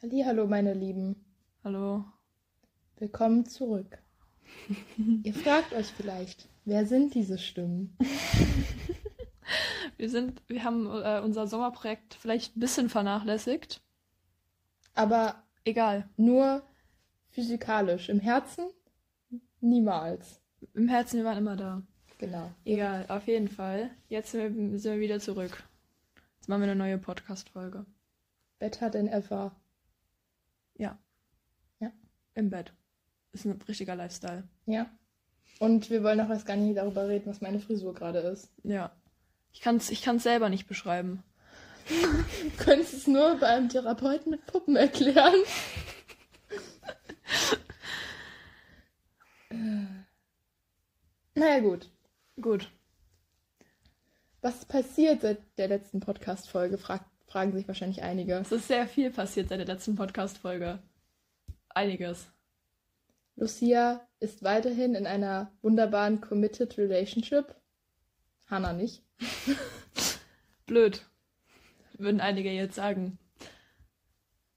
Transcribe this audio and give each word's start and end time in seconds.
Hallo, 0.00 0.46
meine 0.46 0.74
Lieben. 0.74 1.16
Hallo. 1.64 2.04
Willkommen 2.98 3.46
zurück. 3.46 3.98
Ihr 5.24 5.34
fragt 5.34 5.72
euch 5.72 5.88
vielleicht, 5.88 6.48
wer 6.64 6.86
sind 6.86 7.14
diese 7.14 7.36
Stimmen? 7.36 7.96
Wir 9.96 10.08
sind, 10.08 10.42
wir 10.46 10.62
haben 10.62 10.86
äh, 10.86 11.20
unser 11.24 11.48
Sommerprojekt 11.48 12.14
vielleicht 12.14 12.56
ein 12.56 12.60
bisschen 12.60 12.88
vernachlässigt. 12.88 13.82
Aber 14.94 15.42
Egal. 15.64 16.08
nur 16.16 16.62
physikalisch. 17.30 18.08
Im 18.08 18.20
Herzen 18.20 18.68
niemals. 19.60 20.40
Im 20.74 20.86
Herzen, 20.86 21.16
wir 21.16 21.24
waren 21.24 21.38
immer 21.38 21.56
da. 21.56 21.82
Genau. 22.18 22.52
Egal, 22.64 23.06
auf 23.08 23.26
jeden 23.26 23.48
Fall. 23.48 23.90
Jetzt 24.08 24.30
sind 24.30 24.70
wir, 24.70 24.78
sind 24.78 24.92
wir 24.92 25.00
wieder 25.00 25.18
zurück. 25.18 25.64
Jetzt 26.36 26.48
machen 26.48 26.60
wir 26.60 26.70
eine 26.70 26.76
neue 26.76 26.98
Podcast-Folge. 26.98 27.84
Better 28.60 28.92
than 28.92 29.08
ever. 29.08 29.56
Ja. 30.78 30.98
Ja. 31.80 31.92
Im 32.34 32.50
Bett. 32.50 32.72
Ist 33.32 33.44
ein 33.44 33.60
richtiger 33.68 33.94
Lifestyle. 33.94 34.44
Ja. 34.66 34.90
Und 35.58 35.90
wir 35.90 36.02
wollen 36.02 36.20
auch 36.20 36.30
erst 36.30 36.46
gar 36.46 36.56
nicht 36.56 36.76
darüber 36.76 37.08
reden, 37.08 37.26
was 37.26 37.40
meine 37.40 37.60
Frisur 37.60 37.92
gerade 37.92 38.20
ist. 38.20 38.50
Ja. 38.62 38.92
Ich 39.52 39.60
kann 39.60 39.76
es 39.76 39.90
ich 39.90 40.02
kann's 40.02 40.22
selber 40.22 40.48
nicht 40.48 40.66
beschreiben. 40.68 41.22
Du 41.88 42.64
könntest 42.64 42.94
es 42.94 43.06
nur 43.06 43.36
bei 43.36 43.46
einem 43.48 43.68
Therapeuten 43.68 44.30
mit 44.30 44.46
Puppen 44.46 44.76
erklären. 44.76 45.34
naja, 51.34 51.60
gut. 51.60 51.90
Gut. 52.40 52.70
Was 54.40 54.64
passiert 54.66 55.22
seit 55.22 55.40
der 55.58 55.68
letzten 55.68 56.00
Podcast-Folge? 56.00 56.78
Frag, 56.78 57.04
fragen 57.28 57.52
sich 57.52 57.68
wahrscheinlich 57.68 58.02
einige. 58.02 58.34
Es 58.34 58.52
ist 58.52 58.68
sehr 58.68 58.88
viel 58.88 59.10
passiert 59.10 59.48
seit 59.48 59.60
der 59.60 59.66
letzten 59.66 59.94
Podcast-Folge. 59.94 60.82
Einiges. 61.68 62.30
Lucia 63.36 64.06
ist 64.18 64.42
weiterhin 64.42 64.94
in 64.94 65.06
einer 65.06 65.52
wunderbaren 65.62 66.20
committed 66.20 66.76
relationship. 66.78 67.54
Hannah 68.46 68.72
nicht. 68.72 69.04
Blöd. 70.66 71.04
Würden 71.98 72.20
einige 72.20 72.50
jetzt 72.50 72.76
sagen. 72.76 73.18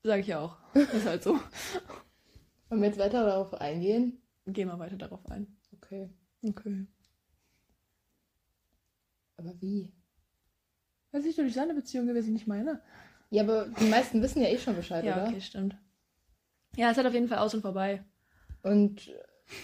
Sag 0.04 0.22
ich 0.22 0.34
auch. 0.34 0.58
Ist 0.74 1.06
halt 1.06 1.24
so. 1.24 1.40
Wollen 2.70 2.82
wir 2.82 2.88
jetzt 2.88 3.00
weiter 3.00 3.26
darauf 3.26 3.54
eingehen? 3.54 4.22
Gehen 4.48 4.70
wir 4.70 4.80
weiter 4.80 4.98
darauf 4.98 5.26
ein. 5.28 5.58
Okay. 5.74 6.10
Okay. 6.44 6.88
Aber 9.38 9.60
wie? 9.62 9.92
Das 11.12 11.26
ist 11.26 11.38
doch 11.38 11.44
nicht 11.44 11.56
seine 11.56 11.74
Beziehung 11.74 12.08
gewesen, 12.08 12.34
nicht 12.34 12.48
meine. 12.48 12.82
Ja, 13.30 13.44
aber 13.44 13.68
die 13.80 13.86
meisten 13.90 14.22
wissen 14.22 14.42
ja 14.42 14.50
eh 14.50 14.58
schon 14.58 14.76
Bescheid, 14.76 15.04
Ja, 15.04 15.16
oder? 15.18 15.28
okay, 15.28 15.42
stimmt. 15.42 15.76
Ja, 16.76 16.92
es 16.92 16.98
hat 16.98 17.06
auf 17.06 17.14
jeden 17.14 17.28
Fall 17.28 17.40
aus 17.40 17.54
und 17.54 17.62
vorbei. 17.62 18.04
Und 18.64 19.12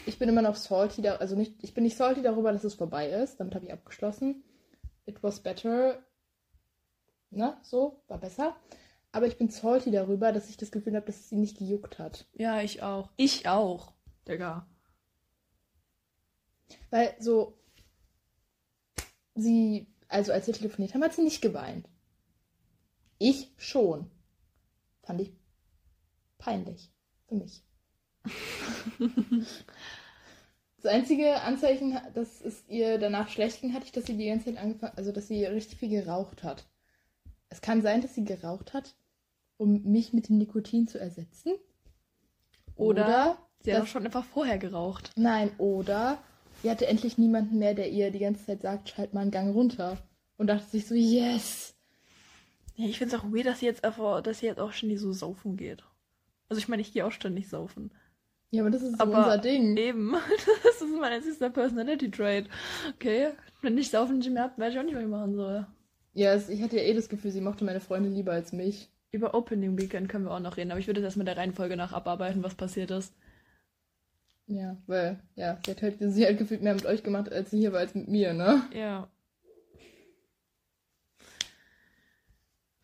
ich 0.05 0.19
bin 0.19 0.27
immer 0.27 0.41
noch 0.41 0.55
salty, 0.55 1.01
da, 1.01 1.15
also 1.15 1.35
nicht, 1.35 1.63
ich 1.63 1.73
bin 1.73 1.83
nicht 1.83 1.95
salty 1.97 2.21
darüber, 2.21 2.51
dass 2.51 2.63
es 2.63 2.73
vorbei 2.73 3.09
ist. 3.09 3.39
Damit 3.39 3.55
habe 3.55 3.65
ich 3.65 3.71
abgeschlossen. 3.73 4.43
It 5.05 5.23
was 5.23 5.39
better. 5.41 6.03
Na, 7.29 7.59
so, 7.63 8.01
war 8.07 8.17
besser. 8.19 8.55
Aber 9.11 9.27
ich 9.27 9.37
bin 9.37 9.49
salty 9.49 9.91
darüber, 9.91 10.31
dass 10.33 10.49
ich 10.49 10.57
das 10.57 10.71
Gefühl 10.71 10.95
habe, 10.95 11.05
dass 11.05 11.15
es 11.17 11.29
sie 11.29 11.37
nicht 11.37 11.57
gejuckt 11.57 11.97
hat. 11.99 12.27
Ja, 12.33 12.61
ich 12.61 12.83
auch. 12.83 13.11
Ich 13.15 13.47
auch. 13.47 13.93
Digga. 14.27 14.67
Weil 16.89 17.15
so, 17.19 17.57
sie, 19.35 19.87
also 20.07 20.31
als 20.31 20.47
wir 20.47 20.53
telefoniert 20.53 20.93
haben, 20.93 21.03
hat 21.03 21.13
sie 21.13 21.23
nicht 21.23 21.41
geweint. 21.41 21.87
Ich 23.19 23.51
schon. 23.57 24.09
Fand 25.03 25.21
ich 25.21 25.33
peinlich. 26.37 26.91
Für 27.27 27.35
mich. 27.35 27.63
Das 30.79 30.93
einzige 30.93 31.41
Anzeichen, 31.41 31.99
dass 32.13 32.39
es 32.39 32.63
ihr 32.67 32.99
danach 32.99 33.29
schlecht 33.29 33.61
ging, 33.61 33.73
hatte 33.73 33.85
ich, 33.85 33.91
dass 33.91 34.05
sie 34.05 34.15
die 34.15 34.27
ganze 34.27 34.45
Zeit 34.45 34.57
angefangen, 34.57 34.93
also 34.95 35.11
dass 35.11 35.27
sie 35.27 35.43
richtig 35.43 35.79
viel 35.79 35.89
geraucht 35.89 36.43
hat. 36.43 36.67
Es 37.49 37.61
kann 37.61 37.81
sein, 37.81 38.01
dass 38.01 38.13
sie 38.13 38.23
geraucht 38.23 38.73
hat, 38.73 38.95
um 39.57 39.81
mich 39.83 40.13
mit 40.13 40.29
dem 40.29 40.37
Nikotin 40.37 40.87
zu 40.87 40.99
ersetzen. 40.99 41.55
Oder 42.75 43.39
Sie 43.61 43.73
hat 43.73 43.83
auch 43.83 43.87
schon 43.87 44.05
einfach 44.05 44.23
vorher 44.23 44.59
geraucht. 44.59 45.11
Nein, 45.15 45.51
oder 45.57 46.21
sie 46.61 46.69
hatte 46.69 46.87
endlich 46.87 47.17
niemanden 47.17 47.59
mehr, 47.59 47.73
der 47.73 47.89
ihr 47.89 48.11
die 48.11 48.19
ganze 48.19 48.45
Zeit 48.45 48.61
sagt, 48.61 48.89
schalt 48.89 49.13
mal 49.13 49.21
einen 49.21 49.31
Gang 49.31 49.53
runter. 49.53 49.97
Und 50.37 50.47
dachte 50.47 50.65
sich 50.69 50.85
so, 50.85 50.93
yes. 50.95 51.75
Ja, 52.75 52.87
ich 52.87 52.99
finde 52.99 53.15
es 53.15 53.21
auch 53.21 53.25
weird, 53.25 53.47
dass 53.47 53.59
sie 53.59 53.65
jetzt 53.65 53.83
einfach, 53.83 54.21
dass 54.21 54.39
sie 54.39 54.45
jetzt 54.45 54.59
auch 54.59 54.71
ständig 54.71 54.99
so 54.99 55.11
saufen 55.11 55.57
geht. 55.57 55.83
Also 56.49 56.59
ich 56.59 56.67
meine, 56.67 56.81
ich 56.81 56.93
gehe 56.93 57.05
auch 57.05 57.11
ständig 57.11 57.49
saufen. 57.49 57.91
Ja, 58.51 58.61
aber 58.61 58.69
das 58.69 58.81
ist 58.81 58.97
so 58.97 58.99
Aber 58.99 59.17
unser 59.17 59.37
Ding. 59.39 59.75
Eben. 59.77 60.15
Das 60.63 60.81
ist 60.81 60.95
mein 60.99 61.11
einzigster 61.11 61.49
Personality 61.49 62.11
Trait. 62.11 62.47
Okay. 62.95 63.29
Wenn 63.61 63.77
ich 63.77 63.89
saufen 63.89 64.19
nicht 64.19 64.29
mehr 64.29 64.43
hab, 64.43 64.59
weiß 64.59 64.73
ich 64.73 64.79
auch 64.79 64.83
nicht, 64.83 64.95
was 64.95 65.03
ich 65.03 65.09
machen 65.09 65.35
soll. 65.35 65.65
Ja, 66.13 66.33
es, 66.33 66.49
ich 66.49 66.61
hatte 66.61 66.77
ja 66.77 66.83
eh 66.83 66.93
das 66.93 67.09
Gefühl, 67.09 67.31
sie 67.31 67.41
mochte 67.41 67.65
meine 67.65 67.79
Freundin 67.79 68.13
lieber 68.13 68.31
als 68.31 68.53
mich. 68.53 68.89
Über 69.11 69.33
Opening 69.33 69.77
Weekend 69.77 70.09
können 70.09 70.25
wir 70.25 70.31
auch 70.31 70.39
noch 70.39 70.57
reden, 70.57 70.71
aber 70.71 70.79
ich 70.79 70.87
würde 70.87 70.99
jetzt 70.99 71.05
erstmal 71.05 71.25
der 71.25 71.37
Reihenfolge 71.37 71.77
nach 71.77 71.93
abarbeiten, 71.93 72.43
was 72.43 72.55
passiert 72.55 72.91
ist. 72.91 73.13
Ja, 74.47 74.77
weil, 74.87 75.19
ja, 75.35 75.59
sie 75.65 75.71
hat 75.71 75.81
halt, 75.81 75.97
sie 75.99 76.25
hat 76.25 76.37
gefühlt 76.37 76.61
mehr 76.61 76.73
mit 76.73 76.85
euch 76.85 77.03
gemacht, 77.03 77.31
als 77.31 77.51
sie 77.51 77.59
hier 77.59 77.73
war, 77.73 77.79
als 77.81 77.95
mit 77.95 78.07
mir, 78.07 78.33
ne? 78.33 78.63
Ja. 78.73 79.09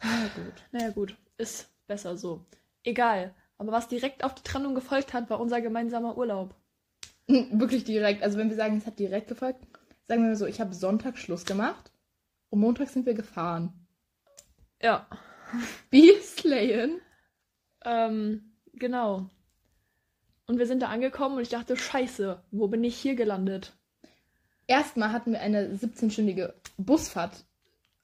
Na 0.03 0.27
gut. 0.35 0.53
Naja, 0.73 0.89
gut. 0.89 1.15
Ist 1.37 1.69
besser 1.87 2.17
so. 2.17 2.45
Egal. 2.83 3.33
Aber 3.57 3.71
was 3.71 3.87
direkt 3.87 4.25
auf 4.25 4.35
die 4.35 4.43
Trennung 4.43 4.75
gefolgt 4.75 5.13
hat, 5.13 5.29
war 5.29 5.39
unser 5.39 5.61
gemeinsamer 5.61 6.17
Urlaub. 6.17 6.53
Wirklich 7.27 7.85
direkt. 7.85 8.23
Also 8.23 8.37
wenn 8.37 8.49
wir 8.49 8.57
sagen, 8.57 8.77
es 8.77 8.85
hat 8.85 8.99
direkt 8.99 9.29
gefolgt, 9.29 9.65
sagen 10.03 10.23
wir 10.23 10.29
mal 10.29 10.35
so, 10.35 10.45
ich 10.45 10.59
habe 10.59 10.73
Sonntag 10.73 11.17
Schluss 11.17 11.45
gemacht 11.45 11.91
und 12.49 12.59
Montag 12.59 12.89
sind 12.89 13.05
wir 13.05 13.13
gefahren. 13.13 13.87
Ja. 14.81 15.07
Wie 15.89 16.11
slayen? 16.19 16.99
Ähm, 17.85 18.53
genau. 18.73 19.29
Und 20.45 20.59
wir 20.59 20.67
sind 20.67 20.81
da 20.81 20.89
angekommen 20.89 21.37
und 21.37 21.41
ich 21.41 21.49
dachte, 21.49 21.77
scheiße, 21.77 22.43
wo 22.51 22.67
bin 22.67 22.83
ich 22.83 22.97
hier 22.97 23.15
gelandet? 23.15 23.73
Erstmal 24.67 25.11
hatten 25.11 25.31
wir 25.31 25.41
eine 25.41 25.75
17-stündige 25.75 26.53
Busfahrt 26.77 27.45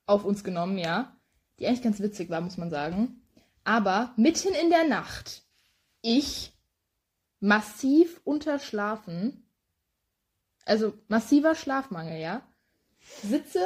auf 0.06 0.26
uns 0.26 0.44
genommen, 0.44 0.78
ja. 0.78 1.16
Die 1.60 1.68
eigentlich 1.68 1.84
ganz 1.84 2.00
witzig 2.00 2.30
war, 2.30 2.42
muss 2.42 2.58
man 2.58 2.70
sagen. 2.70 3.22
Aber 3.64 4.14
mitten 4.16 4.54
in 4.54 4.70
der 4.70 4.86
Nacht, 4.86 5.44
ich 6.02 6.54
massiv 7.40 8.22
unterschlafen, 8.24 9.46
also 10.66 10.94
massiver 11.08 11.56
Schlafmangel, 11.56 12.20
ja, 12.20 12.42
sitze, 13.24 13.66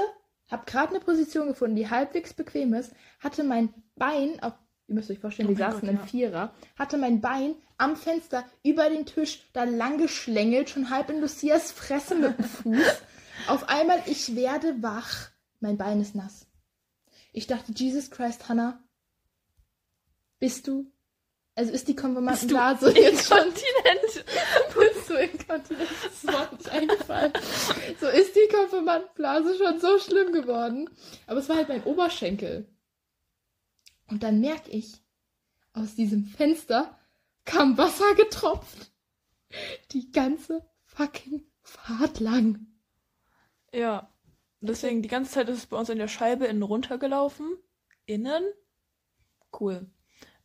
hab 0.50 0.66
gerade 0.66 0.96
eine 0.96 1.04
Position 1.04 1.48
gefunden, 1.48 1.76
die 1.76 1.90
halbwegs 1.90 2.34
bequem 2.34 2.74
ist, 2.74 2.94
hatte 3.20 3.44
mein 3.44 3.74
Bein, 3.96 4.42
auf, 4.42 4.54
ihr 4.88 4.96
müsst 4.96 5.10
euch 5.10 5.20
vorstellen, 5.20 5.50
Oh 5.50 5.52
wir 5.52 5.58
saßen 5.58 5.82
Gott, 5.82 5.90
im 5.90 5.98
ja. 5.98 6.06
Vierer, 6.06 6.54
hatte 6.78 6.98
mein 6.98 7.22
Bein 7.22 7.56
am 7.78 7.96
Fenster 7.96 8.46
über 8.64 8.90
den 8.90 9.06
Tisch 9.06 9.50
da 9.54 9.64
lang 9.64 9.98
geschlängelt, 9.98 10.70
schon 10.70 10.90
halb 10.90 11.10
in 11.10 11.22
Lucias 11.22 11.72
Fresse 11.72 12.16
mit 12.16 12.38
dem 12.38 12.46
Fuß. 12.46 13.02
Auf 13.48 13.70
einmal, 13.70 14.02
ich 14.06 14.36
werde 14.36 14.82
wach. 14.82 15.30
Mein 15.60 15.78
Bein 15.78 16.02
ist 16.02 16.16
nass. 16.16 16.46
Ich 17.32 17.48
dachte, 17.48 17.72
Jesus 17.72 18.12
Christ, 18.12 18.48
Hannah, 18.48 18.84
bist 20.40 20.68
du, 20.68 20.92
also 21.56 21.72
ist 21.72 21.88
die 21.88 21.96
Konfirmandenblase 21.96 22.92
jetzt 23.00 23.28
schon, 23.28 23.38
Kontinent. 23.38 24.26
bist 24.78 25.10
du 25.10 25.14
inkontinent? 25.14 25.90
Das 26.04 26.24
mir 26.24 26.58
nicht 26.58 26.70
eingefallen. 26.70 27.34
So 28.00 28.08
ist 28.08 28.36
die 28.36 28.54
Konfirmandenblase 28.54 29.56
schon 29.58 29.80
so 29.80 30.00
schlimm 30.00 30.34
geworden. 30.34 30.90
Aber 31.28 31.40
es 31.40 31.50
war 31.50 31.58
halt 31.58 31.70
mein 31.70 31.84
Oberschenkel. 31.84 32.68
Und 34.14 34.22
dann 34.22 34.42
merke 34.42 34.70
ich, 34.70 35.02
aus 35.74 35.96
diesem 35.96 36.24
Fenster 36.24 36.96
kam 37.46 37.80
Wasser 37.80 38.14
getropft. 38.14 38.92
Die 39.90 40.12
ganze 40.12 40.64
fucking 40.86 41.42
Fahrt 41.64 42.20
lang. 42.20 42.68
Ja. 43.74 44.14
Deswegen, 44.62 45.02
die 45.02 45.10
ganze 45.10 45.32
Zeit 45.32 45.50
ist 45.50 45.58
es 45.58 45.66
bei 45.66 45.78
uns 45.78 45.90
in 45.90 45.98
der 45.98 46.08
Scheibe 46.08 46.46
innen 46.46 46.62
runtergelaufen. 46.62 47.58
Innen. 48.06 48.44
Cool. 49.60 49.88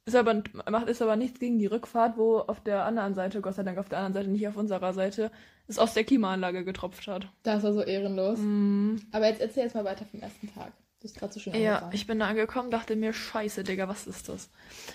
Ist 0.07 0.17
aber, 0.17 0.43
macht 0.71 0.89
ist 0.89 1.03
aber 1.03 1.17
nichts 1.17 1.39
gegen 1.39 1.59
die 1.59 1.67
Rückfahrt, 1.67 2.17
wo 2.17 2.39
auf 2.39 2.63
der 2.63 2.87
anderen 2.87 3.13
Seite, 3.13 3.43
Gott 3.43 3.57
sei 3.57 3.65
Dank 3.65 3.77
auf 3.77 3.91
der 3.91 3.99
anderen 3.99 4.15
Seite, 4.15 4.31
nicht 4.31 4.49
auf 4.49 4.57
unserer 4.57 4.95
Seite, 4.95 5.31
es 5.67 5.79
aus 5.79 5.93
der 5.93 6.05
Klimaanlage 6.05 6.65
getropft 6.65 7.07
hat. 7.07 7.29
Das 7.43 7.63
war 7.65 7.75
so 7.75 7.83
ehrenlos. 7.83 8.39
Mm. 8.39 8.97
Aber 9.13 9.29
jetzt 9.29 9.43
erzähl 9.43 9.65
jetzt 9.65 9.75
mal 9.75 9.85
weiter 9.85 10.07
vom 10.07 10.21
ersten 10.21 10.51
Tag. 10.55 10.73
Du 11.01 11.05
hast 11.09 11.17
gerade 11.17 11.33
so 11.33 11.41
schön 11.41 11.55
Ja, 11.55 11.71
angefangen. 11.77 11.93
ich 11.95 12.07
bin 12.07 12.19
da 12.19 12.27
angekommen, 12.27 12.71
dachte 12.71 12.97
mir, 12.97 13.13
scheiße, 13.13 13.65
Digga, 13.65 13.89
was 13.89 14.07
ist 14.07 14.29
das? 14.29 14.51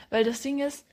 Weil 0.09 0.23
das 0.23 0.41
Ding 0.41 0.59
ist, 0.59 0.85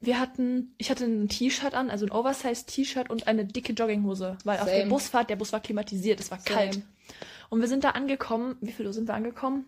wir 0.00 0.18
hatten, 0.18 0.74
ich 0.78 0.90
hatte 0.90 1.04
ein 1.04 1.28
T-Shirt 1.28 1.74
an, 1.74 1.90
also 1.90 2.06
ein 2.06 2.10
Oversized 2.10 2.66
T-Shirt 2.68 3.08
und 3.08 3.28
eine 3.28 3.44
dicke 3.44 3.72
Jogginghose, 3.72 4.36
weil 4.44 4.58
auf 4.58 4.64
der 4.66 4.78
Same. 4.80 4.90
Busfahrt, 4.90 5.30
der 5.30 5.36
Bus 5.36 5.52
war 5.52 5.60
klimatisiert, 5.60 6.18
es 6.18 6.30
war 6.32 6.40
Same. 6.40 6.56
kalt. 6.56 6.82
Und 7.50 7.60
wir 7.60 7.68
sind 7.68 7.84
da 7.84 7.90
angekommen, 7.90 8.56
wie 8.60 8.72
viel 8.72 8.86
Uhr 8.86 8.92
sind 8.92 9.06
wir 9.06 9.14
angekommen? 9.14 9.66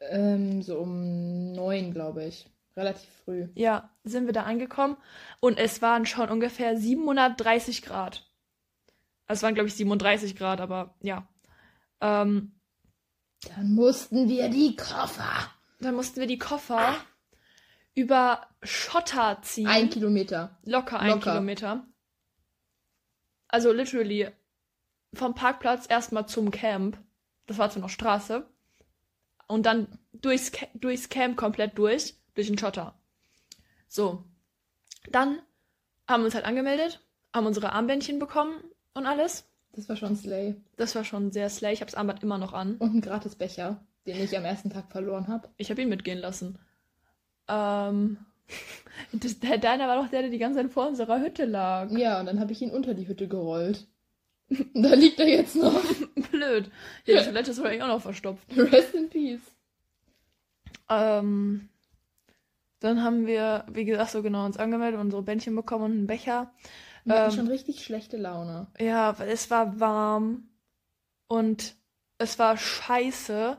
Ähm, 0.00 0.60
so 0.62 0.78
um 0.78 1.52
neun, 1.52 1.92
glaube 1.92 2.24
ich. 2.24 2.46
relativ 2.76 3.08
früh. 3.24 3.46
Ja, 3.54 3.90
sind 4.04 4.26
wir 4.26 4.32
da 4.32 4.42
angekommen 4.42 4.96
und 5.40 5.56
es 5.58 5.80
waren 5.82 6.04
schon 6.04 6.28
ungefähr 6.30 6.76
730 6.76 7.82
Grad. 7.82 8.28
Also 9.26 9.38
es 9.40 9.42
waren, 9.44 9.54
glaube 9.54 9.68
ich, 9.68 9.74
37 9.74 10.34
Grad, 10.36 10.60
aber 10.60 10.94
ja. 11.00 11.26
Ähm, 12.00 12.52
Dann 13.44 13.74
mussten 13.74 14.28
wir 14.28 14.48
die 14.48 14.76
Koffer. 14.76 15.50
dann 15.80 15.94
mussten 15.94 16.20
wir 16.20 16.26
die 16.26 16.38
Koffer 16.38 16.96
über 17.94 18.46
Schotter 18.62 19.38
ziehen. 19.42 19.66
Ein 19.66 19.90
Kilometer. 19.90 20.58
Locker 20.64 21.00
ein 21.00 21.10
Locker. 21.10 21.32
Kilometer. 21.32 21.86
Also 23.48 23.72
literally 23.72 24.30
vom 25.14 25.34
Parkplatz 25.34 25.86
erstmal 25.88 26.26
zum 26.26 26.50
Camp. 26.50 26.98
Das 27.46 27.58
war 27.58 27.70
zwar 27.70 27.82
noch 27.82 27.90
Straße. 27.90 28.46
Und 29.48 29.64
dann 29.64 29.98
durchs, 30.12 30.52
durchs 30.74 31.08
Camp 31.08 31.36
komplett 31.36 31.78
durch, 31.78 32.14
durch 32.34 32.48
den 32.48 32.58
Schotter. 32.58 32.98
So. 33.88 34.24
Dann 35.10 35.40
haben 36.08 36.22
wir 36.22 36.26
uns 36.26 36.34
halt 36.34 36.44
angemeldet, 36.44 37.00
haben 37.32 37.46
unsere 37.46 37.72
Armbändchen 37.72 38.18
bekommen 38.18 38.62
und 38.94 39.06
alles. 39.06 39.48
Das 39.76 39.88
war 39.90 39.96
schon 39.96 40.16
Slay. 40.16 40.56
Das 40.76 40.94
war 40.94 41.04
schon 41.04 41.30
sehr 41.30 41.50
slay. 41.50 41.74
Ich 41.74 41.80
habe 41.80 41.90
das 41.90 41.98
Armband 41.98 42.22
immer 42.22 42.38
noch 42.38 42.54
an. 42.54 42.76
Und 42.76 42.94
ein 42.94 43.00
gratis 43.02 43.34
Becher, 43.34 43.80
den 44.06 44.22
ich 44.22 44.36
am 44.36 44.44
ersten 44.44 44.70
Tag 44.70 44.90
verloren 44.90 45.28
habe. 45.28 45.48
Ich 45.58 45.70
habe 45.70 45.82
ihn 45.82 45.90
mitgehen 45.90 46.18
lassen. 46.18 46.58
Ähm, 47.46 48.16
das, 49.12 49.38
der, 49.38 49.58
deiner 49.58 49.86
war 49.86 50.02
doch 50.02 50.10
der, 50.10 50.22
der 50.22 50.30
die 50.30 50.38
ganze 50.38 50.60
Zeit 50.60 50.72
vor 50.72 50.88
unserer 50.88 51.20
Hütte 51.20 51.44
lag. 51.44 51.90
Ja, 51.90 52.18
und 52.18 52.26
dann 52.26 52.40
habe 52.40 52.52
ich 52.52 52.62
ihn 52.62 52.70
unter 52.70 52.94
die 52.94 53.06
Hütte 53.06 53.28
gerollt. 53.28 53.86
da 54.74 54.94
liegt 54.94 55.20
er 55.20 55.28
jetzt 55.28 55.56
noch. 55.56 55.82
Blöd. 56.30 56.70
Ja, 57.04 57.18
die 57.18 57.24
Toilette 57.26 57.50
ist 57.50 57.58
wahrscheinlich 57.58 57.82
auch 57.82 57.88
noch 57.88 58.02
verstopft. 58.02 58.46
Rest 58.56 58.94
in 58.94 59.10
Peace. 59.10 59.40
Ähm, 60.88 61.68
dann 62.80 63.02
haben 63.02 63.26
wir, 63.26 63.66
wie 63.70 63.84
gesagt, 63.84 64.12
so 64.12 64.22
genau 64.22 64.46
uns 64.46 64.56
angemeldet, 64.56 65.00
unsere 65.00 65.22
Bändchen 65.22 65.56
bekommen 65.56 65.84
und 65.84 65.92
einen 65.92 66.06
Becher. 66.06 66.52
Wir 67.06 67.14
hatten 67.14 67.30
Ähm, 67.32 67.36
schon 67.36 67.48
richtig 67.48 67.82
schlechte 67.84 68.16
Laune. 68.18 68.66
Ja, 68.78 69.18
weil 69.18 69.28
es 69.30 69.50
war 69.50 69.80
warm 69.80 70.48
und 71.28 71.74
es 72.18 72.38
war 72.38 72.56
scheiße, 72.56 73.56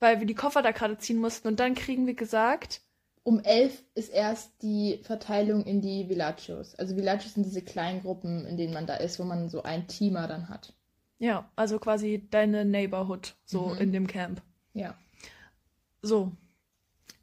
weil 0.00 0.18
wir 0.20 0.26
die 0.26 0.34
Koffer 0.34 0.62
da 0.62 0.70
gerade 0.72 0.98
ziehen 0.98 1.18
mussten. 1.18 1.46
Und 1.48 1.60
dann 1.60 1.74
kriegen 1.74 2.06
wir 2.06 2.14
gesagt, 2.14 2.80
Um 3.22 3.40
elf 3.40 3.82
ist 3.94 4.08
erst 4.10 4.62
die 4.62 5.00
Verteilung 5.02 5.64
in 5.64 5.80
die 5.82 6.08
Villagios. 6.08 6.74
Also 6.76 6.96
Villagios 6.96 7.34
sind 7.34 7.44
diese 7.44 7.62
kleinen 7.62 8.00
Gruppen, 8.02 8.46
in 8.46 8.56
denen 8.56 8.72
man 8.74 8.86
da 8.86 8.94
ist, 8.96 9.18
wo 9.18 9.24
man 9.24 9.48
so 9.50 9.62
ein 9.62 9.86
Teamer 9.88 10.26
dann 10.26 10.48
hat. 10.48 10.72
ja, 11.18 11.50
also 11.56 11.78
quasi 11.78 12.26
deine 12.30 12.64
Neighborhood, 12.64 13.34
so 13.44 13.68
Mhm. 13.68 13.78
in 13.78 13.92
dem 13.92 14.06
Camp. 14.06 14.42
Ja. 14.74 14.94
So. 16.02 16.32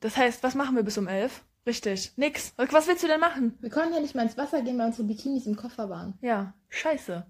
Das 0.01 0.17
heißt, 0.17 0.43
was 0.43 0.55
machen 0.55 0.75
wir 0.75 0.83
bis 0.83 0.97
um 0.97 1.07
elf? 1.07 1.43
Richtig. 1.65 2.11
Nix. 2.17 2.53
Was 2.57 2.87
willst 2.87 3.03
du 3.03 3.07
denn 3.07 3.19
machen? 3.21 3.57
Wir 3.61 3.69
konnten 3.69 3.93
ja 3.93 3.99
nicht 4.01 4.15
mal 4.15 4.23
ins 4.23 4.37
Wasser 4.37 4.61
gehen, 4.61 4.77
weil 4.77 4.87
unsere 4.87 5.07
Bikinis 5.07 5.45
im 5.47 5.55
Koffer 5.55 5.89
waren. 5.89 6.13
Ja, 6.21 6.53
scheiße. 6.69 7.25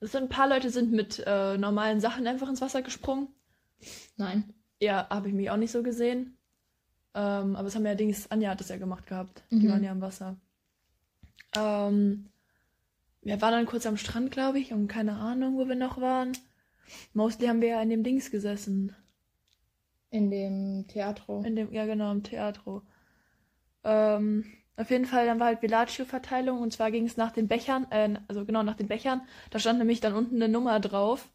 Sind 0.00 0.22
ein 0.24 0.28
paar 0.28 0.48
Leute 0.48 0.68
sind 0.70 0.92
mit 0.92 1.22
äh, 1.26 1.56
normalen 1.56 2.00
Sachen 2.00 2.26
einfach 2.26 2.48
ins 2.48 2.60
Wasser 2.60 2.82
gesprungen. 2.82 3.28
Nein. 4.16 4.52
Ja, 4.80 5.08
habe 5.10 5.28
ich 5.28 5.34
mich 5.34 5.48
auch 5.50 5.56
nicht 5.56 5.70
so 5.70 5.82
gesehen. 5.82 6.36
Ähm, 7.14 7.56
aber 7.56 7.68
es 7.68 7.74
haben 7.76 7.86
ja 7.86 7.94
Dings, 7.94 8.30
Anja 8.30 8.50
hat 8.50 8.60
das 8.60 8.68
ja 8.68 8.76
gemacht 8.78 9.06
gehabt. 9.06 9.42
Die 9.50 9.56
Mhm. 9.66 9.68
waren 9.70 9.84
ja 9.84 9.92
im 9.92 10.00
Wasser. 10.00 10.36
Ähm, 11.56 12.28
wir 13.22 13.40
waren 13.40 13.52
dann 13.52 13.66
kurz 13.66 13.86
am 13.86 13.96
Strand, 13.96 14.30
glaube 14.32 14.58
ich, 14.58 14.72
und 14.72 14.88
keine 14.88 15.14
Ahnung, 15.16 15.56
wo 15.56 15.68
wir 15.68 15.76
noch 15.76 16.00
waren. 16.00 16.32
Mostly 17.14 17.46
haben 17.46 17.60
wir 17.60 17.68
ja 17.68 17.82
in 17.82 17.90
dem 17.90 18.02
Dings 18.02 18.30
gesessen. 18.30 18.94
In 20.10 20.30
dem 20.30 20.86
Theatro. 20.88 21.42
In 21.42 21.54
dem, 21.56 21.72
ja 21.72 21.86
genau, 21.86 22.10
im 22.10 22.22
Theatro. 22.22 22.82
Ähm, 23.84 24.44
auf 24.76 24.90
jeden 24.90 25.04
Fall, 25.04 25.26
dann 25.26 25.38
war 25.38 25.48
halt 25.48 25.62
Villaggio-Verteilung 25.62 26.60
und 26.60 26.72
zwar 26.72 26.90
ging 26.90 27.04
es 27.06 27.16
nach 27.16 27.32
den 27.32 27.46
Bechern, 27.48 27.86
äh, 27.90 28.18
also 28.28 28.44
genau 28.44 28.62
nach 28.62 28.76
den 28.76 28.88
Bechern. 28.88 29.22
Da 29.50 29.58
stand 29.58 29.78
nämlich 29.78 30.00
dann 30.00 30.14
unten 30.14 30.36
eine 30.36 30.48
Nummer 30.48 30.80
drauf. 30.80 31.28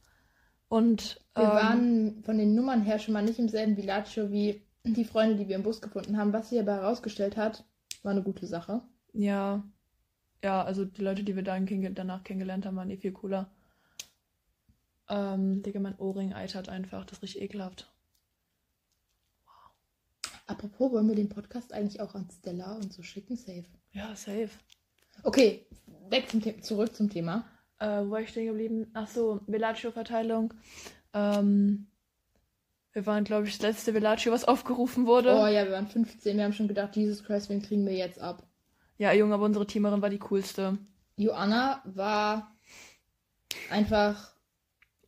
Und 0.70 1.22
Wir 1.36 1.44
ähm, 1.44 1.50
waren 1.50 2.24
von 2.24 2.38
den 2.38 2.56
Nummern 2.56 2.82
her 2.82 3.00
schon 3.00 3.14
mal 3.14 3.24
nicht 3.24 3.40
im 3.40 3.48
selben 3.48 3.78
Villaggio 3.78 4.32
wie 4.32 4.64
die 4.84 5.06
Freunde, 5.06 5.36
die 5.36 5.48
wir 5.48 5.56
im 5.56 5.64
Bus 5.64 5.82
gefunden 5.82 6.18
haben. 6.18 6.34
Was 6.34 6.50
sich 6.50 6.60
aber 6.60 6.74
herausgestellt 6.74 7.38
hat, 7.38 7.64
war 8.04 8.12
eine 8.12 8.24
gute 8.24 8.48
Sache. 8.48 8.82
Ja. 9.14 9.64
Ja, 10.44 10.64
also 10.64 10.86
die 10.86 11.02
Leute, 11.02 11.24
die 11.24 11.36
wir 11.36 11.44
dann 11.44 11.68
danach 11.96 12.24
kennengelernt 12.24 12.66
haben, 12.66 12.76
waren 12.76 12.90
eh 12.90 12.98
viel 12.98 13.12
cooler. 13.12 13.50
Ähm, 15.10 15.64
Digga, 15.64 15.80
mein 15.80 15.98
Ohrring 16.00 16.34
eitert 16.34 16.70
einfach. 16.70 17.06
Das 17.06 17.22
richtig 17.22 17.42
ekelhaft. 17.42 17.92
Apropos, 20.48 20.92
wollen 20.92 21.08
wir 21.08 21.16
den 21.16 21.30
Podcast 21.30 21.74
eigentlich 21.74 22.02
auch 22.02 22.16
an 22.16 22.28
Stella 22.32 22.74
und 22.76 22.94
so 22.94 23.04
schicken? 23.04 23.36
Safe. 23.36 23.66
Ja, 23.92 24.16
safe. 24.16 24.50
Okay, 25.24 25.66
weg 26.10 26.30
zum 26.30 26.42
The 26.42 26.60
zurück 26.62 26.96
zum 26.96 27.10
Thema. 27.10 27.46
Äh, 27.80 28.02
wo 28.06 28.12
war 28.12 28.22
ich 28.22 28.30
stehen 28.30 28.48
geblieben? 28.48 28.88
Ach 28.94 29.08
so, 29.08 29.42
Villaggio-Verteilung. 29.48 30.54
Ähm, 31.14 31.88
wir 32.94 33.06
waren, 33.06 33.24
glaube 33.26 33.46
ich, 33.48 33.54
das 33.58 33.62
letzte 33.62 33.94
Villaggio, 33.94 34.32
was 34.32 34.46
aufgerufen 34.46 35.06
wurde. 35.06 35.36
Oh 35.36 35.48
ja, 35.48 35.66
wir 35.66 35.74
waren 35.74 35.88
15. 35.88 36.38
Wir 36.38 36.44
haben 36.46 36.54
schon 36.54 36.68
gedacht, 36.68 36.96
Jesus 36.96 37.24
Christ, 37.24 37.50
wen 37.50 37.62
kriegen 37.62 37.86
wir 37.86 37.94
jetzt 37.94 38.20
ab? 38.20 38.44
Ja, 38.98 39.12
Junge, 39.14 39.36
aber 39.36 39.46
unsere 39.46 39.68
Teamerin 39.68 40.02
war 40.02 40.10
die 40.10 40.18
coolste. 40.18 40.78
Joanna 41.18 41.82
war 41.86 42.56
einfach, 43.70 44.32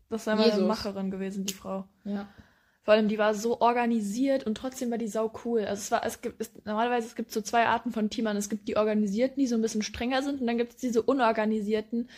Das 0.10 0.28
einmal 0.28 0.46
eine 0.46 0.54
Jesus. 0.56 0.68
Macherin 0.68 1.10
gewesen, 1.12 1.46
die 1.46 1.54
Frau. 1.54 1.88
ja. 2.04 2.28
Vor 2.90 2.96
allem, 2.96 3.08
die 3.08 3.20
war 3.20 3.36
so 3.36 3.62
organisiert 3.62 4.48
und 4.48 4.56
trotzdem 4.56 4.90
war 4.90 4.98
die 4.98 5.08
sau 5.08 5.32
cool. 5.46 5.60
Also 5.60 5.80
es 5.80 5.92
war, 5.92 6.04
es 6.04 6.22
gibt, 6.22 6.42
es, 6.42 6.50
normalerweise 6.66 7.06
es 7.06 7.16
gibt 7.16 7.32
so 7.32 7.40
zwei 7.40 7.68
Arten 7.68 7.92
von 7.92 8.10
Teamern. 8.10 8.36
Es 8.36 8.50
gibt 8.50 8.68
die 8.68 8.78
Organisierten, 8.78 9.40
die 9.40 9.46
so 9.46 9.54
ein 9.54 9.62
bisschen 9.62 9.84
strenger 9.84 10.24
sind, 10.24 10.42
und 10.42 10.48
dann 10.48 10.58
gibt 10.58 10.72
es 10.72 10.78
diese 10.78 11.04
Unorganisierten, 11.04 12.10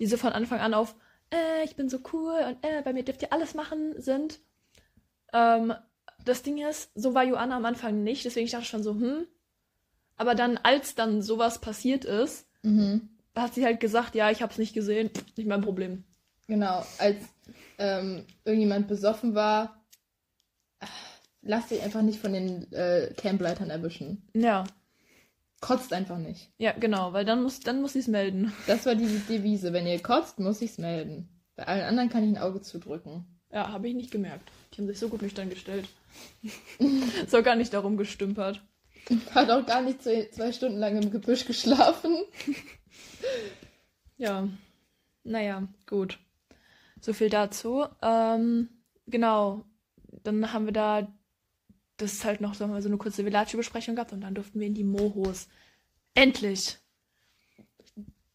die 0.00 0.06
so 0.06 0.16
von 0.16 0.32
Anfang 0.32 0.58
an 0.58 0.74
auf, 0.74 0.96
äh, 1.32 1.62
ich 1.64 1.76
bin 1.76 1.88
so 1.88 2.00
cool 2.12 2.34
und 2.44 2.56
äh, 2.62 2.82
bei 2.82 2.92
mir 2.92 3.04
dürft 3.04 3.22
ihr 3.22 3.32
alles 3.32 3.54
machen 3.54 3.94
sind. 4.02 4.40
Ähm, 5.32 5.74
das 6.24 6.42
Ding 6.42 6.58
ist, 6.58 6.90
so 6.96 7.14
war 7.14 7.22
Joanna 7.22 7.56
am 7.56 7.64
Anfang 7.64 8.02
nicht, 8.02 8.24
deswegen 8.24 8.46
ich 8.46 8.50
dachte 8.50 8.66
schon 8.66 8.82
so, 8.82 8.94
hm. 8.94 9.28
Aber 10.16 10.34
dann, 10.34 10.58
als 10.60 10.96
dann 10.96 11.22
sowas 11.22 11.60
passiert 11.60 12.04
ist, 12.04 12.48
Mhm. 12.62 13.10
hat 13.36 13.54
sie 13.54 13.64
halt 13.64 13.78
gesagt, 13.78 14.16
ja, 14.16 14.32
ich 14.32 14.42
hab's 14.42 14.58
nicht 14.58 14.74
gesehen, 14.74 15.08
nicht 15.36 15.46
mein 15.46 15.62
Problem. 15.62 16.02
Genau, 16.48 16.84
als 16.98 17.18
ähm, 17.78 18.24
irgendjemand 18.44 18.88
besoffen 18.88 19.36
war, 19.36 19.76
lass 21.46 21.68
dich 21.68 21.82
einfach 21.82 22.02
nicht 22.02 22.20
von 22.20 22.32
den 22.32 22.72
äh, 22.72 23.12
Campleitern 23.16 23.70
erwischen. 23.70 24.28
Ja, 24.34 24.64
Kotzt 25.60 25.92
einfach 25.92 26.18
nicht. 26.18 26.50
ja, 26.58 26.72
genau, 26.72 27.12
weil 27.14 27.24
dann 27.24 27.42
muss, 27.42 27.60
dann 27.60 27.80
muss 27.80 27.94
sie 27.94 28.00
es 28.00 28.08
melden. 28.08 28.52
Das 28.66 28.84
war 28.84 28.94
die 28.94 29.06
Devise. 29.28 29.72
Wenn 29.72 29.86
ihr 29.86 30.02
kotzt, 30.02 30.38
muss 30.38 30.60
ich's 30.60 30.76
melden. 30.78 31.28
Bei 31.56 31.66
allen 31.66 31.82
anderen 31.84 32.10
kann 32.10 32.22
ich 32.22 32.28
ein 32.36 32.42
Auge 32.42 32.60
zudrücken. 32.60 33.24
Ja, 33.50 33.72
habe 33.72 33.88
ich 33.88 33.94
nicht 33.94 34.10
gemerkt. 34.10 34.50
Die 34.72 34.78
haben 34.78 34.86
sich 34.86 34.98
so 34.98 35.08
gut 35.08 35.22
nüchtern 35.22 35.48
gestellt. 35.48 35.88
so 37.26 37.42
gar 37.42 37.56
nicht 37.56 37.72
darum 37.72 37.96
gestümpert. 37.96 38.60
Hat 39.34 39.50
auch 39.50 39.64
gar 39.64 39.80
nicht 39.80 40.02
zwei, 40.02 40.28
zwei 40.30 40.52
Stunden 40.52 40.78
lang 40.78 41.00
im 41.00 41.10
Gebüsch 41.10 41.46
geschlafen. 41.46 42.16
Ja, 44.18 44.48
naja, 45.24 45.66
gut. 45.86 46.18
So 47.00 47.12
viel 47.12 47.30
dazu. 47.30 47.86
Ähm, 48.02 48.68
genau, 49.06 49.64
dann 50.22 50.52
haben 50.52 50.66
wir 50.66 50.72
da 50.72 51.08
das 51.96 52.12
ist 52.14 52.24
halt 52.24 52.40
noch 52.40 52.54
so 52.54 52.64
eine 52.64 52.96
kurze 52.98 53.24
Villaggio-Besprechung 53.24 53.94
gehabt 53.94 54.12
und 54.12 54.20
dann 54.20 54.34
durften 54.34 54.60
wir 54.60 54.66
in 54.66 54.74
die 54.74 54.84
Mohos. 54.84 55.48
Endlich! 56.14 56.78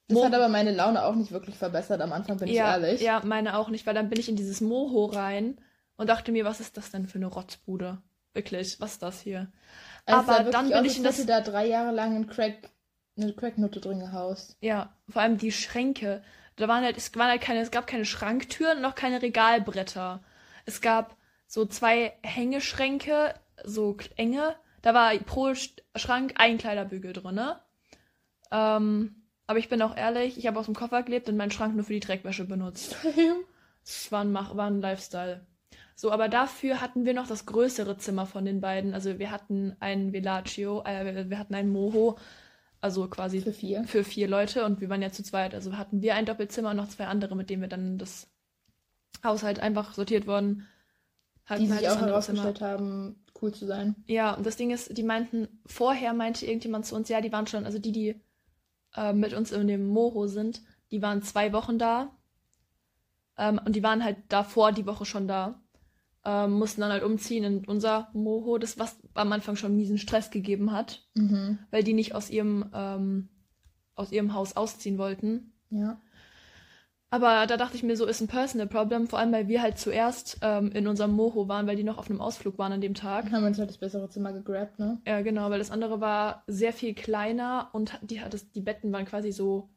Das 0.07 0.17
Mo- 0.17 0.25
hat 0.25 0.33
aber 0.33 0.49
meine 0.49 0.71
Laune 0.71 1.03
auch 1.05 1.15
nicht 1.15 1.31
wirklich 1.31 1.55
verbessert 1.55 2.01
am 2.01 2.11
Anfang, 2.11 2.37
bin 2.37 2.49
ja, 2.49 2.77
ich 2.77 2.83
ehrlich. 2.83 3.01
ja, 3.01 3.21
meine 3.23 3.57
auch 3.57 3.69
nicht, 3.69 3.85
weil 3.85 3.93
dann 3.93 4.09
bin 4.09 4.19
ich 4.19 4.27
in 4.29 4.35
dieses 4.35 4.59
Moho 4.61 5.05
rein 5.05 5.57
und 5.95 6.07
dachte 6.09 6.31
mir, 6.31 6.43
was 6.43 6.59
ist 6.59 6.75
das 6.77 6.91
denn 6.91 7.07
für 7.07 7.17
eine 7.17 7.27
Rotzbude? 7.27 8.01
Wirklich, 8.33 8.79
was 8.79 8.93
ist 8.93 9.03
das 9.03 9.21
hier? 9.21 9.51
Also 10.05 10.31
aber 10.31 10.49
dann 10.49 10.69
bin 10.69 10.85
ich 10.85 10.97
in 10.97 11.03
das 11.03 11.17
hätte 11.17 11.27
da 11.27 11.41
drei 11.41 11.67
Jahre 11.67 11.91
lang 11.93 12.15
ein 12.15 12.27
Crack, 12.27 12.69
eine 13.17 13.33
Cracknutte 13.33 13.79
drin 13.79 13.99
gehaust. 13.99 14.57
Ja, 14.61 14.95
vor 15.09 15.21
allem 15.21 15.37
die 15.37 15.51
Schränke. 15.51 16.23
Da 16.55 16.67
waren 16.67 16.83
halt, 16.83 16.97
es 16.97 17.13
waren 17.15 17.29
halt 17.29 17.41
keine, 17.41 17.61
es 17.61 17.71
gab 17.71 17.87
keine 17.87 18.05
Schranktüren 18.05 18.79
und 18.79 18.85
auch 18.85 18.95
keine 18.95 19.21
Regalbretter. 19.21 20.21
Es 20.65 20.81
gab 20.81 21.15
so 21.47 21.65
zwei 21.65 22.13
Hängeschränke, 22.23 23.33
so 23.65 23.97
enge. 24.17 24.55
Da 24.81 24.93
war 24.93 25.13
pro 25.19 25.47
Sch- 25.49 25.79
Schrank 25.95 26.33
ein 26.37 26.57
Kleiderbügel 26.57 27.13
drin. 27.13 27.39
Ähm, 28.51 29.15
aber 29.47 29.59
ich 29.59 29.69
bin 29.69 29.81
auch 29.81 29.95
ehrlich, 29.95 30.37
ich 30.37 30.47
habe 30.47 30.59
aus 30.59 30.65
dem 30.65 30.75
Koffer 30.75 31.03
gelebt 31.03 31.29
und 31.29 31.37
meinen 31.37 31.51
Schrank 31.51 31.75
nur 31.75 31.83
für 31.85 31.93
die 31.93 31.99
Dreckwäsche 31.99 32.45
benutzt. 32.45 32.95
Es 33.83 34.11
war 34.11 34.23
ein, 34.23 34.31
war 34.31 34.67
ein 34.67 34.79
Lifestyle. 34.79 35.43
So, 35.95 36.11
aber 36.11 36.29
dafür 36.29 36.81
hatten 36.81 37.03
wir 37.03 37.15
noch 37.15 37.25
das 37.25 37.47
größere 37.47 37.97
Zimmer 37.97 38.27
von 38.27 38.45
den 38.45 38.61
beiden. 38.61 38.93
Also 38.93 39.17
wir 39.17 39.31
hatten 39.31 39.75
ein 39.79 40.13
Villaggio, 40.13 40.83
äh, 40.85 41.27
wir 41.29 41.39
hatten 41.39 41.55
ein 41.55 41.67
Moho, 41.69 42.15
also 42.79 43.07
quasi 43.07 43.41
Für 43.41 43.53
vier. 43.53 43.83
für 43.85 44.03
vier 44.03 44.27
Leute 44.27 44.65
und 44.65 44.81
wir 44.81 44.89
waren 44.89 45.01
ja 45.01 45.11
zu 45.11 45.23
zweit. 45.23 45.55
Also 45.55 45.77
hatten 45.77 46.03
wir 46.03 46.13
ein 46.13 46.27
Doppelzimmer 46.27 46.69
und 46.69 46.77
noch 46.77 46.89
zwei 46.89 47.07
andere, 47.07 47.35
mit 47.35 47.49
denen 47.49 47.63
wir 47.63 47.69
dann 47.69 47.97
das 47.97 48.29
Haus 49.23 49.41
halt 49.41 49.59
einfach 49.59 49.95
sortiert 49.95 50.27
worden. 50.27 50.67
Die 51.47 51.53
Hatten 51.53 51.61
sich 51.65 51.71
halt 51.73 51.85
das 51.85 51.97
auch 51.97 52.01
herausgestellt 52.01 52.61
haben, 52.61 53.20
cool 53.41 53.53
zu 53.53 53.65
sein. 53.65 53.95
Ja, 54.07 54.33
und 54.33 54.45
das 54.45 54.55
Ding 54.57 54.71
ist, 54.71 54.97
die 54.97 55.03
meinten, 55.03 55.47
vorher 55.65 56.13
meinte 56.13 56.45
irgendjemand 56.45 56.85
zu 56.85 56.95
uns, 56.95 57.09
ja, 57.09 57.21
die 57.21 57.31
waren 57.31 57.47
schon, 57.47 57.65
also 57.65 57.79
die, 57.79 57.91
die 57.91 58.21
äh, 58.95 59.13
mit 59.13 59.33
uns 59.33 59.51
in 59.51 59.67
dem 59.67 59.87
Moho 59.87 60.27
sind, 60.27 60.61
die 60.91 61.01
waren 61.01 61.21
zwei 61.21 61.53
Wochen 61.53 61.77
da. 61.79 62.15
Ähm, 63.37 63.59
und 63.65 63.75
die 63.75 63.83
waren 63.83 64.03
halt 64.03 64.17
davor 64.29 64.71
die 64.71 64.85
Woche 64.85 65.05
schon 65.05 65.27
da. 65.27 65.61
Ähm, 66.23 66.51
mussten 66.51 66.81
dann 66.81 66.91
halt 66.91 67.03
umziehen 67.03 67.43
in 67.43 67.65
unser 67.65 68.09
Moho, 68.13 68.59
das 68.59 68.77
was 68.77 68.99
am 69.15 69.31
Anfang 69.31 69.55
schon 69.55 69.75
miesen 69.75 69.97
Stress 69.97 70.29
gegeben 70.29 70.71
hat, 70.71 71.07
Mhm. 71.15 71.57
weil 71.71 71.83
die 71.83 71.93
nicht 71.93 72.13
aus 72.13 72.29
ihrem, 72.29 72.69
ähm, 72.73 73.29
aus 73.95 74.11
ihrem 74.11 74.33
Haus 74.35 74.55
ausziehen 74.55 74.99
wollten. 74.99 75.53
Ja. 75.71 75.99
Aber 77.13 77.45
da 77.45 77.57
dachte 77.57 77.75
ich 77.75 77.83
mir, 77.83 77.97
so 77.97 78.05
ist 78.05 78.21
ein 78.21 78.29
Personal 78.29 78.67
Problem, 78.67 79.05
vor 79.05 79.19
allem 79.19 79.33
weil 79.33 79.49
wir 79.49 79.61
halt 79.61 79.77
zuerst 79.77 80.37
ähm, 80.41 80.71
in 80.71 80.87
unserem 80.87 81.11
Moho 81.11 81.49
waren, 81.49 81.67
weil 81.67 81.75
die 81.75 81.83
noch 81.83 81.97
auf 81.97 82.09
einem 82.09 82.21
Ausflug 82.21 82.57
waren 82.57 82.71
an 82.71 82.79
dem 82.79 82.93
Tag. 82.93 83.25
Haben 83.31 83.43
wir 83.43 83.47
uns 83.47 83.59
halt 83.59 83.69
das 83.69 83.77
bessere 83.77 84.07
Zimmer 84.09 84.31
gegrabt, 84.31 84.79
ne? 84.79 85.01
Ja, 85.05 85.21
genau, 85.21 85.49
weil 85.49 85.59
das 85.59 85.71
andere 85.71 85.99
war 85.99 86.43
sehr 86.47 86.71
viel 86.71 86.93
kleiner 86.93 87.69
und 87.73 87.99
die, 88.01 88.21
hat 88.21 88.33
es, 88.33 88.49
die 88.53 88.61
Betten 88.61 88.93
waren 88.93 89.05
quasi 89.05 89.33
so 89.33 89.69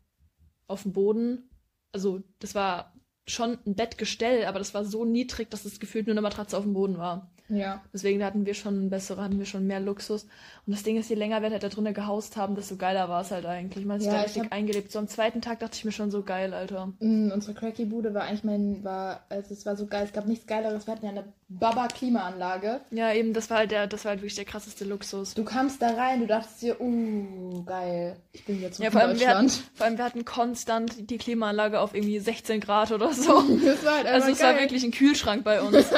auf 0.69 0.85
dem 0.85 0.93
Boden. 0.93 1.51
Also, 1.91 2.23
das 2.39 2.55
war 2.55 2.95
schon 3.27 3.59
ein 3.67 3.75
Bettgestell, 3.75 4.45
aber 4.45 4.61
das 4.61 4.73
war 4.73 4.85
so 4.85 5.05
niedrig, 5.05 5.51
dass 5.51 5.65
es 5.65 5.81
gefühlt 5.81 6.07
nur 6.07 6.15
eine 6.15 6.23
Matratze 6.23 6.57
auf 6.57 6.63
dem 6.63 6.75
Boden 6.75 6.99
war. 6.99 7.34
Ja. 7.49 7.83
Deswegen 7.93 8.25
hatten 8.25 8.47
wir 8.47 8.55
schon 8.55 8.89
bessere, 8.89 9.23
hatten 9.23 9.39
wir 9.39 9.45
schon 9.45 9.67
mehr 9.67 9.79
Luxus. 9.79 10.23
Und 10.67 10.75
das 10.75 10.83
Ding 10.83 10.97
ist, 10.97 11.11
je 11.11 11.15
länger 11.17 11.43
wir 11.43 11.51
halt 11.51 11.63
da 11.63 11.69
drinnen 11.69 11.93
gehaust 11.93 12.39
haben, 12.39 12.55
desto 12.55 12.77
geiler 12.77 13.11
war 13.11 13.21
es 13.21 13.31
halt 13.31 13.45
eigentlich. 13.45 13.85
Man 13.85 13.97
hat 13.97 14.01
sich 14.03 14.07
Ja, 14.11 14.15
da 14.15 14.21
ich 14.21 14.29
richtig 14.29 14.45
hab- 14.45 14.53
eingelebt. 14.53 14.91
So 14.91 14.99
am 14.99 15.09
zweiten 15.09 15.43
Tag 15.43 15.59
dachte 15.61 15.77
ich 15.77 15.85
mir 15.85 15.93
schon 15.93 16.11
so 16.11 16.23
geil, 16.23 16.55
Alter. 16.55 16.93
Mm, 17.01 17.31
unsere 17.33 17.53
Cracky-Bude 17.53 18.15
war 18.15 18.23
eigentlich 18.23 18.45
mein, 18.45 18.83
war, 18.83 19.25
also 19.29 19.53
es 19.53 19.67
war 19.67 19.77
so 19.77 19.87
geil, 19.87 20.05
es 20.07 20.13
gab 20.15 20.27
nichts 20.27 20.47
Geileres. 20.47 20.87
Wir 20.87 20.95
hatten 20.95 21.05
ja 21.05 21.11
eine 21.13 21.25
Baba-Klimaanlage. 21.51 22.81
Ja, 22.91 23.13
eben, 23.13 23.35
das 23.35 23.51
war 23.51 23.59
halt 23.59 23.71
der, 23.71 23.87
das 23.89 24.05
war 24.07 24.11
halt 24.13 24.21
wirklich 24.21 24.37
der 24.37 24.47
krasseste 24.47 24.85
Luxus. 24.87 25.35
Du 25.35 25.45
kamst 25.45 25.83
da 25.83 25.91
rein, 25.91 26.21
du 26.21 26.27
dachtest 26.27 26.63
dir, 26.63 26.81
uh, 26.81 27.63
geil, 27.65 28.17
ich 28.33 28.45
bin 28.47 28.63
jetzt 28.63 28.79
Ja, 28.81 28.91
vor 28.91 29.03
allem, 29.03 29.19
wir 29.21 29.29
hatten, 29.29 29.47
Deutschland. 29.49 29.71
vor 29.75 29.87
allem 29.87 29.99
wir 29.99 30.05
hatten 30.05 30.25
konstant 30.25 31.11
die 31.11 31.19
Klimaanlage 31.19 31.79
auf 31.81 31.95
irgendwie 31.95 32.19
16 32.19 32.61
Grad 32.61 32.91
oder 32.91 33.13
so. 33.13 33.43
Das 33.65 33.85
war 33.85 33.97
halt 33.97 34.07
Also 34.07 34.27
einfach 34.29 34.29
es 34.31 34.43
war 34.43 34.53
geil. 34.55 34.63
wirklich 34.63 34.83
ein 34.85 34.93
Kühlschrank 34.93 35.45
bei 35.45 35.61
uns. 35.61 35.85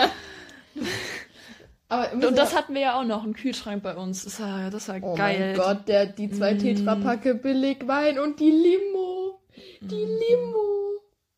Aber 1.88 2.12
Und 2.14 2.36
das 2.36 2.54
hatten 2.56 2.74
wir 2.74 2.80
ja 2.80 3.00
auch 3.00 3.04
noch, 3.04 3.22
einen 3.22 3.34
Kühlschrank 3.34 3.82
bei 3.82 3.94
uns. 3.96 4.24
Das 4.24 4.40
war, 4.40 4.70
das 4.70 4.88
war 4.88 4.98
Oh 5.02 5.14
geil. 5.14 5.54
mein 5.54 5.56
Gott, 5.56 5.88
der, 5.88 6.06
die 6.06 6.30
zwei 6.30 6.54
Mm. 6.54 6.58
Tetrapacke 6.58 7.34
Billigwein 7.36 8.18
und 8.18 8.40
die 8.40 8.50
Limo. 8.50 9.40
Die 9.80 10.04
Mm. 10.04 10.08
Limo. 10.08 10.62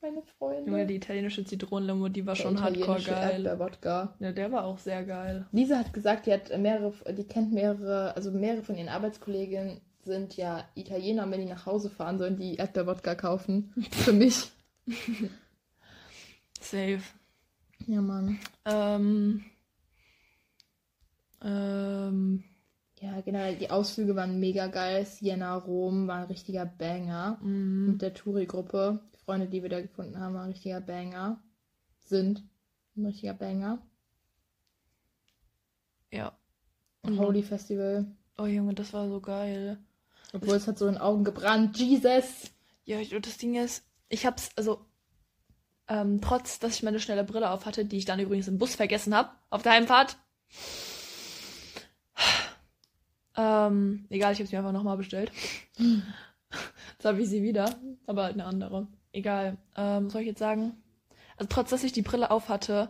Meine 0.00 0.22
Freunde. 0.38 0.70
Junge, 0.70 0.86
die 0.86 0.94
italienische 0.96 1.44
Zitronenlimo, 1.44 2.08
die 2.08 2.24
war 2.24 2.34
Der 2.34 2.42
schon 2.42 2.62
hardcore 2.62 3.02
geil. 3.02 3.44
Erdbeerwodka. 3.44 4.14
Ja, 4.20 4.32
der 4.32 4.52
war 4.52 4.64
auch 4.64 4.78
sehr 4.78 5.04
geil. 5.04 5.46
Lisa 5.52 5.76
hat 5.78 5.92
gesagt, 5.92 6.26
die 6.26 6.32
hat 6.32 6.56
mehrere, 6.56 6.92
die 7.12 7.24
kennt 7.24 7.52
mehrere, 7.52 8.14
also 8.16 8.30
mehrere 8.30 8.62
von 8.62 8.76
ihren 8.76 8.88
Arbeitskolleginnen 8.88 9.80
sind 10.04 10.36
ja 10.36 10.64
Italiener 10.76 11.24
und 11.24 11.32
wenn 11.32 11.40
die 11.40 11.46
nach 11.46 11.66
Hause 11.66 11.90
fahren, 11.90 12.16
sollen 12.16 12.36
die 12.38 12.54
Erdbeerwodka 12.56 13.14
kaufen. 13.16 13.74
Für 13.90 14.12
mich. 14.14 14.50
Safe. 16.60 17.00
Ja, 17.86 18.00
Mann. 18.00 18.38
Ähm, 18.64 19.44
ähm, 21.42 22.44
Ja, 23.00 23.20
generell, 23.20 23.56
die 23.56 23.70
Ausflüge 23.70 24.16
waren 24.16 24.40
mega 24.40 24.66
geil. 24.66 25.06
Siena, 25.06 25.54
Rom 25.56 26.08
war 26.08 26.16
ein 26.18 26.24
richtiger 26.24 26.66
Banger. 26.66 27.38
mm, 27.42 27.92
Mit 27.92 28.02
der 28.02 28.14
Touri-Gruppe. 28.14 29.00
Die 29.14 29.18
Freunde, 29.24 29.46
die 29.48 29.62
wir 29.62 29.68
da 29.70 29.80
gefunden 29.80 30.18
haben, 30.18 30.34
waren 30.34 30.44
ein 30.46 30.52
richtiger 30.52 30.80
Banger. 30.80 31.42
Sind 32.00 32.42
ein 32.96 33.06
richtiger 33.06 33.34
Banger. 33.34 33.78
ja. 36.10 36.32
Mhm. 37.04 37.18
Holy 37.18 37.42
Festival. 37.42 38.06
Oh 38.38 38.46
Junge, 38.46 38.74
das 38.74 38.92
war 38.92 39.08
so 39.08 39.20
geil. 39.20 39.78
Obwohl 40.32 40.56
es 40.56 40.66
hat 40.66 40.78
so 40.78 40.86
in 40.86 40.94
den 40.94 41.00
Augen 41.00 41.22
gebrannt. 41.24 41.78
Jesus! 41.78 42.50
Ja, 42.84 42.98
ich- 42.98 43.14
und 43.14 43.26
das 43.26 43.36
Ding 43.38 43.54
ist, 43.54 43.84
ich 44.08 44.26
hab's, 44.26 44.50
also, 44.56 44.84
ähm, 45.86 46.20
trotz, 46.20 46.58
dass 46.58 46.74
ich 46.74 46.82
meine 46.82 47.00
schnelle 47.00 47.24
Brille 47.24 47.50
auf 47.50 47.66
hatte, 47.66 47.84
die 47.84 47.98
ich 47.98 48.04
dann 48.04 48.20
übrigens 48.20 48.48
im 48.48 48.58
Bus 48.58 48.74
vergessen 48.74 49.14
habe, 49.14 49.30
auf 49.50 49.62
der 49.62 49.72
Heimfahrt. 49.72 50.16
Ähm, 53.38 54.04
egal, 54.10 54.32
ich 54.32 54.40
habe 54.40 54.48
sie 54.48 54.56
einfach 54.56 54.72
nochmal 54.72 54.96
bestellt. 54.96 55.30
Jetzt 55.78 57.04
habe 57.04 57.22
ich 57.22 57.28
sie 57.28 57.42
wieder, 57.42 57.76
aber 58.06 58.24
halt 58.24 58.34
eine 58.34 58.44
andere. 58.44 58.88
Egal. 59.12 59.56
Ähm, 59.76 60.06
was 60.06 60.12
soll 60.12 60.22
ich 60.22 60.28
jetzt 60.28 60.40
sagen? 60.40 60.72
Also 61.36 61.48
trotz, 61.48 61.70
dass 61.70 61.84
ich 61.84 61.92
die 61.92 62.02
Brille 62.02 62.32
auf 62.32 62.48
hatte, 62.48 62.88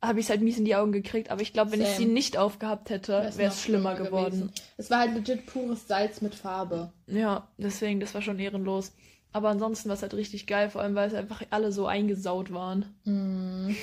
habe 0.00 0.20
ich 0.20 0.26
es 0.26 0.30
halt 0.30 0.40
mies 0.40 0.58
in 0.58 0.64
die 0.64 0.76
Augen 0.76 0.92
gekriegt. 0.92 1.30
Aber 1.30 1.42
ich 1.42 1.52
glaube, 1.52 1.72
wenn 1.72 1.80
ich 1.80 1.88
Same. 1.88 1.98
sie 1.98 2.06
nicht 2.06 2.36
aufgehabt 2.36 2.90
hätte, 2.90 3.12
wäre 3.36 3.50
es 3.50 3.60
schlimmer 3.60 3.94
schlimmer 3.94 3.94
geworden. 3.96 4.40
gewesen. 4.40 4.52
Es 4.76 4.90
war 4.90 5.00
halt 5.00 5.14
legit 5.14 5.46
pures 5.46 5.88
Salz 5.88 6.20
mit 6.20 6.34
Farbe. 6.34 6.92
Ja, 7.06 7.48
deswegen, 7.58 7.98
das 7.98 8.14
war 8.14 8.22
schon 8.22 8.38
ehrenlos. 8.38 8.92
Aber 9.32 9.48
ansonsten 9.48 9.88
war 9.88 9.96
es 9.96 10.02
halt 10.02 10.14
richtig 10.14 10.46
geil, 10.46 10.70
vor 10.70 10.82
allem 10.82 10.94
weil 10.94 11.08
es 11.08 11.14
einfach 11.14 11.42
alle 11.50 11.72
so 11.72 11.88
eingesaut 11.88 12.52
waren. 12.52 12.94
Mm. 13.04 13.74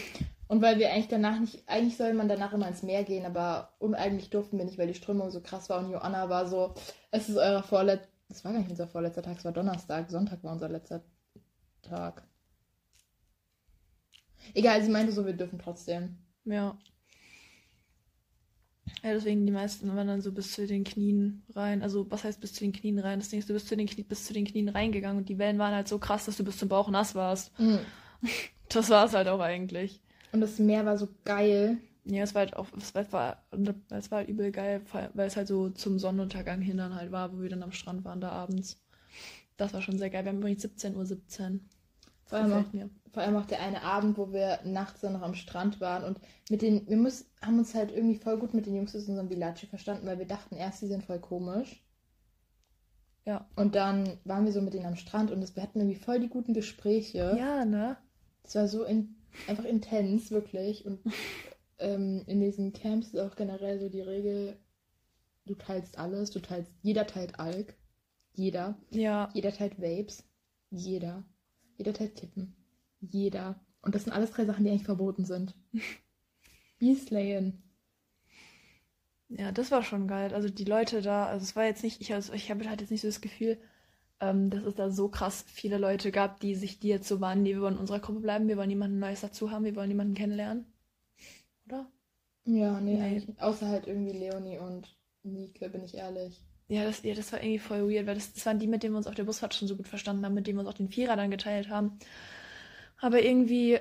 Und 0.51 0.61
weil 0.61 0.79
wir 0.79 0.91
eigentlich 0.91 1.07
danach 1.07 1.39
nicht, 1.39 1.63
eigentlich 1.65 1.95
soll 1.95 2.13
man 2.13 2.27
danach 2.27 2.51
immer 2.51 2.67
ins 2.67 2.83
Meer 2.83 3.05
gehen, 3.05 3.25
aber 3.25 3.73
uneigentlich 3.79 4.31
durften 4.31 4.57
wir 4.57 4.65
nicht, 4.65 4.77
weil 4.77 4.87
die 4.87 4.93
Strömung 4.93 5.31
so 5.31 5.39
krass 5.39 5.69
war 5.69 5.79
und 5.79 5.89
Joanna 5.89 6.29
war 6.29 6.45
so, 6.45 6.75
es 7.09 7.29
ist 7.29 7.37
euer 7.37 7.63
vorletzter, 7.63 8.09
das 8.27 8.43
war 8.43 8.51
gar 8.51 8.59
nicht 8.59 8.69
unser 8.69 8.89
vorletzter 8.89 9.21
Tag, 9.21 9.37
es 9.37 9.45
war 9.45 9.53
Donnerstag, 9.53 10.11
Sonntag 10.11 10.43
war 10.43 10.51
unser 10.51 10.67
letzter 10.67 11.05
Tag. 11.81 12.27
Egal, 14.53 14.83
sie 14.83 14.91
meinte 14.91 15.13
so, 15.13 15.25
wir 15.25 15.31
dürfen 15.31 15.57
trotzdem. 15.57 16.17
Ja. 16.43 16.77
Ja, 19.03 19.13
deswegen 19.13 19.45
die 19.45 19.53
meisten 19.53 19.95
waren 19.95 20.07
dann 20.07 20.19
so 20.19 20.33
bis 20.33 20.51
zu 20.51 20.67
den 20.67 20.83
Knien 20.83 21.45
rein. 21.55 21.81
Also, 21.81 22.11
was 22.11 22.25
heißt 22.25 22.41
bis 22.41 22.51
zu 22.51 22.65
den 22.65 22.73
Knien 22.73 22.99
rein? 22.99 23.19
Das 23.19 23.29
Ding 23.29 23.39
ist, 23.39 23.47
du 23.47 23.53
bist 23.53 23.69
zu 23.69 23.77
den 23.77 23.87
Knie, 23.87 24.03
bis 24.03 24.25
zu 24.25 24.33
den 24.33 24.43
Knien 24.43 24.67
reingegangen 24.67 25.17
und 25.17 25.29
die 25.29 25.37
Wellen 25.37 25.59
waren 25.59 25.73
halt 25.73 25.87
so 25.87 25.97
krass, 25.97 26.25
dass 26.25 26.35
du 26.35 26.43
bis 26.43 26.57
zum 26.57 26.67
Bauch 26.67 26.89
nass 26.89 27.15
warst. 27.15 27.57
Mm. 27.57 27.77
Das 28.67 28.89
war 28.89 29.05
es 29.05 29.13
halt 29.13 29.29
auch 29.29 29.39
eigentlich. 29.39 30.01
Und 30.31 30.41
das 30.41 30.59
Meer 30.59 30.85
war 30.85 30.97
so 30.97 31.07
geil. 31.25 31.77
Ja, 32.05 32.23
es 32.23 32.33
war 32.33 32.39
halt 32.39 32.55
auch, 32.55 32.67
es 32.77 32.95
war, 32.95 33.37
es 33.89 34.11
war, 34.11 34.17
halt 34.17 34.29
übel 34.29 34.51
geil, 34.51 34.81
weil 35.13 35.27
es 35.27 35.37
halt 35.37 35.47
so 35.47 35.69
zum 35.69 35.99
Sonnenuntergang 35.99 36.61
hin 36.61 36.77
dann 36.77 36.95
halt 36.95 37.11
war, 37.11 37.31
wo 37.33 37.41
wir 37.41 37.49
dann 37.49 37.63
am 37.63 37.71
Strand 37.71 38.03
waren 38.05 38.21
da 38.21 38.29
abends. 38.31 38.81
Das 39.57 39.73
war 39.73 39.81
schon 39.81 39.99
sehr 39.99 40.09
geil. 40.09 40.23
Wir 40.25 40.31
haben 40.31 40.39
übrigens 40.39 40.65
17.17 40.65 40.95
Uhr. 40.95 41.05
17. 41.05 41.69
Vor 42.25 42.39
allem, 42.39 42.53
auch, 42.53 42.73
mir. 42.73 42.89
vor 43.11 43.23
allem 43.23 43.35
auch 43.35 43.45
der 43.45 43.61
eine 43.61 43.83
Abend, 43.83 44.17
wo 44.17 44.31
wir 44.31 44.59
nachts 44.63 45.01
dann 45.01 45.13
noch 45.13 45.21
am 45.21 45.35
Strand 45.35 45.81
waren 45.81 46.05
und 46.05 46.17
mit 46.49 46.61
den, 46.61 46.87
wir 46.87 46.95
muss, 46.95 47.25
haben 47.41 47.59
uns 47.59 47.75
halt 47.75 47.91
irgendwie 47.91 48.15
voll 48.15 48.37
gut 48.37 48.53
mit 48.53 48.65
den 48.65 48.75
Jungs 48.75 48.95
aus 48.95 49.07
unserem 49.09 49.29
Villaggio 49.29 49.67
verstanden, 49.67 50.07
weil 50.07 50.17
wir 50.17 50.25
dachten 50.25 50.55
erst, 50.55 50.81
die 50.81 50.87
sind 50.87 51.03
voll 51.03 51.19
komisch. 51.19 51.83
Ja. 53.25 53.45
Und 53.55 53.75
dann 53.75 54.17
waren 54.23 54.45
wir 54.45 54.53
so 54.53 54.61
mit 54.61 54.73
denen 54.73 54.85
am 54.85 54.95
Strand 54.95 55.29
und 55.29 55.41
das, 55.41 55.55
wir 55.55 55.63
hatten 55.63 55.79
irgendwie 55.79 55.99
voll 55.99 56.19
die 56.19 56.29
guten 56.29 56.53
Gespräche. 56.53 57.35
Ja, 57.37 57.65
ne? 57.65 57.97
Es 58.43 58.55
war 58.55 58.67
so 58.67 58.83
in, 58.85 59.15
einfach 59.47 59.65
intens, 59.65 60.31
wirklich. 60.31 60.85
Und 60.85 60.99
ähm, 61.79 62.23
in 62.27 62.39
diesen 62.39 62.73
Camps 62.73 63.07
ist 63.07 63.19
auch 63.19 63.35
generell 63.35 63.79
so 63.79 63.89
die 63.89 64.01
Regel, 64.01 64.57
du 65.45 65.55
teilst 65.55 65.97
alles, 65.97 66.31
du 66.31 66.39
teilst, 66.39 66.71
jeder 66.81 67.07
teilt 67.07 67.39
Alk. 67.39 67.75
Jeder. 68.33 68.77
Ja. 68.91 69.29
Jeder 69.33 69.51
teilt 69.51 69.79
Vapes. 69.79 70.23
Jeder. 70.69 71.23
Jeder 71.77 71.93
teilt 71.93 72.15
Kippen. 72.15 72.55
Jeder. 73.01 73.59
Und 73.81 73.95
das 73.95 74.03
sind 74.03 74.13
alles 74.13 74.31
drei 74.31 74.45
Sachen, 74.45 74.63
die 74.63 74.69
eigentlich 74.69 74.83
verboten 74.83 75.25
sind. 75.25 75.55
Wie 76.79 76.95
slayen. 76.95 77.61
Ja, 79.29 79.51
das 79.51 79.71
war 79.71 79.83
schon 79.83 80.07
geil. 80.07 80.33
Also 80.33 80.49
die 80.49 80.65
Leute 80.65 81.01
da, 81.01 81.25
also 81.25 81.43
es 81.43 81.55
war 81.55 81.65
jetzt 81.65 81.83
nicht, 81.83 82.01
ich, 82.01 82.13
also 82.13 82.33
ich 82.33 82.49
habe 82.51 82.67
halt 82.69 82.81
jetzt 82.81 82.91
nicht 82.91 83.01
so 83.01 83.07
das 83.07 83.21
Gefühl, 83.21 83.57
ähm, 84.21 84.49
dass 84.49 84.63
es 84.63 84.75
da 84.75 84.89
so 84.91 85.09
krass 85.09 85.43
viele 85.47 85.77
Leute 85.77 86.11
gab, 86.11 86.39
die 86.39 86.55
sich, 86.55 86.79
die 86.79 86.87
jetzt 86.89 87.07
so 87.07 87.19
waren, 87.21 87.43
die 87.43 87.55
wir 87.55 87.61
wollen 87.61 87.75
in 87.75 87.79
unserer 87.81 87.99
Gruppe 87.99 88.21
bleiben, 88.21 88.47
wir 88.47 88.57
wollen 88.57 88.69
niemanden 88.69 88.99
Neues 88.99 89.21
dazu 89.21 89.51
haben, 89.51 89.65
wir 89.65 89.75
wollen 89.75 89.89
niemanden 89.89 90.13
kennenlernen. 90.13 90.65
Oder? 91.67 91.87
Ja, 92.45 92.79
nee, 92.81 92.97
Nee. 92.97 93.01
eigentlich. 93.01 93.41
Außer 93.41 93.67
halt 93.67 93.87
irgendwie 93.87 94.17
Leonie 94.17 94.59
und 94.59 94.95
Nike, 95.23 95.69
bin 95.69 95.83
ich 95.83 95.95
ehrlich. 95.95 96.41
Ja, 96.67 96.85
das, 96.85 97.03
ja, 97.03 97.13
das 97.13 97.31
war 97.33 97.39
irgendwie 97.41 97.59
voll 97.59 97.89
weird, 97.91 98.07
weil 98.07 98.15
das, 98.15 98.33
das 98.33 98.45
waren 98.45 98.59
die, 98.59 98.67
mit 98.67 98.81
denen 98.83 98.93
wir 98.93 98.97
uns 98.97 99.07
auf 99.07 99.15
der 99.15 99.25
Busfahrt 99.25 99.53
schon 99.53 99.67
so 99.67 99.75
gut 99.75 99.87
verstanden 99.87 100.25
haben, 100.25 100.33
mit 100.33 100.47
denen 100.47 100.57
wir 100.57 100.61
uns 100.61 100.69
auch 100.69 100.77
den 100.77 100.89
Vierer 100.89 101.15
dann 101.17 101.31
geteilt 101.31 101.69
haben. 101.69 101.99
Aber 102.99 103.21
irgendwie, 103.23 103.79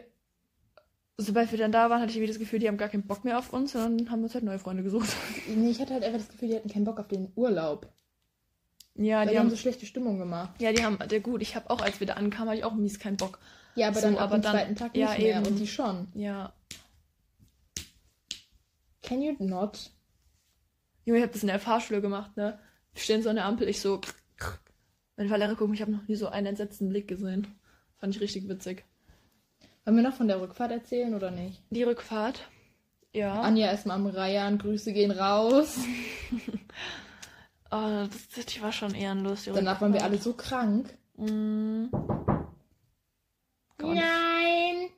sobald 1.17 1.51
wir 1.53 1.59
dann 1.59 1.73
da 1.73 1.91
waren, 1.91 2.01
hatte 2.01 2.11
ich 2.11 2.17
irgendwie 2.17 2.33
das 2.33 2.39
Gefühl, 2.41 2.59
die 2.59 2.69
haben 2.69 2.79
gar 2.79 2.89
keinen 2.89 3.07
Bock 3.07 3.25
mehr 3.25 3.39
auf 3.39 3.53
uns, 3.53 3.73
sondern 3.73 4.11
haben 4.11 4.23
uns 4.23 4.35
halt 4.35 4.45
neue 4.45 4.59
Freunde 4.59 4.83
gesucht. 4.83 5.11
Nee, 5.47 5.71
ich 5.71 5.81
hatte 5.81 5.95
halt 5.95 6.05
einfach 6.05 6.19
das 6.19 6.29
Gefühl, 6.29 6.49
die 6.49 6.57
hatten 6.57 6.69
keinen 6.71 6.85
Bock 6.85 6.99
auf 6.99 7.09
den 7.09 7.31
Urlaub. 7.37 7.89
Ja, 8.97 9.21
Weil 9.21 9.29
die 9.29 9.39
haben, 9.39 9.51
so 9.51 9.57
schlechte 9.57 9.87
Stimmung 9.87 10.19
gemacht. 10.19 10.51
ja, 10.61 10.73
die 10.73 10.85
haben, 10.85 10.99
der 11.09 11.21
gut, 11.21 11.41
ich 11.43 11.55
habe 11.57 11.71
auch, 11.71 11.81
als 11.81 12.01
wir 12.01 12.07
da 12.07 12.15
ankamen, 12.15 12.49
hatte 12.51 12.59
ich 12.59 12.65
auch 12.65 12.75
mies 12.75 12.99
keinen 12.99 13.17
Bock. 13.17 13.39
Ja, 13.77 13.89
aber 13.89 14.01
So, 14.01 14.07
dann 14.07 14.17
ab 14.17 14.23
aber 14.25 14.39
dem 14.39 14.43
dann- 14.43 14.53
zweiten 14.53 14.77
Tag 14.77 14.97
ja, 14.97 15.11
nicht 15.11 15.19
mehr. 15.21 15.37
eben. 15.39 15.47
Und 15.47 15.57
die 15.59 15.67
schon. 15.67 16.09
Ja. 16.15 16.53
Can 19.03 19.23
you 19.23 19.35
not? 19.39 19.91
Junge, 21.05 21.19
ich 21.19 21.23
habe 21.23 21.33
das 21.33 21.43
in 21.43 21.49
der 21.49 21.59
Fahrschule 21.61 22.01
gemacht, 22.01 22.37
ne? 22.37 22.59
Wir 22.93 23.03
stehen 23.03 23.23
so 23.23 23.31
an 23.31 23.37
der 23.37 23.47
Ampel, 23.47 23.69
ich 23.69 23.81
so. 23.81 24.01
Meine 25.17 25.29
Fahrlehrer 25.29 25.55
gucken, 25.55 25.75
ich 25.75 25.81
habe 25.83 25.93
noch 25.93 26.07
nie 26.09 26.17
so 26.17 26.29
einen 26.29 26.47
entsetzten 26.49 26.89
Blick 26.89 27.09
gesehen. 27.09 27.47
Fand 27.99 28.15
ich 28.15 28.21
richtig 28.21 28.49
witzig. 28.49 28.85
Wollen 29.85 29.97
wir 29.97 30.03
noch 30.03 30.15
von 30.15 30.29
der 30.29 30.41
Rückfahrt 30.41 30.73
erzählen 30.73 31.15
oder 31.15 31.31
nicht? 31.31 31.63
Die 31.71 31.83
Rückfahrt. 31.83 32.49
Ja. 33.13 33.41
Anja 33.41 33.71
ist 33.71 33.87
mal 33.87 33.95
am 33.95 34.07
Reihen, 34.07 34.59
Grüße 34.59 34.93
gehen 34.93 35.11
raus. 35.11 35.77
Oh, 37.71 38.07
das, 38.35 38.47
die 38.47 38.61
war 38.63 38.73
schon 38.73 38.95
ehrenlos. 38.95 39.45
Die 39.45 39.53
Danach 39.53 39.81
waren 39.81 39.93
wir 39.93 40.03
alle 40.03 40.19
so 40.19 40.33
krank. 40.33 40.93
Mm. 41.17 41.85
Gar 43.79 43.95
nicht. 43.95 44.03
Nein, 44.03 44.91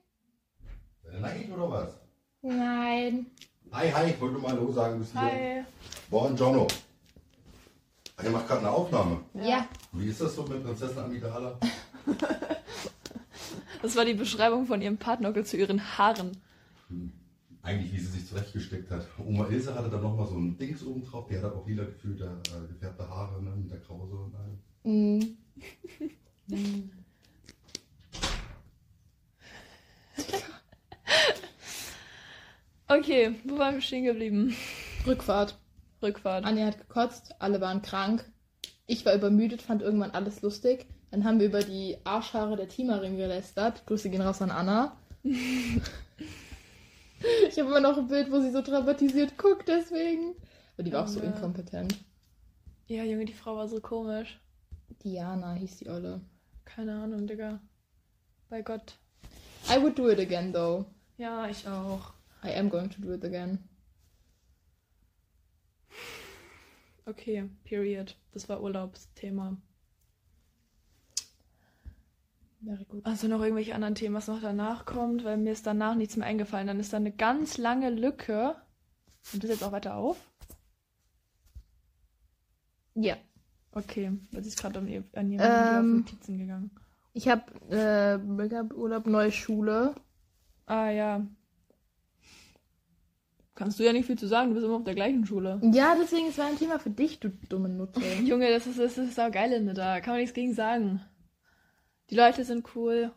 Nein, 1.20 1.52
oder 1.52 1.70
was? 1.70 2.00
nein. 2.40 3.26
Hi, 3.72 3.90
hi, 3.90 4.10
ich 4.10 4.20
wollte 4.20 4.34
nur 4.34 4.42
mal 4.42 4.52
Hallo 4.52 4.72
sagen. 4.72 4.98
Bis 4.98 5.12
hier. 5.12 5.20
Hi. 5.20 5.64
Buongiorno. 6.10 6.66
Ah, 8.16 8.22
Ihr 8.24 8.30
macht 8.30 8.46
gerade 8.46 8.60
eine 8.60 8.70
Aufnahme. 8.70 9.20
Ja. 9.34 9.66
Wie 9.92 10.08
ist 10.08 10.20
das 10.20 10.34
so 10.34 10.42
mit 10.44 10.64
Prinzessin 10.64 10.98
Amidala? 10.98 11.58
Das 13.82 13.96
war 13.96 14.04
die 14.04 14.14
Beschreibung 14.14 14.66
von 14.66 14.80
ihrem 14.80 14.96
Partner 14.96 15.44
zu 15.44 15.56
ihren 15.56 15.98
Haaren. 15.98 16.40
Eigentlich, 17.62 17.92
wie 17.92 18.00
sie 18.00 18.18
sich 18.18 18.26
zurechtgesteckt 18.26 18.90
hat. 18.90 19.06
Oma 19.24 19.46
Ilse 19.48 19.74
hatte 19.74 19.88
dann 19.88 20.02
nochmal 20.02 20.26
so 20.26 20.36
ein 20.36 20.58
Dings 20.58 20.84
oben 20.84 21.04
drauf. 21.04 21.28
Die 21.28 21.38
hat 21.38 21.44
auch 21.44 21.66
lila 21.66 21.84
gefühlte, 21.84 22.24
äh, 22.24 22.66
gefärbte 22.72 23.08
Haare 23.08 23.40
ne, 23.40 23.50
mit 23.50 23.70
der 23.70 23.78
Krause 23.80 24.16
und 24.16 24.34
allem. 24.34 24.58
Mhm. 24.84 25.36
Okay, 32.88 33.36
wo 33.44 33.56
waren 33.56 33.76
wir 33.76 33.80
stehen 33.80 34.04
geblieben? 34.04 34.54
Rückfahrt. 35.06 35.56
Rückfahrt. 36.02 36.44
Anja 36.44 36.66
hat 36.66 36.76
gekotzt, 36.76 37.34
alle 37.38 37.58
waren 37.62 37.80
krank. 37.80 38.30
Ich 38.86 39.06
war 39.06 39.14
übermüdet, 39.14 39.62
fand 39.62 39.80
irgendwann 39.80 40.10
alles 40.10 40.42
lustig. 40.42 40.84
Dann 41.10 41.24
haben 41.24 41.40
wir 41.40 41.46
über 41.46 41.62
die 41.62 41.96
Arschhaare 42.04 42.54
der 42.54 42.68
Teamerin 42.68 43.16
gelästert. 43.16 43.86
Grüße 43.86 44.10
gehen 44.10 44.20
raus 44.20 44.42
an 44.42 44.50
Anna. 44.50 44.94
ich 47.48 47.58
habe 47.58 47.68
immer 47.68 47.80
noch 47.80 47.96
ein 47.98 48.08
Bild, 48.08 48.30
wo 48.30 48.40
sie 48.40 48.50
so 48.50 48.62
traumatisiert 48.62 49.36
guckt, 49.38 49.68
deswegen. 49.68 50.34
Aber 50.74 50.82
die 50.82 50.92
war 50.92 51.04
auch 51.04 51.08
so 51.08 51.20
Oh, 51.20 51.22
ja. 51.24 51.30
inkompetent. 51.30 51.96
Ja, 52.86 53.04
Junge, 53.04 53.24
die 53.24 53.32
Frau 53.32 53.56
war 53.56 53.68
so 53.68 53.80
komisch. 53.80 54.38
Diana 55.02 55.54
hieß 55.54 55.78
die 55.78 55.88
Olle. 55.88 56.20
Keine 56.64 56.94
Ahnung, 57.02 57.26
Digga. 57.26 57.60
Bei 58.48 58.62
Gott. 58.62 58.96
I 59.70 59.80
would 59.80 59.98
do 59.98 60.08
it 60.10 60.18
again, 60.18 60.52
though. 60.52 60.84
Ja, 61.18 61.48
ich 61.48 61.66
auch. 61.66 62.12
I 62.44 62.54
am 62.56 62.68
going 62.68 62.90
to 62.90 63.00
do 63.00 63.12
it 63.12 63.24
again. 63.24 63.58
Okay, 67.06 67.48
period. 67.64 68.16
Das 68.32 68.48
war 68.48 68.62
Urlaubsthema. 68.62 69.56
Very 72.64 72.84
good. 72.84 73.04
Also 73.04 73.26
noch 73.28 73.40
irgendwelche 73.42 73.74
anderen 73.74 73.94
Themen, 73.94 74.14
was 74.14 74.28
noch 74.28 74.40
danach 74.40 74.84
kommt, 74.86 75.24
weil 75.24 75.36
mir 75.36 75.52
ist 75.52 75.66
danach 75.66 75.94
nichts 75.94 76.16
mehr 76.16 76.26
eingefallen. 76.26 76.66
Dann 76.68 76.80
ist 76.80 76.92
da 76.92 76.96
eine 76.98 77.12
ganz 77.12 77.58
lange 77.58 77.90
Lücke. 77.90 78.54
Und 79.32 79.42
das 79.42 79.50
jetzt 79.50 79.64
auch 79.64 79.72
weiter 79.72 79.96
auf? 79.96 80.16
Ja. 82.94 83.16
Okay, 83.72 84.12
sie 84.32 84.38
ist 84.48 84.58
gerade 84.60 84.80
ihr- 84.86 85.04
an 85.14 85.30
jemanden 85.30 85.78
Ähm. 85.78 85.96
Notizen 86.00 86.38
gegangen. 86.38 86.70
Ich 87.14 87.28
habe 87.28 87.42
äh, 87.70 88.18
Breakup-Urlaub, 88.18 89.06
neue 89.06 89.32
Schule. 89.32 89.94
Ah 90.66 90.90
ja. 90.90 91.26
Kannst 93.54 93.78
du 93.78 93.84
ja 93.84 93.92
nicht 93.92 94.06
viel 94.06 94.18
zu 94.18 94.26
sagen, 94.26 94.48
du 94.48 94.54
bist 94.54 94.64
immer 94.66 94.76
auf 94.76 94.84
der 94.84 94.94
gleichen 94.94 95.26
Schule. 95.26 95.60
Ja, 95.72 95.94
deswegen 95.98 96.26
ist 96.26 96.38
es 96.38 96.44
ein 96.44 96.56
Thema 96.58 96.78
für 96.78 96.90
dich, 96.90 97.20
du 97.20 97.30
dumme 97.48 97.68
Nutte. 97.68 98.00
Junge, 98.24 98.50
das 98.50 98.66
ist, 98.66 98.78
das 98.78 98.96
ist 98.98 99.20
auch 99.20 99.30
geil 99.30 99.72
da. 99.74 100.00
Kann 100.00 100.12
man 100.14 100.20
nichts 100.20 100.34
gegen 100.34 100.54
sagen. 100.54 101.00
Die 102.10 102.16
Leute 102.16 102.44
sind 102.44 102.74
cool. 102.74 103.12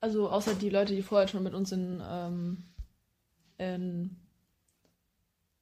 Also 0.00 0.30
außer 0.30 0.54
die 0.54 0.70
Leute, 0.70 0.94
die 0.94 1.02
vorher 1.02 1.28
schon 1.28 1.42
mit 1.42 1.54
uns 1.54 1.72
in, 1.72 2.02
ähm, 2.02 2.64
in 3.58 4.16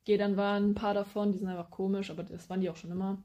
Gedern 0.05 0.37
waren, 0.37 0.71
ein 0.71 0.75
paar 0.75 0.95
davon, 0.95 1.33
die 1.33 1.39
sind 1.39 1.49
einfach 1.49 1.71
komisch, 1.71 2.11
aber 2.11 2.23
das 2.23 2.49
waren 2.49 2.61
die 2.61 2.71
auch 2.71 2.77
schon 2.77 2.93
immer. 2.93 3.23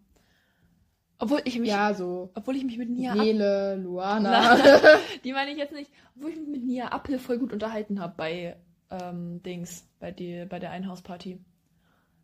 Obwohl 1.20 1.42
ich 1.46 1.58
mich, 1.60 1.70
ja, 1.70 1.94
so. 1.94 2.32
obwohl 2.34 2.56
ich 2.56 2.66
mich 2.66 2.78
mit 2.78 2.90
Nia 2.90 3.16
Nele, 3.16 3.76
Luana. 3.76 4.58
Na, 4.58 4.98
die 5.24 5.32
meine 5.32 5.52
ich 5.52 5.58
jetzt 5.58 5.74
nicht. 5.74 5.90
Obwohl 6.16 6.32
ich 6.32 6.40
mich 6.40 6.50
mit 6.50 6.66
Nia 6.66 6.88
Appel 6.88 7.20
voll 7.20 7.38
gut 7.38 7.54
unterhalten 7.54 8.02
habe 8.02 8.16
bei 8.18 8.58
ähm, 8.90 9.42
Dings, 9.44 9.88
bei, 10.00 10.12
die, 10.12 10.46
bei 10.46 10.60
der 10.60 10.72
Einhausparty. 10.72 11.40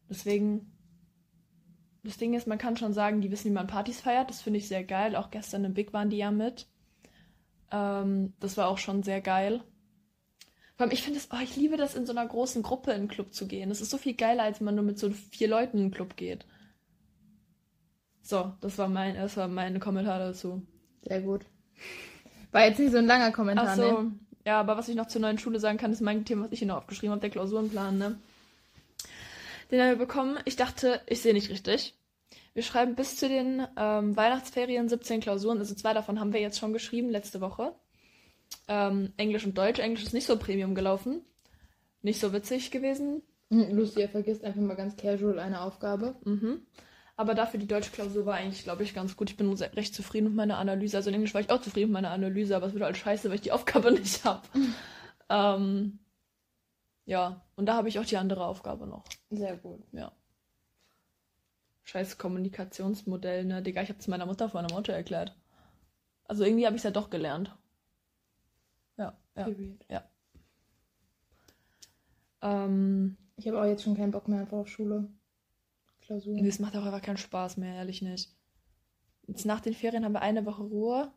Deswegen, 0.09 0.71
das 2.03 2.17
Ding 2.17 2.33
ist, 2.33 2.47
man 2.47 2.57
kann 2.57 2.75
schon 2.75 2.93
sagen, 2.93 3.21
die 3.21 3.31
wissen, 3.31 3.45
wie 3.45 3.53
man 3.53 3.67
Partys 3.67 4.01
feiert. 4.01 4.29
Das 4.29 4.41
finde 4.41 4.59
ich 4.59 4.67
sehr 4.67 4.83
geil. 4.83 5.15
Auch 5.15 5.31
gestern 5.31 5.63
im 5.63 5.73
Big 5.73 5.93
waren 5.93 6.09
die 6.09 6.17
ja 6.17 6.31
mit. 6.31 6.67
Ähm, 7.71 8.33
das 8.39 8.57
war 8.57 8.67
auch 8.67 8.77
schon 8.77 9.03
sehr 9.03 9.21
geil. 9.21 9.61
Vor 10.75 10.85
allem, 10.85 10.93
ich 10.93 11.03
finde 11.03 11.19
es, 11.19 11.29
oh, 11.31 11.41
ich 11.43 11.55
liebe 11.55 11.75
das, 11.75 11.95
in 11.95 12.05
so 12.05 12.13
einer 12.13 12.25
großen 12.25 12.63
Gruppe 12.63 12.91
in 12.91 12.97
einen 12.97 13.07
Club 13.09 13.33
zu 13.33 13.47
gehen. 13.47 13.69
Das 13.69 13.81
ist 13.81 13.89
so 13.89 13.97
viel 13.97 14.13
geiler, 14.13 14.43
als 14.43 14.59
wenn 14.59 14.65
man 14.65 14.75
nur 14.75 14.85
mit 14.85 14.97
so 14.97 15.11
vier 15.11 15.49
Leuten 15.49 15.77
in 15.77 15.83
einen 15.83 15.91
Club 15.91 16.15
geht. 16.15 16.45
So, 18.21 18.53
das 18.61 18.77
war 18.77 18.87
mein, 18.87 19.15
das 19.15 19.35
war 19.37 19.47
mein 19.47 19.79
Kommentar 19.79 20.19
dazu. 20.19 20.61
Sehr 21.01 21.21
gut. 21.21 21.45
War 22.51 22.65
jetzt 22.65 22.79
nicht 22.79 22.91
so 22.91 22.97
ein 22.97 23.07
langer 23.07 23.31
Kommentar, 23.31 23.67
Ach 23.69 23.75
so. 23.75 24.01
ne? 24.01 24.11
Ja, 24.45 24.59
aber 24.59 24.77
was 24.77 24.87
ich 24.87 24.95
noch 24.95 25.07
zur 25.07 25.21
neuen 25.21 25.37
Schule 25.37 25.59
sagen 25.59 25.77
kann, 25.77 25.91
ist 25.91 26.01
mein 26.01 26.25
Thema, 26.25 26.45
was 26.45 26.51
ich 26.51 26.59
hier 26.59 26.67
noch 26.67 26.77
aufgeschrieben 26.77 27.11
habe, 27.11 27.21
der 27.21 27.29
Klausurenplan, 27.29 27.97
ne? 27.97 28.17
Den 29.69 29.81
haben 29.81 29.89
wir 29.89 29.95
bekommen. 29.97 30.39
Ich 30.45 30.55
dachte, 30.55 31.01
ich 31.05 31.21
sehe 31.21 31.33
nicht 31.33 31.49
richtig. 31.49 31.98
Wir 32.53 32.63
schreiben 32.63 32.95
bis 32.95 33.15
zu 33.17 33.29
den 33.29 33.65
ähm, 33.77 34.15
Weihnachtsferien 34.15 34.89
17 34.89 35.21
Klausuren. 35.21 35.59
Also 35.59 35.75
zwei 35.75 35.93
davon 35.93 36.19
haben 36.19 36.33
wir 36.33 36.41
jetzt 36.41 36.59
schon 36.59 36.73
geschrieben, 36.73 37.09
letzte 37.09 37.41
Woche. 37.41 37.75
Ähm, 38.67 39.13
Englisch 39.17 39.45
und 39.45 39.57
Deutsch. 39.57 39.79
Englisch 39.79 40.03
ist 40.03 40.13
nicht 40.13 40.27
so 40.27 40.37
Premium 40.37 40.75
gelaufen. 40.75 41.21
Nicht 42.01 42.19
so 42.19 42.33
witzig 42.33 42.71
gewesen. 42.71 43.21
Hm, 43.51 43.75
Lucia 43.75 44.07
vergisst 44.07 44.43
einfach 44.43 44.61
mal 44.61 44.75
ganz 44.75 44.95
casual 44.95 45.39
eine 45.39 45.61
Aufgabe. 45.61 46.15
Mhm. 46.23 46.61
Aber 47.17 47.33
dafür 47.35 47.59
die 47.59 47.67
deutsche 47.67 47.91
Klausur 47.91 48.25
war 48.25 48.35
eigentlich, 48.35 48.63
glaube 48.63 48.83
ich, 48.83 48.93
ganz 48.93 49.17
gut. 49.17 49.29
Ich 49.29 49.37
bin 49.37 49.51
recht 49.51 49.93
zufrieden 49.93 50.27
mit 50.27 50.35
meiner 50.35 50.57
Analyse. 50.57 50.97
Also 50.97 51.09
in 51.09 51.15
Englisch 51.15 51.33
war 51.33 51.41
ich 51.41 51.49
auch 51.49 51.61
zufrieden 51.61 51.87
mit 51.87 51.95
meiner 51.95 52.11
Analyse, 52.11 52.55
aber 52.55 52.67
es 52.67 52.73
wird 52.73 52.83
halt 52.83 52.95
scheiße, 52.95 53.27
weil 53.27 53.35
ich 53.35 53.41
die 53.41 53.51
Aufgabe 53.51 53.91
nicht 53.99 54.23
habe. 54.23 54.47
ähm, 55.27 55.99
ja, 57.05 57.43
und 57.55 57.65
da 57.65 57.73
habe 57.73 57.89
ich 57.89 57.99
auch 57.99 58.05
die 58.05 58.17
andere 58.17 58.45
Aufgabe 58.45 58.87
noch. 58.87 59.03
Sehr 59.31 59.57
gut. 59.57 59.81
Ja. 59.91 60.13
Scheiß 61.89 62.19
Kommunikationsmodell, 62.19 63.45
ne? 63.45 63.63
Digga, 63.63 63.81
ich 63.81 63.89
habe 63.89 63.97
es 63.99 64.07
meiner 64.07 64.27
Mutter 64.27 64.47
vor 64.47 64.59
einem 64.59 64.71
Auto 64.77 64.91
erklärt. 64.91 65.35
Also 66.25 66.43
irgendwie 66.43 66.67
habe 66.67 66.75
ich 66.75 66.81
es 66.81 66.83
ja 66.83 66.91
doch 66.91 67.09
gelernt. 67.09 67.57
Ja, 68.97 69.17
ja. 69.35 69.45
Period. 69.45 69.83
Ähm, 72.43 73.17
Ich 73.37 73.47
habe 73.47 73.59
auch 73.59 73.65
jetzt 73.65 73.83
schon 73.83 73.97
keinen 73.97 74.11
Bock 74.11 74.27
mehr 74.27 74.41
einfach 74.41 74.59
auf 74.59 74.67
Schule. 74.67 75.09
Klausuren. 76.01 76.35
Nee, 76.43 76.47
es 76.47 76.59
macht 76.59 76.75
auch 76.77 76.85
einfach 76.85 77.01
keinen 77.01 77.17
Spaß 77.17 77.57
mehr, 77.57 77.73
ehrlich 77.73 78.03
nicht. 78.03 78.35
Jetzt 79.25 79.47
nach 79.47 79.59
den 79.59 79.73
Ferien 79.73 80.05
haben 80.05 80.13
wir 80.13 80.21
eine 80.21 80.45
Woche 80.45 80.61
Ruhe 80.61 81.11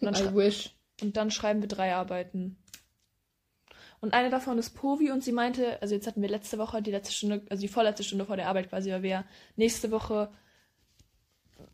und 0.00 0.06
dann, 0.06 0.14
I 0.14 0.34
wish. 0.34 0.76
und 1.02 1.16
dann 1.16 1.30
schreiben 1.30 1.60
wir 1.60 1.68
drei 1.68 1.94
Arbeiten. 1.94 2.56
Und 4.00 4.14
eine 4.14 4.30
davon 4.30 4.58
ist 4.58 4.70
Povi 4.70 5.10
und 5.10 5.22
sie 5.22 5.32
meinte, 5.32 5.80
also 5.82 5.94
jetzt 5.94 6.06
hatten 6.06 6.22
wir 6.22 6.28
letzte 6.28 6.58
Woche 6.58 6.80
die 6.80 6.90
letzte 6.90 7.12
Stunde, 7.12 7.42
also 7.50 7.60
die 7.60 7.68
vorletzte 7.68 8.02
Stunde 8.02 8.24
vor 8.24 8.36
der 8.36 8.48
Arbeit 8.48 8.70
quasi, 8.70 8.90
weil 8.90 9.02
wir 9.02 9.24
nächste 9.56 9.90
Woche 9.90 10.30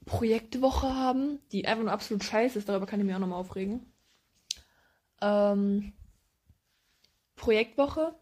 Projektwoche 0.05 0.95
haben, 0.95 1.39
die 1.53 1.67
einfach 1.67 1.85
nur 1.85 1.93
absolut 1.93 2.25
scheiße 2.25 2.59
ist, 2.59 2.69
darüber 2.69 2.87
kann 2.87 2.99
ich 2.99 3.07
mich 3.07 3.15
auch 3.15 3.21
nochmal 3.21 3.39
aufregen. 3.39 3.93
Ähm, 5.23 5.93
Projektwoche 7.37 8.15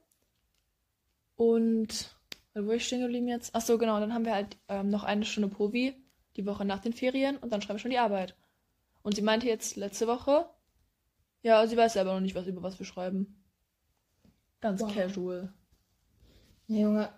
und 1.36 2.14
wo 2.54 2.70
ich 2.72 2.86
stehen 2.86 3.00
geblieben 3.00 3.28
jetzt? 3.28 3.50
Ach 3.54 3.60
so, 3.60 3.78
genau. 3.78 3.98
Dann 3.98 4.14
haben 4.14 4.24
wir 4.24 4.34
halt 4.34 4.56
ähm, 4.68 4.88
noch 4.88 5.04
eine 5.04 5.24
Stunde 5.24 5.48
Povi 5.48 5.94
die 6.36 6.46
Woche 6.46 6.64
nach 6.64 6.80
den 6.80 6.92
Ferien 6.92 7.36
und 7.36 7.52
dann 7.52 7.62
schreiben 7.62 7.78
wir 7.78 7.80
schon 7.80 7.90
die 7.90 7.98
Arbeit. 7.98 8.36
Und 9.02 9.16
sie 9.16 9.22
meinte 9.22 9.46
jetzt 9.46 9.76
letzte 9.76 10.06
Woche, 10.06 10.48
ja, 11.42 11.66
sie 11.66 11.76
weiß 11.76 11.94
selber 11.94 12.14
noch 12.14 12.20
nicht, 12.20 12.34
was 12.34 12.46
über 12.46 12.62
was 12.62 12.78
wir 12.78 12.86
schreiben. 12.86 13.43
Ganz 14.64 14.80
Wow. 14.80 14.94
casual. 14.94 15.52
Ja, 16.68 16.80
Junge, 16.80 17.10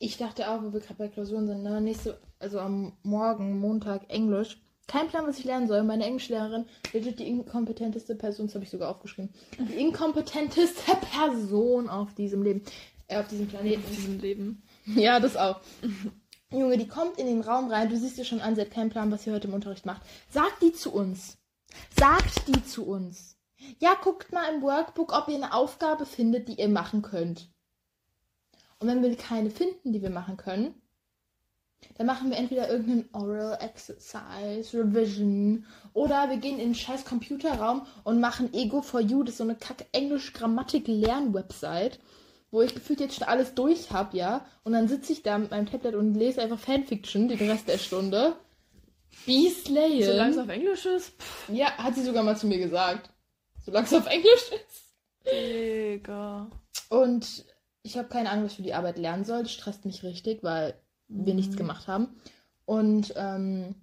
ich 0.00 0.16
dachte 0.16 0.50
auch, 0.50 0.64
wo 0.64 0.72
wir 0.72 0.80
gerade 0.80 0.94
bei 0.98 1.06
Klausuren 1.06 1.46
sind, 1.46 1.62
ne? 1.62 1.80
Nächste, 1.80 2.20
also 2.40 2.58
am 2.58 2.92
Morgen, 3.04 3.60
Montag, 3.60 4.10
Englisch. 4.12 4.60
Kein 4.88 5.06
Plan, 5.06 5.24
was 5.28 5.38
ich 5.38 5.44
lernen 5.44 5.68
soll. 5.68 5.84
Meine 5.84 6.04
Englischlehrerin, 6.04 6.64
legit 6.92 7.20
die 7.20 7.28
inkompetenteste 7.28 8.16
Person, 8.16 8.46
das 8.46 8.56
habe 8.56 8.64
ich 8.64 8.70
sogar 8.72 8.88
aufgeschrieben. 8.90 9.32
Die 9.60 9.74
inkompetenteste 9.80 10.96
Person 11.12 11.88
auf 11.88 12.14
diesem 12.14 12.42
Leben. 12.42 12.62
Äh, 13.06 13.18
auf 13.20 13.28
diesem 13.28 13.46
Planeten. 13.46 13.84
In 13.88 13.94
diesem 13.94 14.18
Leben. 14.18 14.62
Ja, 14.86 15.20
das 15.20 15.36
auch. 15.36 15.60
Junge, 16.50 16.78
die 16.78 16.88
kommt 16.88 17.16
in 17.18 17.26
den 17.26 17.42
Raum 17.42 17.70
rein. 17.70 17.88
Du 17.90 17.96
siehst 17.96 18.18
ja 18.18 18.24
schon 18.24 18.40
an, 18.40 18.56
sie 18.56 18.62
hat 18.62 18.72
keinen 18.72 18.90
Plan, 18.90 19.12
was 19.12 19.22
sie 19.22 19.30
heute 19.30 19.46
im 19.46 19.54
Unterricht 19.54 19.86
macht. 19.86 20.02
Sagt 20.30 20.62
die 20.62 20.72
zu 20.72 20.92
uns. 20.92 21.38
Sagt 21.96 22.48
die 22.48 22.64
zu 22.64 22.84
uns. 22.86 23.35
Ja, 23.78 23.94
guckt 23.94 24.32
mal 24.32 24.52
im 24.54 24.62
Workbook, 24.62 25.16
ob 25.16 25.28
ihr 25.28 25.36
eine 25.36 25.54
Aufgabe 25.54 26.06
findet, 26.06 26.48
die 26.48 26.60
ihr 26.60 26.68
machen 26.68 27.02
könnt. 27.02 27.48
Und 28.78 28.88
wenn 28.88 29.02
wir 29.02 29.16
keine 29.16 29.50
finden, 29.50 29.92
die 29.92 30.02
wir 30.02 30.10
machen 30.10 30.36
können, 30.36 30.74
dann 31.96 32.06
machen 32.06 32.30
wir 32.30 32.36
entweder 32.36 32.68
irgendeinen 32.68 33.08
Oral 33.12 33.58
Exercise, 33.60 34.78
Revision, 34.78 35.64
oder 35.92 36.30
wir 36.30 36.36
gehen 36.38 36.58
in 36.58 36.66
einen 36.66 36.74
scheiß 36.74 37.04
Computerraum 37.04 37.86
und 38.04 38.20
machen 38.20 38.52
Ego 38.54 38.82
for 38.82 39.00
You, 39.00 39.22
das 39.22 39.34
ist 39.34 39.38
so 39.38 39.44
eine 39.44 39.54
kack 39.54 39.86
Englisch-Grammatik-Lern-Website. 39.92 42.00
wo 42.50 42.62
ich 42.62 42.74
gefühlt 42.74 43.00
jetzt 43.00 43.16
schon 43.16 43.26
alles 43.26 43.54
durch 43.54 43.90
habe, 43.90 44.16
ja. 44.16 44.46
Und 44.64 44.72
dann 44.72 44.88
sitze 44.88 45.12
ich 45.12 45.22
da 45.22 45.36
mit 45.36 45.50
meinem 45.50 45.66
Tablet 45.66 45.94
und 45.94 46.14
lese 46.14 46.40
einfach 46.40 46.58
Fanfiction 46.58 47.28
den 47.28 47.50
Rest 47.50 47.68
der 47.68 47.78
Stunde. 47.78 48.36
Wie 49.24 49.48
slayen. 49.48 50.04
Solange 50.04 50.30
es 50.30 50.38
auf 50.38 50.48
Englisch 50.48 50.86
ist. 50.86 51.20
Pff, 51.20 51.48
Ja, 51.50 51.76
hat 51.76 51.94
sie 51.94 52.04
sogar 52.04 52.22
mal 52.22 52.36
zu 52.36 52.46
mir 52.46 52.58
gesagt. 52.58 53.10
Solange 53.66 53.86
es 53.86 53.92
auf 53.94 54.06
Englisch 54.06 54.50
ist. 54.52 54.94
Digga. 55.26 56.48
Und 56.88 57.44
ich 57.82 57.98
habe 57.98 58.08
keine 58.08 58.30
Ahnung, 58.30 58.44
was 58.44 58.52
ich 58.52 58.56
für 58.58 58.62
die 58.62 58.74
Arbeit 58.74 58.96
lernen 58.96 59.24
soll. 59.24 59.42
Das 59.42 59.52
stresst 59.52 59.84
mich 59.84 60.04
richtig, 60.04 60.42
weil 60.44 60.80
wir 61.08 61.32
Mhm. 61.34 61.36
nichts 61.36 61.56
gemacht 61.56 61.88
haben. 61.88 62.20
Und 62.64 63.12
ähm, 63.16 63.74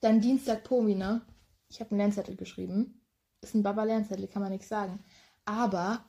dann 0.00 0.20
Dienstag 0.20 0.64
Pomi, 0.64 0.94
ne? 0.94 1.22
Ich 1.70 1.80
habe 1.80 1.90
einen 1.92 1.98
Lernzettel 2.00 2.36
geschrieben. 2.36 3.00
Ist 3.40 3.54
ein 3.54 3.62
Baba-Lernzettel, 3.62 4.28
kann 4.28 4.42
man 4.42 4.52
nichts 4.52 4.68
sagen. 4.68 5.02
Aber 5.46 6.04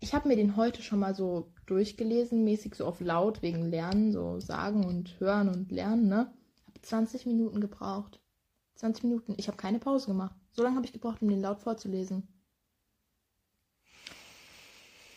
ich 0.00 0.14
habe 0.14 0.28
mir 0.28 0.36
den 0.36 0.56
heute 0.56 0.82
schon 0.82 0.98
mal 0.98 1.14
so 1.14 1.52
durchgelesen, 1.64 2.44
mäßig 2.44 2.74
so 2.74 2.84
auf 2.86 3.00
laut, 3.00 3.40
wegen 3.40 3.70
Lernen, 3.70 4.12
so 4.12 4.40
sagen 4.40 4.84
und 4.84 5.18
hören 5.20 5.48
und 5.48 5.72
lernen, 5.72 6.08
ne? 6.08 6.30
Habe 6.66 6.82
20 6.82 7.24
Minuten 7.24 7.62
gebraucht. 7.62 8.20
20 8.74 9.04
Minuten. 9.04 9.34
Ich 9.38 9.48
habe 9.48 9.56
keine 9.56 9.78
Pause 9.78 10.08
gemacht. 10.08 10.36
So 10.54 10.62
lange 10.62 10.76
habe 10.76 10.86
ich 10.86 10.92
gebraucht, 10.92 11.20
um 11.20 11.28
den 11.28 11.40
laut 11.42 11.60
vorzulesen. 11.60 12.26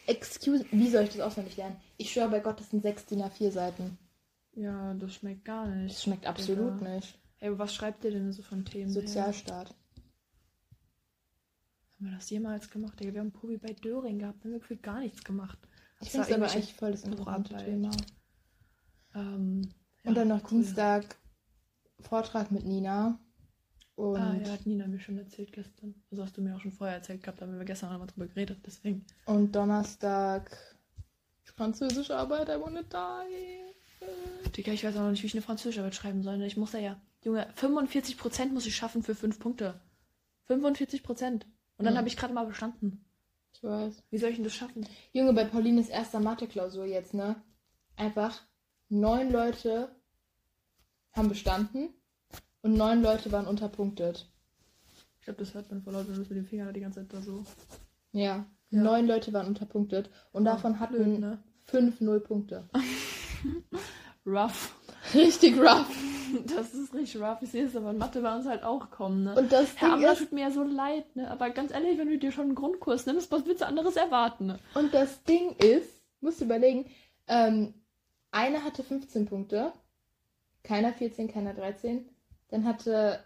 Excuse, 0.07 0.65
wie 0.71 0.89
soll 0.89 1.03
ich 1.03 1.09
das 1.11 1.19
auswendig 1.19 1.57
lernen? 1.57 1.75
Ich 1.97 2.11
schwöre 2.11 2.29
bei 2.29 2.39
Gott, 2.39 2.59
das 2.59 2.69
sind 2.71 2.81
sechs 2.81 3.05
DIN 3.05 3.21
A4 3.21 3.51
Seiten. 3.51 3.97
Ja, 4.53 4.93
das 4.95 5.13
schmeckt 5.15 5.45
gar 5.45 5.67
Das 5.67 5.75
nicht. 5.75 6.01
schmeckt 6.01 6.25
absolut 6.25 6.81
Ja. 6.81 6.95
nicht. 6.95 7.19
Ey, 7.39 7.49
aber 7.49 7.59
was 7.59 7.75
schreibt 7.75 8.03
ihr 8.05 8.11
denn 8.11 8.31
so 8.31 8.41
von 8.41 8.65
Themen? 8.65 8.91
her? 8.91 9.01
Sozialstaat. 9.01 9.69
Haben 11.99 12.05
wir 12.09 12.11
das 12.11 12.29
jemals 12.29 12.69
gemacht? 12.69 12.99
Wir 12.99 13.19
haben 13.19 13.31
Probi 13.31 13.57
bei 13.57 13.73
Döring 13.73 14.19
gehabt. 14.19 14.43
Wir 14.43 14.51
haben 14.53 14.59
gefühlt 14.59 14.81
gar 14.81 14.99
nichts 14.99 15.23
gemacht. 15.23 15.57
Ich 15.99 16.11
Das 16.11 16.27
finde 16.27 16.27
es 16.29 16.33
aber 16.35 16.51
eigentlich 16.51 16.73
voll 16.73 16.91
das 16.91 17.03
interessante. 17.03 17.57
Thema. 17.57 17.91
Ähm, 19.13 19.61
ja, 20.03 20.09
Und 20.09 20.15
dann 20.15 20.27
noch 20.29 20.43
cool. 20.51 20.61
Dienstag 20.61 21.15
Vortrag 21.99 22.51
mit 22.51 22.65
Nina. 22.65 23.19
Und 23.97 24.15
Ah, 24.15 24.35
ja, 24.35 24.51
hat 24.51 24.65
Nina 24.67 24.85
mir 24.85 24.99
schon 24.99 25.17
erzählt 25.17 25.51
gestern. 25.51 25.95
Also 26.11 26.23
hast 26.23 26.37
du 26.37 26.41
mir 26.41 26.55
auch 26.55 26.59
schon 26.61 26.71
vorher 26.71 26.97
erzählt 26.97 27.23
gehabt, 27.23 27.41
da 27.41 27.47
haben 27.47 27.57
wir 27.57 27.65
gestern 27.65 27.91
noch 27.91 27.97
mal 27.97 28.05
drüber 28.05 28.27
geredet, 28.27 28.59
deswegen. 28.63 29.03
Und 29.25 29.55
Donnerstag 29.55 30.55
französische 31.43 32.15
Arbeit, 32.15 32.47
I 32.49 32.61
wanna 32.61 32.83
die. 32.83 34.51
Digga, 34.51 34.71
ich 34.71 34.83
weiß 34.83 34.95
auch 34.97 35.01
noch 35.01 35.09
nicht, 35.09 35.23
wie 35.23 35.27
ich 35.27 35.33
eine 35.33 35.41
Französische 35.41 35.91
schreiben 35.91 36.21
soll. 36.21 36.37
ne? 36.37 36.45
Ich 36.45 36.57
muss 36.57 36.71
da 36.71 36.77
ja, 36.77 37.01
Junge, 37.23 37.47
45% 37.59 38.49
muss 38.53 38.67
ich 38.67 38.75
schaffen 38.75 39.01
für 39.01 39.15
5 39.15 39.39
Punkte. 39.39 39.79
45%. 40.47 41.47
Und 41.79 41.85
dann 41.85 41.93
Mhm. 41.95 41.97
habe 41.97 42.07
ich 42.07 42.15
gerade 42.17 42.33
mal 42.35 42.45
bestanden. 42.45 43.03
Ich 43.53 43.63
weiß. 43.63 44.03
Wie 44.11 44.19
soll 44.19 44.29
ich 44.29 44.35
denn 44.35 44.43
das 44.43 44.53
schaffen? 44.53 44.85
Junge, 45.11 45.33
bei 45.33 45.43
Paulines 45.45 45.89
erster 45.89 46.19
Mathe-Klausur 46.19 46.85
jetzt, 46.85 47.15
ne? 47.15 47.41
Einfach 47.95 48.43
neun 48.89 49.31
Leute 49.31 49.89
haben 51.13 51.29
bestanden 51.29 51.89
und 52.67 52.73
neun 52.73 53.01
Leute 53.01 53.31
waren 53.31 53.47
unterpunktet. 53.47 54.29
Ich 55.19 55.25
glaube, 55.25 55.39
das 55.39 55.53
hört 55.53 55.71
man 55.71 55.81
vor 55.81 55.93
Leuten, 55.93 56.09
wenn 56.09 56.15
du 56.15 56.19
das 56.21 56.29
mit 56.29 56.37
dem 56.37 56.45
Finger 56.45 56.65
da 56.65 56.73
die 56.73 56.81
ganze 56.81 56.99
Zeit 56.99 57.13
da 57.13 57.21
so. 57.21 57.45
Ja. 58.11 58.45
Ja. 58.69 58.81
Neun 58.81 59.07
Leute 59.07 59.31
waren 59.31 59.47
unterpunktet 59.47 60.09
und 60.33 60.43
davon 60.43 60.73
Oh, 60.73 60.79
hatten 60.81 60.95
blöd, 60.95 61.19
ne? 61.19 61.41
fünf 61.63 62.01
null 62.01 62.19
Punkte. 62.19 62.67
Rough. 64.25 64.75
Richtig 65.13 65.57
rough. 65.57 65.87
Das 66.45 66.73
ist 66.73 66.93
richtig 66.93 67.21
rough. 67.21 67.41
Ich 67.41 67.51
sehe 67.51 67.63
es 67.63 67.75
aber 67.77 67.91
in 67.91 67.97
Mathe 67.97 68.19
bei 68.19 68.35
uns 68.35 68.45
halt 68.45 68.61
auch 68.61 68.91
kommen, 68.91 69.23
ne? 69.23 69.35
Und 69.35 69.49
das 69.49 69.77
Herr 69.77 69.87
Ding 69.87 69.93
Amler 69.99 70.11
ist, 70.11 70.19
tut 70.19 70.33
mir 70.33 70.41
ja 70.41 70.51
so 70.51 70.61
leid, 70.61 71.15
ne? 71.15 71.31
Aber 71.31 71.49
ganz 71.51 71.71
ehrlich, 71.71 71.97
wenn 71.97 72.09
du 72.09 72.17
dir 72.17 72.33
schon 72.33 72.47
einen 72.47 72.55
Grundkurs 72.55 73.05
nimmst, 73.05 73.31
was 73.31 73.45
willst 73.45 73.61
du 73.61 73.65
anderes 73.65 73.95
erwarten, 73.95 74.47
ne? 74.47 74.59
und 74.73 74.93
das 74.93 75.23
Ding 75.23 75.55
ist, 75.55 76.01
musst 76.19 76.41
du 76.41 76.45
überlegen, 76.45 76.91
ähm, 77.27 77.75
einer 78.31 78.65
hatte 78.65 78.83
15 78.83 79.25
Punkte, 79.25 79.71
keiner 80.63 80.91
14, 80.91 81.29
keiner 81.29 81.53
13, 81.53 82.09
dann 82.49 82.65
hatte 82.65 83.23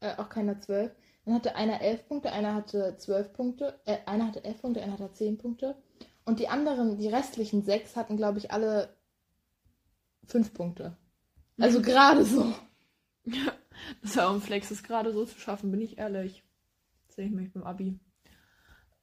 äh, 0.00 0.16
auch 0.16 0.28
keiner 0.28 0.60
12, 0.60 0.92
dann 1.24 1.34
hatte 1.34 1.56
einer 1.56 1.80
11 1.82 2.08
Punkte, 2.08 2.32
einer 2.32 2.54
hatte 2.54 2.96
12 2.98 3.32
Punkte, 3.32 3.80
äh, 3.86 3.98
einer 4.06 4.28
hatte 4.28 4.44
11 4.44 4.62
Punkte, 4.62 4.82
einer 4.82 4.94
hatte 4.94 5.12
10 5.12 5.38
Punkte 5.38 5.76
und 6.24 6.40
die 6.40 6.48
anderen, 6.48 6.98
die 6.98 7.08
restlichen 7.08 7.64
sechs 7.64 7.96
hatten, 7.96 8.16
glaube 8.16 8.38
ich, 8.38 8.50
alle 8.52 8.96
5 10.26 10.52
Punkte. 10.54 10.96
Also 11.58 11.80
Mhm. 11.80 11.84
gerade 11.84 12.24
so. 12.24 12.54
Das 14.02 14.10
ist 14.10 14.16
ja 14.16 14.28
auch 14.28 14.34
ein 14.34 14.40
Flex, 14.40 14.68
das 14.68 14.82
gerade 14.82 15.12
so 15.12 15.24
zu 15.24 15.38
schaffen, 15.38 15.70
bin 15.70 15.80
ich 15.80 15.98
ehrlich. 15.98 16.42
Sehe 17.08 17.26
ich 17.26 17.32
mich 17.32 17.52
beim 17.52 17.64
Abi. 17.64 17.98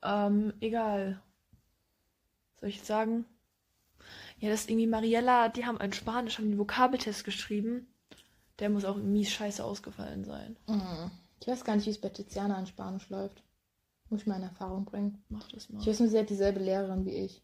Ähm, 0.04 0.54
egal. 0.60 1.22
Soll 2.60 2.70
ich 2.70 2.78
jetzt 2.78 2.88
sagen? 2.88 3.26
Ja, 4.40 4.50
das 4.50 4.62
ist 4.62 4.70
irgendwie 4.72 4.88
Mariella, 4.88 5.50
die 5.50 5.66
haben 5.66 5.80
in 5.80 5.94
Spanisch, 5.94 6.38
haben 6.40 6.50
den 6.50 6.58
Vokabeltest 6.60 7.24
geschrieben. 7.24 7.89
Der 8.60 8.70
muss 8.70 8.86
auch 8.86 8.98
mies 8.98 9.32
scheiße 9.32 9.64
ausgefallen 9.64 10.24
sein. 10.26 10.58
Mhm. 10.68 11.12
Ich 11.42 11.48
weiß 11.48 11.64
gar 11.64 11.76
nicht, 11.76 11.86
wie 11.86 11.92
es 11.92 12.02
bei 12.02 12.10
Tiziana 12.10 12.60
in 12.60 12.68
Spanisch 12.68 13.10
läuft. 13.10 13.42
Muss 14.10 14.22
ich 14.22 14.28
mal 14.28 14.36
in 14.38 14.44
Erfahrung 14.44 14.86
bringen. 14.86 15.24
Mach 15.30 15.48
das 15.50 15.70
mal. 15.70 15.80
Ich 15.82 15.88
weiß 15.88 16.00
nur, 16.02 16.10
sie 16.10 16.20
hat 16.20 16.30
dieselbe 16.30 16.60
Lehrerin 16.60 17.06
wie 17.06 17.16
ich. 17.16 17.42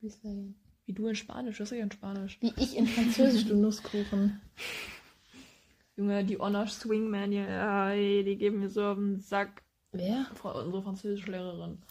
Wie 0.00 0.06
ist 0.08 0.16
das 0.16 0.22
denn? 0.22 0.54
Wie 0.86 0.92
du 0.94 1.06
in 1.06 1.14
Spanisch, 1.14 1.58
du 1.58 1.62
hast 1.64 1.70
ja 1.70 1.76
in 1.82 1.92
Spanisch. 1.92 2.38
Wie 2.40 2.52
ich 2.56 2.76
in 2.76 2.86
Französisch, 2.88 3.46
du 3.46 3.54
Nusskuchen. 3.56 4.40
Junge, 5.96 6.24
die 6.24 6.38
Honor 6.38 6.66
Swingman, 6.66 7.32
ja, 7.32 7.90
ey, 7.90 8.24
die 8.24 8.36
geben 8.36 8.60
mir 8.60 8.70
so 8.70 8.82
auf 8.84 8.96
den 8.96 9.20
Sack. 9.20 9.62
Wer? 9.92 10.26
Unsere 10.42 10.82
Französischlehrerin. 10.82 11.82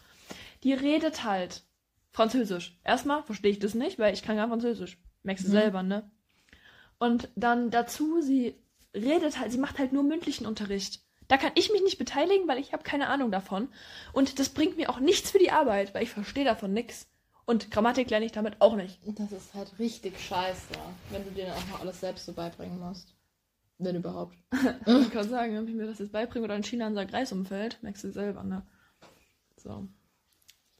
Die 0.64 0.72
redet 0.74 1.24
halt 1.24 1.62
Französisch. 2.10 2.78
Erstmal 2.84 3.22
verstehe 3.22 3.52
ich 3.52 3.60
das 3.60 3.74
nicht, 3.74 3.98
weil 3.98 4.12
ich 4.12 4.22
kann 4.22 4.36
gar 4.36 4.48
Französisch. 4.48 4.98
Merkst 5.22 5.44
du 5.44 5.48
Mhm. 5.48 5.52
selber, 5.52 5.82
ne? 5.82 6.10
Und 7.02 7.30
dann 7.34 7.72
dazu, 7.72 8.20
sie 8.20 8.54
redet 8.94 9.40
halt, 9.40 9.50
sie 9.50 9.58
macht 9.58 9.80
halt 9.80 9.92
nur 9.92 10.04
mündlichen 10.04 10.46
Unterricht. 10.46 11.00
Da 11.26 11.36
kann 11.36 11.50
ich 11.56 11.72
mich 11.72 11.82
nicht 11.82 11.98
beteiligen, 11.98 12.46
weil 12.46 12.58
ich 12.58 12.72
habe 12.72 12.84
keine 12.84 13.08
Ahnung 13.08 13.32
davon. 13.32 13.66
Und 14.12 14.38
das 14.38 14.50
bringt 14.50 14.76
mir 14.76 14.88
auch 14.88 15.00
nichts 15.00 15.32
für 15.32 15.40
die 15.40 15.50
Arbeit, 15.50 15.94
weil 15.94 16.04
ich 16.04 16.10
verstehe 16.10 16.44
davon 16.44 16.72
nichts. 16.72 17.08
Und 17.44 17.72
Grammatik 17.72 18.08
lerne 18.08 18.26
ich 18.26 18.30
damit 18.30 18.60
auch 18.60 18.76
nicht. 18.76 19.00
Das 19.18 19.32
ist 19.32 19.52
halt 19.52 19.76
richtig 19.80 20.16
scheiße, 20.20 20.68
wenn 21.10 21.24
du 21.24 21.30
dir 21.32 21.46
dann 21.46 21.56
auch 21.56 21.68
noch 21.72 21.80
alles 21.80 21.98
selbst 21.98 22.24
so 22.24 22.34
beibringen 22.34 22.78
musst. 22.78 23.16
Wenn 23.78 23.96
überhaupt. 23.96 24.36
Ich 24.86 25.10
kann 25.10 25.28
sagen, 25.28 25.56
wenn 25.56 25.66
ich 25.66 25.74
mir 25.74 25.86
das 25.86 25.98
jetzt 25.98 26.12
beibringe 26.12 26.44
oder 26.44 26.54
in 26.54 26.62
China 26.62 26.86
ein 26.86 26.94
Sack 26.94 27.12
Reis 27.12 27.32
umfällt, 27.32 27.82
merkst 27.82 28.04
du 28.04 28.12
selber, 28.12 28.44
ne? 28.44 28.64
So. 29.56 29.88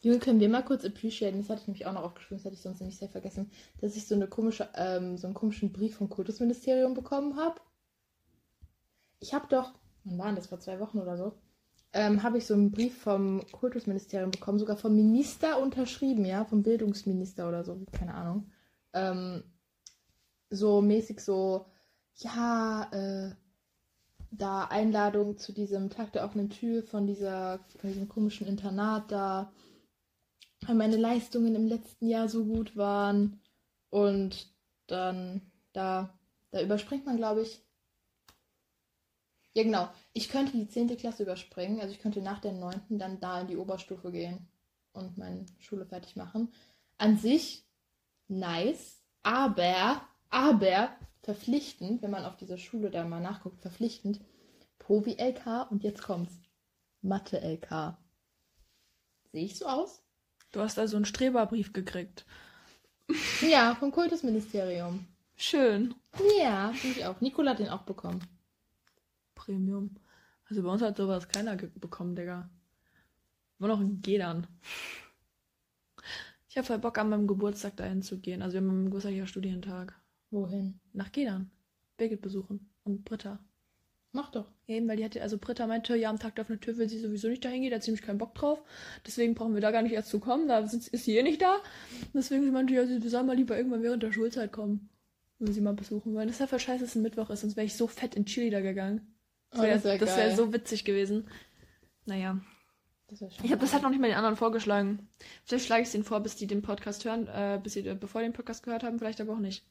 Junge, 0.02 0.18
können 0.18 0.40
wir 0.40 0.48
mal 0.48 0.64
kurz 0.64 0.84
appreciaten, 0.84 1.38
das 1.38 1.48
hatte 1.48 1.62
ich 1.62 1.68
nämlich 1.68 1.86
auch 1.86 1.92
noch 1.92 2.02
aufgeschrieben, 2.02 2.38
das 2.38 2.44
hätte 2.44 2.56
ich 2.56 2.60
sonst 2.60 2.80
nämlich 2.80 2.98
sehr 2.98 3.08
vergessen, 3.08 3.50
dass 3.80 3.96
ich 3.96 4.06
so 4.08 4.16
eine 4.16 4.26
komische, 4.26 4.68
ähm, 4.74 5.16
so 5.16 5.28
einen 5.28 5.34
komischen 5.34 5.72
Brief 5.72 5.96
vom 5.96 6.10
Kultusministerium 6.10 6.94
bekommen 6.94 7.36
habe. 7.36 7.60
Ich 9.20 9.32
habe 9.32 9.46
doch, 9.48 9.72
wann 10.02 10.18
war 10.18 10.26
denn 10.26 10.36
das, 10.36 10.48
vor 10.48 10.58
zwei 10.58 10.80
Wochen 10.80 10.98
oder 10.98 11.16
so, 11.16 11.34
ähm, 11.92 12.24
habe 12.24 12.38
ich 12.38 12.46
so 12.46 12.54
einen 12.54 12.72
Brief 12.72 12.98
vom 13.00 13.46
Kultusministerium 13.52 14.32
bekommen, 14.32 14.58
sogar 14.58 14.76
vom 14.76 14.96
Minister 14.96 15.60
unterschrieben, 15.60 16.24
ja, 16.24 16.44
vom 16.44 16.64
Bildungsminister 16.64 17.48
oder 17.48 17.62
so, 17.62 17.78
keine 17.92 18.14
Ahnung. 18.14 18.50
Ähm, 18.94 19.44
so 20.50 20.82
mäßig 20.82 21.20
so, 21.20 21.66
ja, 22.16 22.88
äh, 22.90 23.34
da 24.32 24.64
Einladung 24.64 25.36
zu 25.38 25.52
diesem 25.52 25.90
Tag 25.90 26.12
der 26.12 26.24
offenen 26.24 26.50
Tür 26.50 26.82
von 26.82 27.06
dieser, 27.06 27.60
von 27.78 27.90
diesem 27.90 28.08
komischen 28.08 28.46
Internat 28.46 29.12
da, 29.12 29.52
weil 30.66 30.74
meine 30.74 30.96
Leistungen 30.96 31.54
im 31.54 31.66
letzten 31.66 32.08
Jahr 32.08 32.28
so 32.28 32.44
gut 32.44 32.76
waren. 32.76 33.40
Und 33.90 34.48
dann 34.86 35.42
da, 35.72 36.18
da 36.50 36.62
überspringt 36.62 37.06
man, 37.06 37.16
glaube 37.16 37.42
ich. 37.42 37.62
Ja, 39.54 39.64
genau. 39.64 39.88
Ich 40.12 40.30
könnte 40.30 40.52
die 40.52 40.68
10. 40.68 40.96
Klasse 40.96 41.24
überspringen. 41.24 41.80
Also 41.80 41.92
ich 41.92 42.00
könnte 42.00 42.22
nach 42.22 42.40
der 42.40 42.52
9. 42.52 42.98
dann 42.98 43.20
da 43.20 43.40
in 43.40 43.48
die 43.48 43.56
Oberstufe 43.56 44.10
gehen 44.10 44.48
und 44.92 45.18
meine 45.18 45.44
Schule 45.58 45.84
fertig 45.84 46.16
machen. 46.16 46.52
An 46.98 47.18
sich 47.18 47.64
nice, 48.28 49.02
aber, 49.22 50.00
aber 50.30 50.90
verpflichtend, 51.22 52.02
wenn 52.02 52.10
man 52.10 52.24
auf 52.24 52.36
dieser 52.36 52.58
Schule 52.58 52.90
da 52.90 53.04
mal 53.04 53.20
nachguckt, 53.20 53.60
verpflichtend, 53.60 54.20
Provi-LK 54.78 55.70
und 55.70 55.84
jetzt 55.84 56.02
kommt's. 56.02 56.40
Mathe-LK. 57.02 57.96
Sehe 59.32 59.44
ich 59.44 59.58
so 59.58 59.66
aus? 59.66 60.02
Du 60.52 60.60
hast 60.60 60.78
also 60.78 60.96
einen 60.96 61.06
Streberbrief 61.06 61.72
gekriegt. 61.72 62.24
Ja, 63.40 63.74
vom 63.74 63.90
Kultusministerium. 63.90 65.06
Schön. 65.36 65.94
Ja, 66.38 66.72
finde 66.74 67.00
ich 67.00 67.06
auch. 67.06 67.20
Nicola 67.20 67.52
hat 67.52 67.58
den 67.58 67.68
auch 67.68 67.82
bekommen. 67.82 68.22
Premium. 69.34 69.96
Also 70.48 70.62
bei 70.62 70.68
uns 70.68 70.82
hat 70.82 70.96
sowas 70.96 71.28
keiner 71.28 71.56
bekommen, 71.56 72.14
Digga. 72.14 72.48
Nur 73.58 73.68
noch 73.68 73.80
ein 73.80 74.02
Gedern. 74.02 74.46
Ich 76.48 76.58
habe 76.58 76.66
voll 76.66 76.78
Bock, 76.78 76.98
an 76.98 77.08
meinem 77.08 77.26
Geburtstag 77.26 77.76
dahin 77.76 78.02
zu 78.02 78.18
gehen. 78.18 78.42
Also 78.42 78.54
wir 78.54 78.60
haben 78.60 78.70
am 78.70 78.84
Geburtstag 78.84 79.14
ja 79.14 79.26
Studientag. 79.26 79.94
Wohin? 80.30 80.78
Nach 80.92 81.10
Gedern. 81.10 81.50
Birgit 81.96 82.20
besuchen. 82.20 82.68
Und 82.84 83.04
Britta. 83.04 83.38
Mach 84.12 84.30
doch. 84.30 84.46
Eben, 84.66 84.86
weil 84.88 84.98
die 84.98 85.04
hatte, 85.04 85.22
also 85.22 85.38
Britta 85.38 85.66
meinte, 85.66 85.96
ja, 85.96 86.10
am 86.10 86.18
Tag 86.18 86.34
der 86.34 86.42
offenen 86.44 86.60
Tür 86.60 86.76
will 86.76 86.88
sie 86.88 86.98
sowieso 86.98 87.28
nicht 87.28 87.44
dahin 87.44 87.62
gehen, 87.62 87.70
da 87.70 87.76
hat 87.76 87.82
sie 87.82 87.90
nämlich 87.90 88.04
keinen 88.06 88.18
Bock 88.18 88.34
drauf. 88.34 88.62
Deswegen 89.06 89.34
brauchen 89.34 89.54
wir 89.54 89.62
da 89.62 89.70
gar 89.70 89.82
nicht 89.82 89.92
erst 89.92 90.10
zu 90.10 90.20
kommen, 90.20 90.48
da 90.48 90.58
ist, 90.58 90.88
ist 90.88 91.04
sie 91.04 91.16
eh 91.16 91.22
nicht 91.22 91.40
da. 91.40 91.56
Deswegen 92.12 92.44
sie 92.44 92.50
meinte, 92.50 92.74
ja, 92.74 92.86
sie 92.86 93.00
soll 93.08 93.22
mal 93.22 93.36
lieber 93.36 93.56
irgendwann 93.56 93.82
während 93.82 94.02
der 94.02 94.12
Schulzeit 94.12 94.52
kommen. 94.52 94.90
Wenn 95.38 95.52
sie 95.52 95.60
mal 95.60 95.74
besuchen 95.74 96.14
wollen. 96.14 96.28
Das 96.28 96.36
ist 96.36 96.40
ja 96.40 96.46
voll 96.46 96.60
scheiße, 96.60 96.80
dass 96.80 96.90
es 96.90 96.94
ein 96.96 97.02
Mittwoch 97.02 97.30
ist, 97.30 97.40
sonst 97.40 97.56
wäre 97.56 97.66
ich 97.66 97.74
so 97.74 97.86
fett 97.88 98.14
in 98.14 98.26
Chili 98.26 98.50
da 98.50 98.60
gegangen. 98.60 99.14
Das 99.50 99.60
Oh, 99.60 99.62
wäre 99.64 99.98
das 99.98 100.16
wär 100.16 100.36
so 100.36 100.52
witzig 100.52 100.84
gewesen. 100.84 101.28
Naja. 102.06 102.40
Ich 103.10 103.50
habe 103.50 103.60
das 103.60 103.74
halt 103.74 103.82
noch 103.82 103.90
nicht 103.90 104.00
mal 104.00 104.06
den 104.06 104.16
anderen 104.16 104.36
vorgeschlagen. 104.36 105.08
Vielleicht 105.44 105.66
schlage 105.66 105.82
ich 105.82 105.88
es 105.88 105.92
denen 105.92 106.04
vor, 106.04 106.20
bis 106.20 106.36
die 106.36 106.46
den 106.46 106.62
Podcast 106.62 107.04
hören, 107.04 107.26
äh, 107.28 107.60
bis 107.62 107.74
sie, 107.74 107.86
äh, 107.86 107.94
bevor 107.94 108.22
den 108.22 108.32
Podcast 108.32 108.62
gehört 108.62 108.84
haben, 108.84 108.98
vielleicht 108.98 109.20
aber 109.20 109.34
auch 109.34 109.38
nicht. 109.38 109.66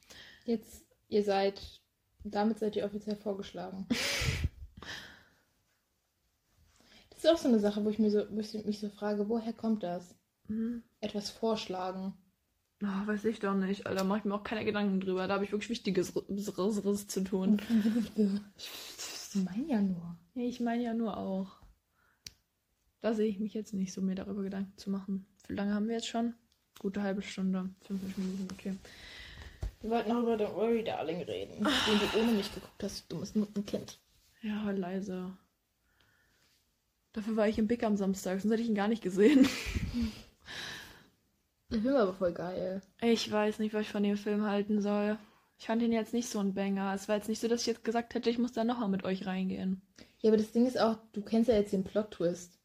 Jetzt, 0.46 0.84
ihr 1.08 1.24
seid, 1.24 1.81
damit 2.24 2.60
seid 2.60 2.76
ihr 2.76 2.86
offiziell 2.86 3.16
vorgeschlagen. 3.16 3.86
das 7.10 7.24
ist 7.24 7.30
auch 7.30 7.38
so 7.38 7.48
eine 7.48 7.60
Sache, 7.60 7.84
wo 7.84 7.90
ich, 7.90 8.00
mir 8.00 8.12
so, 8.12 8.26
wo 8.30 8.40
ich 8.40 8.54
mich 8.66 8.80
so 8.80 8.90
frage, 8.90 9.30
woher 9.30 9.54
kommt 9.54 9.84
das? 9.84 10.16
Mhm. 10.48 10.84
Etwas 11.00 11.30
vorschlagen. 11.30 12.14
Oh, 12.84 13.08
weiß 13.08 13.26
ich 13.26 13.40
doch 13.40 13.54
nicht, 13.54 13.86
Alter. 13.86 14.04
Mach 14.04 14.18
ich 14.18 14.24
mir 14.26 14.34
auch 14.34 14.44
keine 14.44 14.66
Gedanken 14.66 15.00
drüber. 15.00 15.28
Da 15.28 15.36
habe 15.36 15.46
ich 15.46 15.52
wirklich 15.52 15.70
Wichtiges 15.70 16.14
zu 16.14 17.24
tun. 17.24 17.62
Ich 19.34 19.42
meine 19.46 19.66
ja 19.66 19.82
nur. 19.82 20.18
Nee, 20.34 20.50
ich 20.50 20.60
meine 20.60 20.84
ja 20.84 20.94
nur 20.94 21.16
auch. 21.16 21.62
Da 23.00 23.14
sehe 23.14 23.30
ich 23.30 23.40
mich 23.40 23.54
jetzt 23.54 23.74
nicht 23.74 23.94
so, 23.94 24.02
mir 24.02 24.16
darüber 24.16 24.44
Gedanken 24.44 24.78
zu 24.78 24.90
machen. 24.90 25.26
Wie 25.48 25.54
lange 25.54 25.74
haben 25.74 25.88
wir 25.88 25.96
jetzt 25.96 26.10
schon? 26.10 26.34
Gute 26.80 27.02
halbe 27.02 27.22
Stunde. 27.22 27.70
50 27.88 28.18
Minuten, 28.18 28.48
okay. 28.52 28.76
Wir 29.82 29.90
wollten 29.90 30.10
noch 30.10 30.22
über 30.22 30.38
den 30.38 30.54
Worry 30.54 30.84
Darling 30.84 31.22
reden, 31.24 31.56
den 31.56 32.00
du 32.00 32.20
ohne 32.20 32.32
mich 32.34 32.54
geguckt 32.54 32.84
hast, 32.84 33.04
du 33.10 33.16
dummes 33.16 33.34
Muttenkind. 33.36 34.00
Ja, 34.42 34.70
leise. 34.72 35.36
Dafür 37.14 37.36
war 37.36 37.48
ich 37.48 37.58
im 37.58 37.68
Big 37.68 37.84
am 37.84 37.98
Samstag, 37.98 38.40
sonst 38.40 38.52
hätte 38.54 38.64
ich 38.64 38.70
ihn 38.70 38.76
gar 38.76 38.88
nicht 38.88 39.04
gesehen. 39.04 39.48
Der 41.72 41.82
Film 41.82 41.94
war 41.96 42.04
aber 42.04 42.14
voll 42.14 42.34
geil. 42.34 42.82
Ich 43.02 43.32
weiß 43.32 43.60
nicht, 43.60 43.74
was 43.74 43.82
ich 43.82 43.90
von 43.90 44.04
dem 44.04 44.18
Film 44.18 44.46
halten 44.46 44.82
soll. 44.82 45.18
Ich 45.58 45.66
fand 45.66 45.82
ihn 45.82 45.92
jetzt 45.92 46.14
nicht 46.14 46.30
so 46.30 46.40
ein 46.40 46.54
Banger. 46.54 46.94
Es 46.94 47.08
war 47.08 47.16
jetzt 47.16 47.30
nicht 47.30 47.40
so, 47.40 47.48
dass 47.48 47.62
ich 47.62 47.68
jetzt 47.68 47.84
gesagt 47.84 48.14
hätte, 48.14 48.30
ich 48.30 48.40
muss 48.40 48.52
da 48.52 48.64
nochmal 48.64 48.90
mit 48.90 49.04
euch 49.04 49.26
reingehen. 49.26 49.82
Ja, 50.20 50.30
aber 50.30 50.38
das 50.38 50.52
Ding 50.52 50.66
ist 50.66 50.80
auch, 50.80 50.98
du 51.14 51.22
kennst 51.22 51.50
ja 51.50 51.56
jetzt 51.56 51.74
den 51.74 51.84
Plot-Twist. 51.84 52.58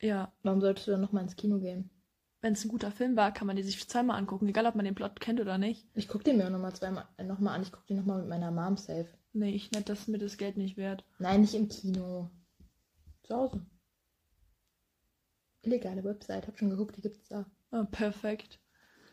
Ja, 0.00 0.32
Warum 0.42 0.60
solltest 0.60 0.86
du 0.86 0.92
dann 0.92 1.00
nochmal 1.00 1.22
ins 1.22 1.36
Kino 1.36 1.58
gehen? 1.58 1.90
Wenn 2.46 2.52
es 2.52 2.64
ein 2.64 2.68
guter 2.68 2.92
Film 2.92 3.16
war, 3.16 3.34
kann 3.34 3.48
man 3.48 3.56
den 3.56 3.64
sich 3.64 3.88
zweimal 3.88 4.16
angucken, 4.16 4.46
egal 4.46 4.66
ob 4.66 4.76
man 4.76 4.84
den 4.84 4.94
Plot 4.94 5.18
kennt 5.18 5.40
oder 5.40 5.58
nicht. 5.58 5.84
Ich 5.94 6.06
guck 6.06 6.22
den 6.22 6.36
mir 6.36 6.46
auch 6.46 6.50
nochmal 6.50 6.72
zweimal 6.76 7.08
äh, 7.16 7.24
noch 7.24 7.40
mal 7.40 7.52
an. 7.52 7.62
Ich 7.62 7.72
guck 7.72 7.84
den 7.88 7.96
nochmal 7.96 8.20
mit 8.20 8.28
meiner 8.28 8.52
Mom 8.52 8.76
safe. 8.76 9.08
Nee, 9.32 9.50
ich 9.50 9.72
nicht, 9.72 9.88
das 9.88 10.02
ist 10.02 10.08
mir 10.08 10.18
das 10.18 10.36
Geld 10.36 10.56
nicht 10.56 10.76
wert. 10.76 11.04
Nein, 11.18 11.40
nicht 11.40 11.54
im 11.54 11.68
Kino. 11.68 12.30
Zu 13.24 13.34
Hause. 13.34 13.66
Illegale 15.62 16.04
Website, 16.04 16.46
hab 16.46 16.56
schon 16.56 16.70
geguckt, 16.70 16.96
die 16.96 17.00
gibt's 17.00 17.26
da. 17.28 17.46
Oh, 17.72 17.82
perfekt. 17.82 18.60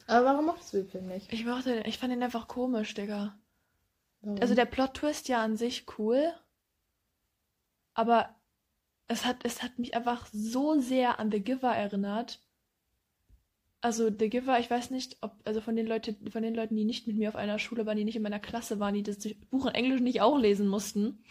Aber 0.05 0.27
warum 0.27 0.45
mochtest 0.45 0.73
du 0.73 0.77
den 0.77 0.89
Film 0.89 1.07
nicht? 1.07 1.33
Ich 1.33 1.43
mochte 1.43 1.73
den, 1.73 1.85
ich 1.85 1.97
fand 1.97 2.13
den 2.13 2.21
einfach 2.21 2.47
komisch, 2.47 2.93
Digga. 2.93 3.35
Warum? 4.21 4.39
Also 4.41 4.53
der 4.53 4.65
Plot-Twist 4.65 5.27
ja 5.27 5.43
an 5.43 5.57
sich 5.57 5.87
cool, 5.97 6.31
aber 7.95 8.35
es 9.07 9.25
hat, 9.25 9.37
es 9.43 9.63
hat 9.63 9.79
mich 9.79 9.95
einfach 9.95 10.27
so 10.31 10.79
sehr 10.79 11.19
an 11.19 11.31
The 11.31 11.39
Giver 11.39 11.75
erinnert. 11.75 12.42
Also 13.83 14.09
The 14.09 14.29
Giver, 14.29 14.57
ich 14.59 14.71
weiß 14.71 14.91
nicht, 14.91 15.17
ob, 15.19 15.33
also 15.43 15.59
von 15.59 15.75
den 15.75 15.85
Leute, 15.85 16.15
von 16.31 16.41
den 16.41 16.55
Leuten, 16.55 16.73
die 16.77 16.85
nicht 16.85 17.05
mit 17.05 17.17
mir 17.17 17.27
auf 17.27 17.35
einer 17.35 17.59
Schule 17.59 17.85
waren, 17.85 17.97
die 17.97 18.05
nicht 18.05 18.15
in 18.15 18.21
meiner 18.21 18.39
Klasse 18.39 18.79
waren, 18.79 18.93
die 18.93 19.03
das 19.03 19.17
Buch 19.51 19.65
in 19.65 19.75
Englisch 19.75 19.99
nicht 19.99 20.21
auch 20.21 20.39
lesen 20.39 20.69
mussten. 20.69 21.21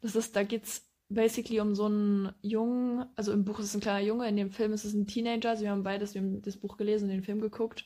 Das 0.00 0.14
ist, 0.14 0.36
da 0.36 0.44
geht's 0.44 0.88
basically 1.08 1.58
um 1.58 1.74
so 1.74 1.86
einen 1.86 2.32
Jungen, 2.40 3.06
also 3.16 3.32
im 3.32 3.44
Buch 3.44 3.58
ist 3.58 3.66
es 3.66 3.74
ein 3.74 3.80
kleiner 3.80 4.06
Junge, 4.06 4.28
in 4.28 4.36
dem 4.36 4.52
Film 4.52 4.72
ist 4.72 4.84
es 4.84 4.94
ein 4.94 5.08
Teenager. 5.08 5.50
Also 5.50 5.64
wir 5.64 5.72
haben 5.72 5.82
beides, 5.82 6.14
wir 6.14 6.20
haben 6.22 6.40
das 6.42 6.56
Buch 6.56 6.76
gelesen 6.76 7.06
und 7.06 7.16
den 7.16 7.24
Film 7.24 7.40
geguckt 7.40 7.84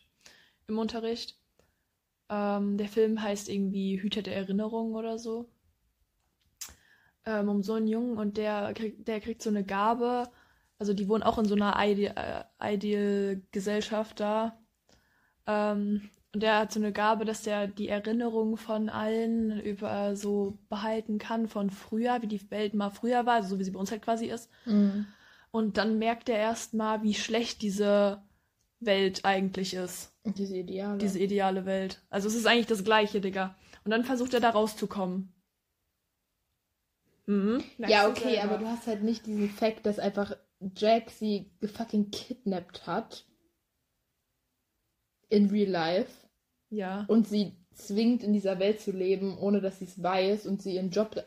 im 0.69 0.79
Unterricht. 0.79 1.39
Ähm, 2.29 2.77
der 2.77 2.89
Film 2.89 3.23
heißt 3.23 3.49
irgendwie 3.49 3.99
Hüter 3.99 4.21
der 4.21 4.37
Erinnerung 4.37 4.95
oder 4.95 5.19
so. 5.19 5.49
Ähm, 7.25 7.49
um 7.49 7.63
so 7.63 7.73
einen 7.73 7.89
Jungen 7.89 8.19
und 8.19 8.37
der 8.37 8.75
der 8.75 9.21
kriegt 9.21 9.41
so 9.41 9.49
eine 9.49 9.65
Gabe. 9.65 10.29
Also 10.79 10.93
die 10.93 11.09
wohnen 11.09 11.23
auch 11.23 11.39
in 11.39 11.47
so 11.47 11.55
einer 11.55 11.75
äh, 11.79 12.45
Ideal-Gesellschaft 12.61 14.21
da. 14.21 14.59
Ähm, 15.47 16.11
und 16.35 16.43
der 16.43 16.59
hat 16.59 16.73
so 16.73 16.81
eine 16.81 16.93
Gabe, 16.93 17.25
dass 17.25 17.43
der 17.43 17.67
die 17.67 17.89
Erinnerung 17.89 18.59
von 18.59 18.91
allen 18.91 19.59
über 19.61 20.17
so 20.17 20.59
behalten 20.69 21.19
kann 21.19 21.49
von 21.49 21.71
früher, 21.71 22.21
wie 22.21 22.27
die 22.27 22.51
Welt 22.51 22.75
mal 22.75 22.91
früher 22.91 23.25
war, 23.25 23.37
also 23.37 23.49
so 23.49 23.59
wie 23.59 23.65
sie 23.65 23.71
bei 23.71 23.81
uns 23.81 23.91
halt 23.91 24.03
quasi 24.03 24.27
ist. 24.27 24.51
Mhm. 24.67 25.07
Und 25.51 25.79
dann 25.79 25.99
merkt 25.99 26.29
er 26.29 26.37
erst 26.37 26.75
mal, 26.75 27.03
wie 27.03 27.15
schlecht 27.15 27.63
diese 27.63 28.23
Welt 28.81 29.25
eigentlich 29.25 29.73
ist. 29.73 30.13
Diese 30.25 30.57
Ideale. 30.57 30.99
Diese 30.99 31.19
ideale 31.19 31.65
Welt. 31.65 32.03
Also 32.11 32.29
es 32.29 32.35
ist 32.35 32.47
eigentlich 32.47 32.67
das 32.67 32.85
Gleiche, 32.85 33.23
Digga. 33.23 33.55
Und 33.85 33.91
dann 33.91 34.05
versucht 34.05 34.35
er 34.35 34.41
da 34.41 34.51
rauszukommen. 34.51 35.33
Mhm. 37.25 37.65
ja, 37.79 38.09
okay, 38.09 38.41
aber 38.41 38.59
du 38.59 38.67
hast 38.69 38.87
halt 38.87 39.03
nicht 39.03 39.27
diesen 39.27 39.49
Fakt, 39.49 39.87
dass 39.87 39.99
einfach 39.99 40.37
Jack 40.75 41.11
sie 41.11 41.51
gefucking 41.61 42.11
kidnappt 42.11 42.87
hat. 42.87 43.25
In 45.29 45.51
real 45.51 45.71
life. 45.71 46.29
Ja. 46.71 47.05
Und 47.09 47.29
sie 47.29 47.57
zwingt, 47.75 48.23
in 48.23 48.33
dieser 48.33 48.59
Welt 48.59 48.81
zu 48.81 48.91
leben, 48.91 49.39
ohne 49.39 49.61
dass 49.61 49.79
sie 49.79 49.85
es 49.85 50.03
weiß 50.03 50.47
und 50.47 50.63
sie 50.63 50.75
ihren 50.75 50.91
Job 50.91 51.23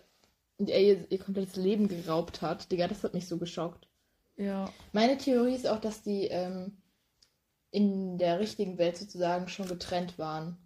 und 0.58 0.70
er 0.70 0.82
ihr, 0.82 1.12
ihr 1.12 1.20
komplettes 1.20 1.56
Leben 1.56 1.88
geraubt 1.88 2.42
hat. 2.42 2.72
Digga, 2.72 2.88
das 2.88 3.04
hat 3.04 3.14
mich 3.14 3.28
so 3.28 3.38
geschockt. 3.38 3.88
Ja. 4.36 4.72
Meine 4.94 5.18
Theorie 5.18 5.56
ist 5.56 5.68
auch, 5.68 5.80
dass 5.80 6.02
die 6.02 6.26
ähm, 6.26 6.78
in 7.72 8.18
der 8.18 8.40
richtigen 8.40 8.78
Welt 8.78 8.98
sozusagen 8.98 9.48
schon 9.48 9.68
getrennt 9.68 10.18
waren. 10.18 10.58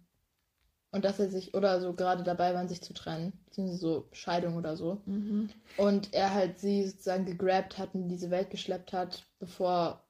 Und 0.94 1.04
dass 1.04 1.18
er 1.18 1.28
sich, 1.28 1.54
oder 1.54 1.80
so 1.80 1.92
gerade 1.92 2.22
dabei 2.22 2.54
waren, 2.54 2.68
sich 2.68 2.80
zu 2.80 2.94
trennen. 2.94 3.32
Beziehungsweise 3.46 3.80
so 3.80 4.08
Scheidung 4.12 4.56
oder 4.56 4.76
so. 4.76 5.02
Mhm. 5.06 5.50
Und 5.76 6.14
er 6.14 6.32
halt 6.32 6.60
sie 6.60 6.86
sozusagen 6.86 7.24
gegrabt 7.26 7.78
hat 7.78 7.96
und 7.96 8.02
in 8.02 8.08
diese 8.08 8.30
Welt 8.30 8.50
geschleppt 8.50 8.92
hat, 8.92 9.26
bevor 9.40 10.04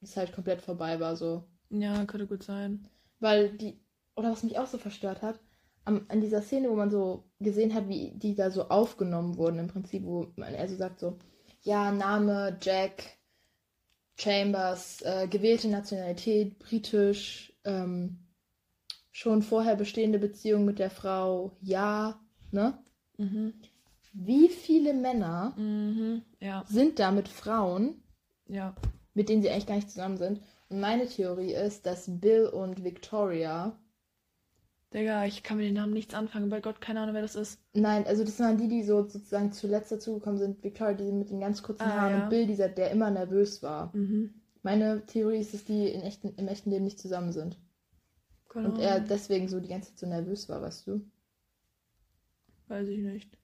es 0.00 0.16
halt 0.16 0.32
komplett 0.32 0.62
vorbei 0.62 0.98
war, 0.98 1.14
so. 1.14 1.44
Ja, 1.68 2.06
könnte 2.06 2.26
gut 2.26 2.42
sein. 2.42 2.88
Weil 3.20 3.50
die, 3.50 3.78
oder 4.14 4.32
was 4.32 4.44
mich 4.44 4.58
auch 4.58 4.66
so 4.66 4.78
verstört 4.78 5.20
hat, 5.20 5.38
am, 5.84 6.06
an 6.08 6.22
dieser 6.22 6.40
Szene, 6.40 6.70
wo 6.70 6.74
man 6.74 6.90
so 6.90 7.24
gesehen 7.40 7.74
hat, 7.74 7.86
wie 7.86 8.12
die 8.12 8.34
da 8.34 8.50
so 8.50 8.70
aufgenommen 8.70 9.36
wurden, 9.36 9.58
im 9.58 9.68
Prinzip, 9.68 10.04
wo 10.04 10.32
man 10.36 10.54
er 10.54 10.68
so 10.70 10.76
sagt, 10.76 11.00
so, 11.00 11.18
ja, 11.60 11.92
Name 11.92 12.56
Jack 12.62 13.02
Chambers, 14.18 15.02
äh, 15.02 15.28
gewählte 15.28 15.68
Nationalität, 15.68 16.58
britisch, 16.58 17.52
ähm, 17.64 18.25
schon 19.16 19.40
vorher 19.40 19.76
bestehende 19.76 20.18
Beziehung 20.18 20.66
mit 20.66 20.78
der 20.78 20.90
Frau, 20.90 21.52
ja, 21.62 22.20
ne? 22.50 22.76
Mhm. 23.16 23.54
Wie 24.12 24.50
viele 24.50 24.92
Männer 24.92 25.54
Mhm. 25.56 26.20
Ja. 26.38 26.64
sind 26.68 26.98
da 26.98 27.10
mit 27.12 27.26
Frauen, 27.28 28.02
Ja. 28.46 28.74
mit 29.14 29.30
denen 29.30 29.40
sie 29.40 29.48
eigentlich 29.48 29.66
gar 29.66 29.76
nicht 29.76 29.90
zusammen 29.90 30.18
sind? 30.18 30.42
Und 30.68 30.80
meine 30.80 31.06
Theorie 31.06 31.54
ist, 31.54 31.86
dass 31.86 32.20
Bill 32.20 32.46
und 32.46 32.84
Victoria 32.84 33.78
Digga, 34.92 35.24
ich 35.24 35.42
kann 35.42 35.56
mit 35.56 35.66
den 35.66 35.74
Namen 35.74 35.94
nichts 35.94 36.14
anfangen. 36.14 36.48
Bei 36.50 36.60
Gott, 36.60 36.80
keine 36.82 37.00
Ahnung, 37.00 37.14
wer 37.14 37.22
das 37.22 37.34
ist. 37.36 37.58
Nein, 37.74 38.06
also 38.06 38.22
das 38.22 38.38
waren 38.38 38.56
die, 38.58 38.68
die 38.68 38.82
so 38.84 39.02
sozusagen 39.08 39.50
zuletzt 39.52 39.90
dazugekommen 39.92 40.38
sind. 40.38 40.62
Victoria, 40.62 40.94
die 40.94 41.10
mit 41.10 41.30
den 41.30 41.40
ganz 41.40 41.62
kurzen 41.62 41.82
Ah, 41.82 42.00
Haaren 42.02 42.12
ja. 42.18 42.22
und 42.24 42.30
Bill, 42.30 42.46
dieser, 42.46 42.68
der 42.68 42.90
immer 42.92 43.10
nervös 43.10 43.62
war. 43.62 43.94
Mhm. 43.96 44.34
Meine 44.62 45.04
Theorie 45.06 45.38
ist, 45.38 45.54
dass 45.54 45.64
die 45.64 45.88
in 45.88 46.02
echten, 46.02 46.34
im 46.36 46.48
echten 46.48 46.70
Leben 46.70 46.84
nicht 46.84 46.98
zusammen 47.00 47.32
sind. 47.32 47.58
Keine 48.56 48.70
Und 48.70 48.78
er 48.78 49.00
deswegen 49.00 49.48
so 49.48 49.60
die 49.60 49.68
ganze 49.68 49.90
Zeit 49.90 49.98
so 49.98 50.06
nervös 50.06 50.48
war, 50.48 50.62
weißt 50.62 50.86
du? 50.86 51.02
Weiß 52.68 52.88
ich 52.88 53.00
nicht. 53.00 53.36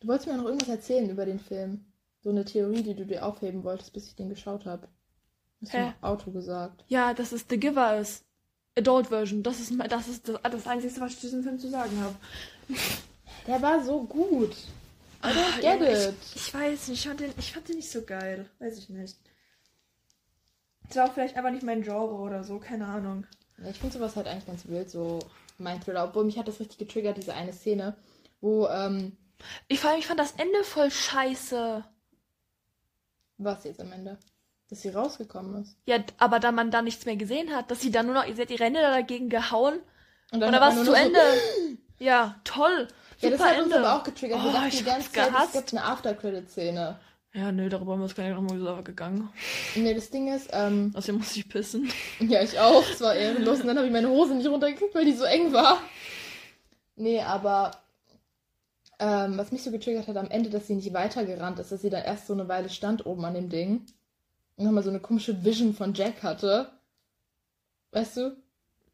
Du 0.00 0.08
wolltest 0.08 0.26
mir 0.26 0.38
noch 0.38 0.46
irgendwas 0.46 0.70
erzählen 0.70 1.10
über 1.10 1.26
den 1.26 1.38
Film. 1.38 1.84
So 2.22 2.30
eine 2.30 2.46
Theorie, 2.46 2.82
die 2.82 2.94
du 2.94 3.04
dir 3.04 3.26
aufheben 3.26 3.62
wolltest, 3.62 3.92
bis 3.92 4.06
ich 4.06 4.16
den 4.16 4.30
geschaut 4.30 4.64
habe. 4.64 4.88
Hast 5.60 5.74
du 5.74 5.76
Hä? 5.76 5.88
im 5.88 6.04
Auto 6.04 6.30
gesagt. 6.30 6.82
Ja, 6.88 7.12
dass 7.12 7.32
es 7.32 7.44
The 7.46 7.60
Giver 7.60 7.98
ist. 7.98 8.24
Adult 8.74 9.08
Version. 9.08 9.42
Das 9.42 9.60
ist, 9.60 9.74
das, 9.86 10.08
ist 10.08 10.28
das, 10.28 10.40
das 10.42 10.66
Einzige, 10.66 10.98
was 10.98 11.12
ich 11.12 11.20
zu 11.20 11.26
diesem 11.26 11.42
Film 11.42 11.58
zu 11.58 11.68
sagen 11.68 12.00
habe. 12.00 12.16
Der 13.46 13.60
war 13.60 13.84
so 13.84 14.02
gut. 14.04 14.56
I 15.22 15.28
don't 15.28 15.56
get 15.56 15.62
ja, 15.62 16.08
it. 16.08 16.14
Ich, 16.22 16.36
ich 16.36 16.54
weiß 16.54 16.88
nicht, 16.88 17.00
ich 17.00 17.06
fand, 17.06 17.20
den, 17.20 17.32
ich 17.36 17.52
fand 17.52 17.68
den 17.68 17.76
nicht 17.76 17.90
so 17.90 18.00
geil. 18.00 18.48
Weiß 18.60 18.78
ich 18.78 18.88
nicht. 18.88 19.18
Das 20.88 20.96
war 20.96 21.04
auch 21.04 21.12
vielleicht 21.12 21.36
einfach 21.36 21.50
nicht 21.50 21.64
mein 21.64 21.82
Genre 21.82 22.14
oder 22.14 22.44
so, 22.44 22.58
keine 22.58 22.86
Ahnung. 22.86 23.26
Ich 23.68 23.78
finde 23.78 23.94
sowas 23.96 24.16
halt 24.16 24.26
eigentlich 24.28 24.46
ganz 24.46 24.66
wild, 24.68 24.90
so 24.90 25.18
mein 25.58 25.80
Thriller. 25.80 26.04
Obwohl 26.04 26.24
mich 26.24 26.38
hat 26.38 26.48
das 26.48 26.60
richtig 26.60 26.78
getriggert, 26.78 27.16
diese 27.16 27.34
eine 27.34 27.52
Szene, 27.52 27.96
wo, 28.40 28.66
ähm, 28.68 29.16
Ich, 29.68 29.80
vor 29.80 29.90
allem, 29.90 29.98
ich 30.00 30.06
fand 30.06 30.20
das 30.20 30.32
Ende 30.32 30.62
voll 30.64 30.90
scheiße. 30.90 31.84
was 33.38 33.64
jetzt 33.64 33.80
am 33.80 33.92
Ende? 33.92 34.18
Dass 34.68 34.82
sie 34.82 34.88
rausgekommen 34.90 35.62
ist. 35.62 35.76
Ja, 35.86 35.98
aber 36.18 36.40
da 36.40 36.50
man 36.52 36.70
da 36.70 36.82
nichts 36.82 37.06
mehr 37.06 37.16
gesehen 37.16 37.54
hat, 37.54 37.70
dass 37.70 37.80
sie 37.80 37.90
dann 37.90 38.06
nur 38.06 38.14
noch, 38.14 38.24
sie 38.26 38.40
hat 38.42 38.50
ihre 38.50 38.64
Hände 38.64 38.80
da 38.80 38.90
dagegen 38.90 39.28
gehauen 39.28 39.78
Und 40.32 40.42
hat 40.44 40.52
dann 40.52 40.60
war 40.60 40.76
es 40.76 40.84
zu 40.84 40.92
Ende. 40.92 41.18
Ja, 41.98 42.38
toll. 42.44 42.88
Ja, 43.20 43.30
das 43.30 43.38
Super 43.38 43.50
hat 43.50 43.56
uns 43.62 43.72
Ende. 43.72 43.78
aber 43.88 43.98
auch 43.98 44.04
getriggert. 44.04 44.42
Wir 44.42 44.50
Oh, 44.50 44.52
dachten 44.52 44.68
ich 44.68 44.76
die 44.78 44.84
ganze 44.84 45.10
Zeit, 45.12 45.32
es 45.46 45.52
gibt 45.52 45.72
eine 45.72 45.82
After-Credit-Szene. 45.84 46.98
Ja, 47.36 47.52
nee, 47.52 47.68
darüber 47.68 47.92
haben 47.92 48.00
wir 48.00 48.14
gar 48.14 48.24
nicht 48.24 48.34
nochmal 48.34 48.58
so 48.58 48.82
gegangen. 48.82 49.28
Nee, 49.74 49.92
das 49.92 50.08
Ding 50.08 50.32
ist, 50.34 50.48
ähm, 50.52 50.90
Außerdem 50.94 51.18
muss 51.18 51.36
ich 51.36 51.46
pissen. 51.46 51.90
ja, 52.18 52.42
ich 52.42 52.58
auch. 52.58 52.82
Es 52.90 53.02
war 53.02 53.14
ehrenlos. 53.14 53.60
Und 53.60 53.66
dann 53.66 53.76
habe 53.76 53.86
ich 53.86 53.92
meine 53.92 54.08
Hose 54.08 54.34
nicht 54.34 54.48
runtergekriegt, 54.48 54.94
weil 54.94 55.04
die 55.04 55.12
so 55.12 55.24
eng 55.24 55.52
war. 55.52 55.82
Nee, 56.96 57.20
aber 57.20 57.72
ähm, 58.98 59.36
was 59.36 59.52
mich 59.52 59.62
so 59.62 59.70
getriggert 59.70 60.08
hat 60.08 60.16
am 60.16 60.30
Ende, 60.30 60.48
dass 60.48 60.66
sie 60.66 60.76
nicht 60.76 60.94
weitergerannt 60.94 61.58
ist, 61.58 61.70
dass 61.70 61.82
sie 61.82 61.90
dann 61.90 62.04
erst 62.04 62.26
so 62.26 62.32
eine 62.32 62.48
Weile 62.48 62.70
stand 62.70 63.04
oben 63.04 63.26
an 63.26 63.34
dem 63.34 63.50
Ding 63.50 63.84
und 64.56 64.64
nochmal 64.64 64.82
so 64.82 64.88
eine 64.88 65.00
komische 65.00 65.44
Vision 65.44 65.74
von 65.74 65.92
Jack 65.92 66.22
hatte. 66.22 66.72
Weißt 67.92 68.16
du? 68.16 68.36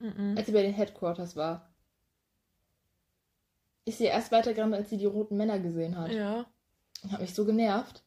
Mhm. 0.00 0.34
Als 0.36 0.46
sie 0.46 0.52
bei 0.52 0.62
den 0.62 0.74
Headquarters 0.74 1.36
war. 1.36 1.72
Ist 3.84 3.98
sie 3.98 4.06
erst 4.06 4.32
weitergerannt, 4.32 4.74
als 4.74 4.90
sie 4.90 4.98
die 4.98 5.06
roten 5.06 5.36
Männer 5.36 5.60
gesehen 5.60 5.96
hat. 5.96 6.10
Ja. 6.10 6.46
Hat 7.08 7.20
mich 7.20 7.34
so 7.34 7.44
genervt. 7.44 8.01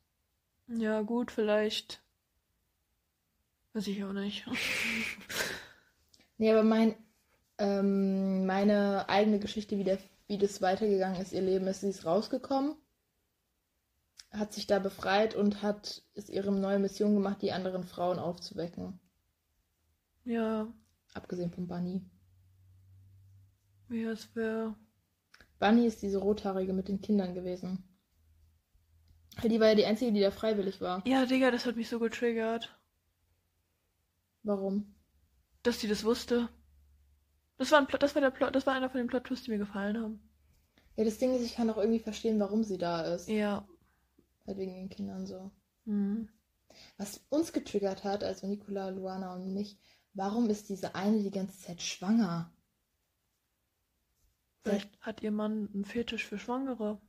Ja, 0.67 1.01
gut, 1.01 1.31
vielleicht. 1.31 2.01
Weiß 3.73 3.87
ich 3.87 4.03
auch 4.03 4.13
nicht. 4.13 4.45
Nee, 6.37 6.51
aber 6.51 6.63
mein, 6.63 6.95
ähm, 7.59 8.45
meine 8.45 9.07
eigene 9.07 9.39
Geschichte, 9.39 9.77
wie, 9.77 9.85
der, 9.85 9.99
wie 10.27 10.37
das 10.37 10.61
weitergegangen 10.61 11.21
ist, 11.21 11.31
ihr 11.31 11.41
Leben 11.41 11.65
ist, 11.67 11.79
sie 11.79 11.87
ist 11.87 12.05
rausgekommen, 12.05 12.75
hat 14.31 14.51
sich 14.53 14.67
da 14.67 14.79
befreit 14.79 15.33
und 15.33 15.61
hat 15.61 16.03
es 16.13 16.29
ihre 16.29 16.51
neue 16.51 16.79
Mission 16.79 17.13
gemacht, 17.13 17.41
die 17.41 17.53
anderen 17.53 17.85
Frauen 17.85 18.19
aufzuwecken. 18.19 18.99
Ja, 20.25 20.67
Abgesehen 21.13 21.51
von 21.51 21.67
Bunny. 21.67 22.03
ja, 23.89 24.11
es 24.11 24.35
wäre. 24.35 24.75
Bunny 25.59 25.85
ist 25.85 26.01
diese 26.01 26.17
rothaarige 26.17 26.73
mit 26.73 26.89
den 26.89 26.99
Kindern 26.99 27.33
gewesen. 27.33 27.81
Die 29.43 29.59
war 29.59 29.69
ja 29.69 29.75
die 29.75 29.85
einzige, 29.85 30.11
die 30.11 30.21
da 30.21 30.31
freiwillig 30.31 30.81
war. 30.81 31.05
Ja, 31.05 31.25
Digga, 31.25 31.51
das 31.51 31.65
hat 31.65 31.75
mich 31.75 31.89
so 31.89 31.99
getriggert. 31.99 32.77
Warum? 34.43 34.95
Dass 35.63 35.79
die 35.79 35.87
das 35.87 36.03
wusste. 36.03 36.49
Das 37.57 37.71
war, 37.71 37.79
ein 37.79 37.87
Plot, 37.87 38.03
das 38.03 38.15
war 38.15 38.21
der 38.21 38.31
Plot, 38.31 38.55
das 38.55 38.65
war 38.65 38.73
einer 38.73 38.89
von 38.89 38.99
den 38.99 39.07
Plot-Twists, 39.07 39.45
die 39.45 39.51
mir 39.51 39.57
gefallen 39.57 39.97
haben. 39.97 40.19
Ja, 40.95 41.03
das 41.03 41.17
Ding 41.17 41.33
ist, 41.35 41.43
ich 41.43 41.55
kann 41.55 41.69
auch 41.69 41.77
irgendwie 41.77 41.99
verstehen, 41.99 42.39
warum 42.39 42.63
sie 42.63 42.77
da 42.77 43.01
ist. 43.01 43.27
Ja. 43.27 43.67
Halt 44.45 44.57
wegen 44.57 44.73
den 44.73 44.89
Kindern 44.89 45.25
so. 45.25 45.51
Mhm. 45.85 46.29
Was 46.97 47.25
uns 47.29 47.53
getriggert 47.53 48.03
hat, 48.03 48.23
also 48.23 48.47
Nicola, 48.47 48.89
Luana 48.89 49.33
und 49.33 49.53
mich, 49.53 49.77
warum 50.13 50.49
ist 50.49 50.69
diese 50.69 50.95
eine 50.95 51.21
die 51.23 51.31
ganze 51.31 51.59
Zeit 51.59 51.81
schwanger? 51.81 52.51
Vielleicht 54.63 54.99
hat 55.01 55.21
ihr 55.21 55.31
Mann 55.31 55.69
einen 55.73 55.85
Fetisch 55.85 56.25
für 56.25 56.39
Schwangere. 56.39 56.99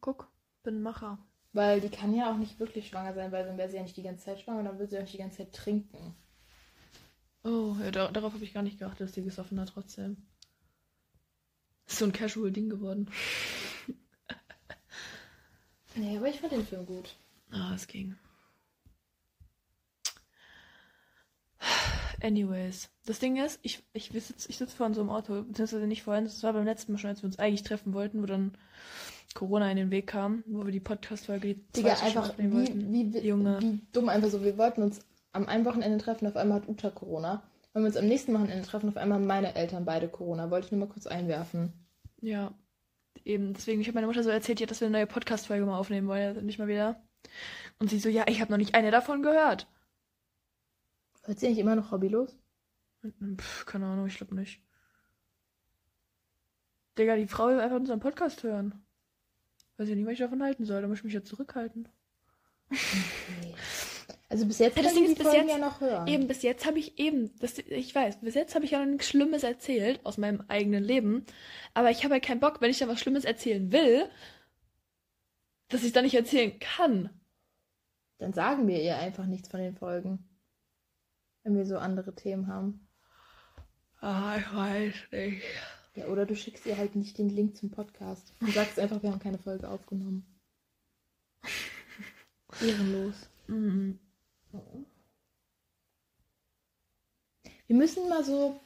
Guck, 0.00 0.28
bin 0.62 0.76
ein 0.76 0.82
Macher. 0.82 1.18
Weil 1.52 1.80
die 1.80 1.88
kann 1.88 2.14
ja 2.14 2.32
auch 2.32 2.36
nicht 2.36 2.60
wirklich 2.60 2.88
schwanger 2.88 3.14
sein, 3.14 3.32
weil 3.32 3.44
dann 3.44 3.58
wäre 3.58 3.68
sie 3.68 3.76
ja 3.76 3.82
nicht 3.82 3.96
die 3.96 4.02
ganze 4.02 4.24
Zeit 4.24 4.40
schwanger 4.40 4.60
und 4.60 4.64
dann 4.66 4.78
würde 4.78 4.90
sie 4.90 4.96
auch 4.98 5.02
nicht 5.02 5.14
die 5.14 5.18
ganze 5.18 5.38
Zeit 5.38 5.52
trinken. 5.52 6.14
Oh, 7.42 7.74
ja, 7.80 7.90
da, 7.90 8.08
darauf 8.08 8.34
habe 8.34 8.44
ich 8.44 8.52
gar 8.52 8.62
nicht 8.62 8.78
geachtet, 8.78 9.00
dass 9.00 9.12
die 9.12 9.24
gesoffen 9.24 9.58
hat 9.58 9.70
trotzdem. 9.70 10.16
Ist 11.86 11.98
so 11.98 12.04
ein 12.04 12.12
Casual-Ding 12.12 12.68
geworden. 12.68 13.10
Nee, 15.96 16.16
aber 16.16 16.28
ich 16.28 16.40
fand 16.40 16.52
den 16.52 16.64
Film 16.64 16.86
gut. 16.86 17.16
Ah, 17.50 17.74
es 17.74 17.88
ging. 17.88 18.16
Anyways, 22.22 22.90
das 23.06 23.18
Ding 23.18 23.36
ist, 23.42 23.58
ich, 23.62 23.82
ich 23.92 24.10
sitze 24.10 24.48
ich 24.48 24.58
sitz 24.58 24.74
vor 24.74 24.92
so 24.92 25.00
einem 25.00 25.10
Auto, 25.10 25.42
beziehungsweise 25.42 25.86
nicht 25.86 26.02
vorhin, 26.02 26.24
das 26.24 26.42
war 26.42 26.52
beim 26.52 26.64
letzten 26.64 26.92
Mal 26.92 26.98
schon, 26.98 27.10
als 27.10 27.22
wir 27.22 27.26
uns 27.26 27.38
eigentlich 27.38 27.62
treffen 27.62 27.94
wollten, 27.94 28.22
wo 28.22 28.26
dann 28.26 28.56
Corona 29.34 29.70
in 29.70 29.76
den 29.76 29.90
Weg 29.90 30.08
kam, 30.08 30.42
wo 30.46 30.64
wir 30.64 30.72
die 30.72 30.80
Podcast-Folge 30.80 31.54
Digga, 31.76 31.92
einfach 32.02 32.30
aufnehmen 32.30 32.52
wie, 32.52 32.56
wollten. 32.56 32.92
wie, 32.92 33.14
wie, 33.14 33.28
Junge. 33.28 33.58
wie 33.60 33.80
dumm 33.92 34.08
einfach 34.08 34.28
so. 34.28 34.42
Wir 34.42 34.58
wollten 34.58 34.82
uns 34.82 35.00
am 35.32 35.46
einen 35.46 35.64
Wochenende 35.64 35.98
treffen, 35.98 36.26
auf 36.26 36.36
einmal 36.36 36.60
hat 36.60 36.68
Uta 36.68 36.90
Corona. 36.90 37.42
Wenn 37.72 37.82
wir 37.82 37.86
uns 37.86 37.96
am 37.96 38.06
nächsten 38.06 38.34
Wochenende 38.34 38.66
treffen, 38.66 38.88
auf 38.88 38.96
einmal 38.96 39.18
haben 39.18 39.26
meine 39.26 39.54
Eltern 39.54 39.84
beide 39.84 40.08
Corona. 40.08 40.50
Wollte 40.50 40.66
ich 40.66 40.72
nur 40.72 40.80
mal 40.80 40.92
kurz 40.92 41.06
einwerfen. 41.06 41.72
Ja, 42.20 42.52
eben. 43.24 43.54
Deswegen, 43.54 43.80
ich 43.80 43.86
habe 43.86 43.94
meiner 43.94 44.08
Mutter 44.08 44.24
so 44.24 44.30
erzählt, 44.30 44.68
dass 44.68 44.80
wir 44.80 44.86
eine 44.86 44.98
neue 44.98 45.06
Podcast-Folge 45.06 45.64
mal 45.64 45.78
aufnehmen 45.78 46.08
wollen, 46.08 46.34
ja, 46.34 46.42
nicht 46.42 46.58
mal 46.58 46.68
wieder. 46.68 47.00
Und 47.78 47.90
sie 47.90 48.00
so, 48.00 48.08
ja, 48.08 48.24
ich 48.28 48.40
habe 48.40 48.50
noch 48.50 48.58
nicht 48.58 48.74
eine 48.74 48.90
davon 48.90 49.22
gehört. 49.22 49.68
Hört 51.22 51.38
sie 51.38 51.46
eigentlich 51.46 51.58
immer 51.60 51.76
noch 51.76 51.92
hobbylos? 51.92 52.36
Pff, 53.36 53.66
keine 53.66 53.86
Ahnung, 53.86 54.06
ich 54.06 54.16
glaube 54.16 54.34
nicht. 54.34 54.60
Digga, 56.98 57.16
die 57.16 57.28
Frau 57.28 57.46
will 57.46 57.60
einfach 57.60 57.76
unseren 57.76 58.00
Podcast 58.00 58.42
hören. 58.42 58.84
Weiß 59.80 59.88
ja 59.88 59.94
nicht, 59.94 60.04
was 60.04 60.12
ich 60.12 60.18
davon 60.18 60.42
halten 60.42 60.66
soll. 60.66 60.82
Da 60.82 60.88
muss 60.88 60.98
ich 60.98 61.04
mich 61.04 61.14
ja 61.14 61.24
zurückhalten. 61.24 61.88
Also 64.28 64.44
bis 64.46 64.58
jetzt 64.58 64.76
Ja, 64.76 64.82
das 64.82 64.92
Ding 64.92 65.06
ist, 65.06 65.16
bis 65.16 65.32
jetzt- 65.32 65.48
ja 65.48 65.56
noch 65.56 65.80
hören. 65.80 66.06
Eben, 66.06 66.28
bis 66.28 66.42
jetzt 66.42 66.66
habe 66.66 66.78
ich 66.78 66.98
eben, 66.98 67.34
das, 67.38 67.56
ich 67.58 67.94
weiß, 67.94 68.20
bis 68.20 68.34
jetzt 68.34 68.54
habe 68.54 68.66
ich 68.66 68.72
ja 68.72 68.78
noch 68.80 68.86
nichts 68.92 69.08
Schlimmes 69.08 69.42
erzählt 69.42 70.04
aus 70.04 70.18
meinem 70.18 70.42
eigenen 70.48 70.84
Leben. 70.84 71.24
Aber 71.72 71.90
ich 71.90 72.04
habe 72.04 72.12
halt 72.12 72.24
keinen 72.24 72.40
Bock, 72.40 72.60
wenn 72.60 72.70
ich 72.70 72.78
da 72.78 72.88
was 72.88 73.00
Schlimmes 73.00 73.24
erzählen 73.24 73.72
will, 73.72 74.08
dass 75.68 75.82
ich 75.82 75.92
da 75.92 76.02
nicht 76.02 76.14
erzählen 76.14 76.56
kann. 76.58 77.08
Dann 78.18 78.34
sagen 78.34 78.68
wir 78.68 78.82
ihr 78.82 78.98
einfach 78.98 79.24
nichts 79.24 79.48
von 79.48 79.60
den 79.60 79.74
Folgen. 79.74 80.28
Wenn 81.42 81.56
wir 81.56 81.64
so 81.64 81.78
andere 81.78 82.14
Themen 82.14 82.48
haben. 82.48 82.86
Ah, 84.00 84.36
ich 84.38 84.54
weiß 84.54 84.94
nicht. 85.12 85.42
Ja, 85.96 86.06
oder 86.06 86.24
du 86.24 86.36
schickst 86.36 86.66
ihr 86.66 86.76
halt 86.76 86.94
nicht 86.94 87.18
den 87.18 87.28
Link 87.28 87.56
zum 87.56 87.70
Podcast. 87.70 88.32
Du 88.40 88.50
sagst 88.52 88.78
einfach, 88.78 89.02
wir 89.02 89.10
haben 89.10 89.18
keine 89.18 89.38
Folge 89.38 89.68
aufgenommen. 89.68 90.24
Ehrenlos. 92.60 93.28
Mhm. 93.48 93.98
Wir 97.66 97.76
müssen 97.76 98.08
mal 98.08 98.24
so. 98.24 98.60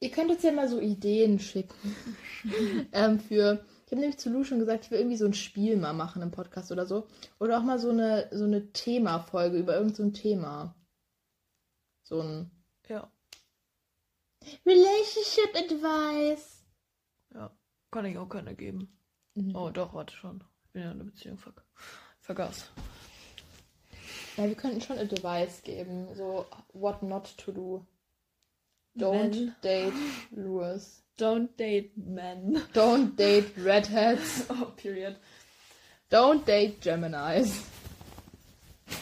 Ihr 0.00 0.10
könnt 0.10 0.30
uns 0.30 0.42
ja 0.42 0.52
mal 0.52 0.68
so 0.68 0.80
Ideen 0.80 1.38
schicken. 1.38 1.96
ähm, 2.92 3.20
für. 3.20 3.64
Ich 3.86 3.92
habe 3.92 4.00
nämlich 4.00 4.18
zu 4.18 4.30
Lu 4.30 4.44
schon 4.44 4.58
gesagt, 4.58 4.86
ich 4.86 4.90
will 4.90 4.98
irgendwie 4.98 5.16
so 5.16 5.26
ein 5.26 5.34
Spiel 5.34 5.76
mal 5.76 5.92
machen 5.92 6.22
im 6.22 6.30
Podcast 6.30 6.72
oder 6.72 6.84
so. 6.84 7.06
Oder 7.38 7.58
auch 7.58 7.62
mal 7.62 7.78
so 7.78 7.90
eine, 7.90 8.28
so 8.32 8.44
eine 8.44 8.72
Themafolge 8.72 9.58
über 9.58 9.74
irgendein 9.74 9.94
so 9.94 10.02
ein 10.02 10.14
Thema. 10.14 10.74
So 12.02 12.20
ein 12.20 12.50
Relationship 14.66 15.54
Advice. 15.56 16.64
ja. 17.34 17.50
Kann 17.90 18.06
ich 18.06 18.18
auch 18.18 18.28
keine 18.28 18.54
geben. 18.56 18.88
Mhm. 19.34 19.54
Oh, 19.54 19.70
doch, 19.70 19.94
warte 19.94 20.14
schon. 20.16 20.42
Ich 20.66 20.72
bin 20.72 20.82
ja 20.82 20.90
in 20.90 20.96
einer 21.00 21.04
Beziehung. 21.04 21.38
Fuck. 21.38 21.64
Vergaß. 22.20 22.70
Ja, 24.36 24.46
wir 24.48 24.54
könnten 24.56 24.80
schon 24.80 24.98
Advice 24.98 25.62
geben. 25.62 26.08
So, 26.16 26.44
what 26.72 27.02
not 27.04 27.36
to 27.38 27.52
do. 27.52 27.86
Don't 28.96 29.32
Wenn- 29.32 29.54
date 29.62 29.92
Lewis. 30.32 31.04
Don't 31.18 31.56
date 31.56 31.92
men. 31.96 32.62
Don't 32.74 33.14
date 33.16 33.52
redheads. 33.56 34.46
Oh, 34.50 34.72
period. 34.76 35.16
Don't 36.10 36.44
date 36.44 36.80
Geminis. 36.80 37.62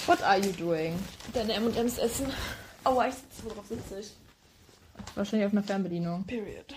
What 0.06 0.22
are 0.22 0.38
you 0.38 0.52
doing? 0.52 0.98
Deine 1.32 1.54
M&M's 1.54 1.98
essen. 1.98 2.26
Aua, 2.84 3.08
ich 3.08 3.14
sitze, 3.14 3.44
worauf 3.44 3.66
sitze 3.66 4.00
ich? 4.00 4.10
Wahrscheinlich 5.14 5.46
auf 5.46 5.52
einer 5.52 5.62
Fernbedienung. 5.62 6.24
Period. 6.24 6.74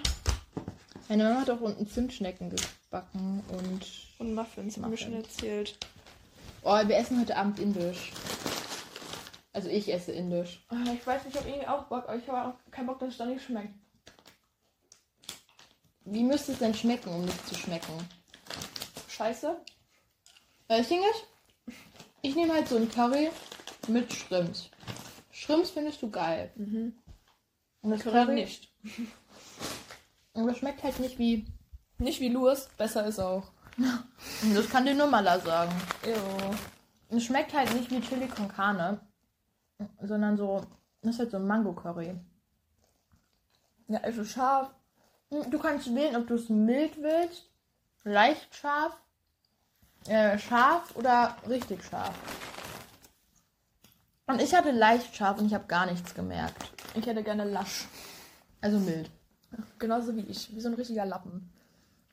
Meine 1.08 1.24
Mama 1.24 1.42
hat 1.42 1.50
auch 1.50 1.62
unten 1.62 1.88
Zimtschnecken 1.88 2.50
gebacken 2.50 3.44
und. 3.50 3.86
Und 4.20 4.34
Muffins, 4.34 4.78
haben 4.78 4.90
wir 4.92 4.98
schon 4.98 5.12
Muffins. 5.14 5.36
erzählt. 5.36 5.78
Oh, 6.64 6.76
wir 6.88 6.98
essen 6.98 7.20
heute 7.22 7.36
Abend 7.38 7.60
indisch. 7.60 8.12
Also 9.54 9.70
ich 9.70 9.94
esse 9.94 10.12
indisch. 10.12 10.66
Ah, 10.70 10.76
Ich 10.94 11.06
weiß, 11.06 11.22
ich 11.30 11.36
habe 11.36 11.48
irgendwie 11.48 11.68
auch 11.68 11.84
Bock, 11.84 12.04
aber 12.08 12.16
ich 12.18 12.28
habe 12.28 12.50
auch 12.50 12.72
keinen 12.72 12.88
Bock, 12.88 13.00
dass 13.00 13.10
es 13.10 13.18
da 13.18 13.26
nicht 13.26 13.44
schmeckt. 13.46 13.74
Wie 16.06 16.24
müsste 16.24 16.52
es 16.52 16.60
denn 16.60 16.74
schmecken, 16.74 17.10
um 17.10 17.24
nicht 17.26 17.48
zu 17.48 17.56
schmecken? 17.56 17.94
Scheiße. 19.10 19.56
Äh, 20.68 20.78
Das 20.80 20.88
Ding 20.90 21.00
ist, 21.00 21.76
ich 22.22 22.36
nehme 22.36 22.54
halt 22.54 22.68
so 22.68 22.78
ein 22.78 22.90
Curry 22.90 23.30
mit 23.88 24.12
Shrimps. 24.14 24.70
Shrimps 25.32 25.70
findest 25.72 26.02
du 26.02 26.10
geil. 26.10 26.52
Mhm. 26.56 26.94
Und 27.86 27.92
das 27.92 28.02
Curry 28.02 28.26
Curry 28.26 28.34
nicht. 28.34 28.74
Und 30.34 30.48
das 30.48 30.58
schmeckt 30.58 30.82
halt 30.84 31.00
nicht 31.00 31.20
wie. 31.20 31.46
Nicht 32.00 32.20
wie 32.20 32.30
Louis, 32.30 32.68
besser 32.78 33.06
ist 33.06 33.20
auch. 33.20 33.44
Das 34.56 34.70
kann 34.70 34.86
dir 34.86 34.96
nur 34.96 35.06
Mala 35.06 35.40
sagen. 35.40 35.72
Jo. 36.04 37.16
Es 37.16 37.26
schmeckt 37.26 37.54
halt 37.54 37.72
nicht 37.76 37.92
wie 37.92 38.02
Chili 38.02 38.28
con 38.28 38.48
Carne, 38.48 39.00
sondern 40.02 40.36
so. 40.36 40.66
Das 41.04 41.14
ist 41.14 41.20
halt 41.20 41.32
so 41.32 41.38
ein 41.38 41.46
Mango-Curry. 41.46 42.16
Ja, 43.88 44.00
also 44.00 44.24
scharf. 44.24 44.72
Du 45.30 45.60
kannst 45.60 45.94
wählen, 45.94 46.16
ob 46.16 46.26
du 46.26 46.36
es 46.36 46.50
mild 46.50 47.00
willst, 47.02 47.52
leicht 48.04 48.56
scharf, 48.56 48.98
äh, 50.08 50.40
scharf 50.40 50.96
oder 50.96 51.38
richtig 51.48 51.84
scharf. 51.84 52.16
Und 54.28 54.42
ich 54.42 54.56
hatte 54.56 54.72
leicht 54.72 55.16
scharf 55.16 55.40
und 55.40 55.46
ich 55.46 55.54
habe 55.54 55.68
gar 55.68 55.86
nichts 55.86 56.16
gemerkt. 56.16 56.72
Ich 56.96 57.06
hätte 57.06 57.24
gerne 57.24 57.44
lasch. 57.44 57.88
Also 58.62 58.80
mild. 58.80 59.12
Genauso 59.78 60.16
wie 60.16 60.22
ich. 60.22 60.54
Wie 60.56 60.62
so 60.62 60.70
ein 60.70 60.74
richtiger 60.74 61.06
Lappen. 61.06 61.52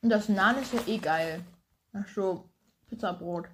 Und 0.03 0.11
das 0.11 0.29
Naan 0.29 0.61
ist 0.61 0.75
ja 0.75 0.81
eh 0.87 0.99
geil. 0.99 1.43
Ach 1.93 2.07
so, 2.09 2.49
Pizzabrot. 2.89 3.47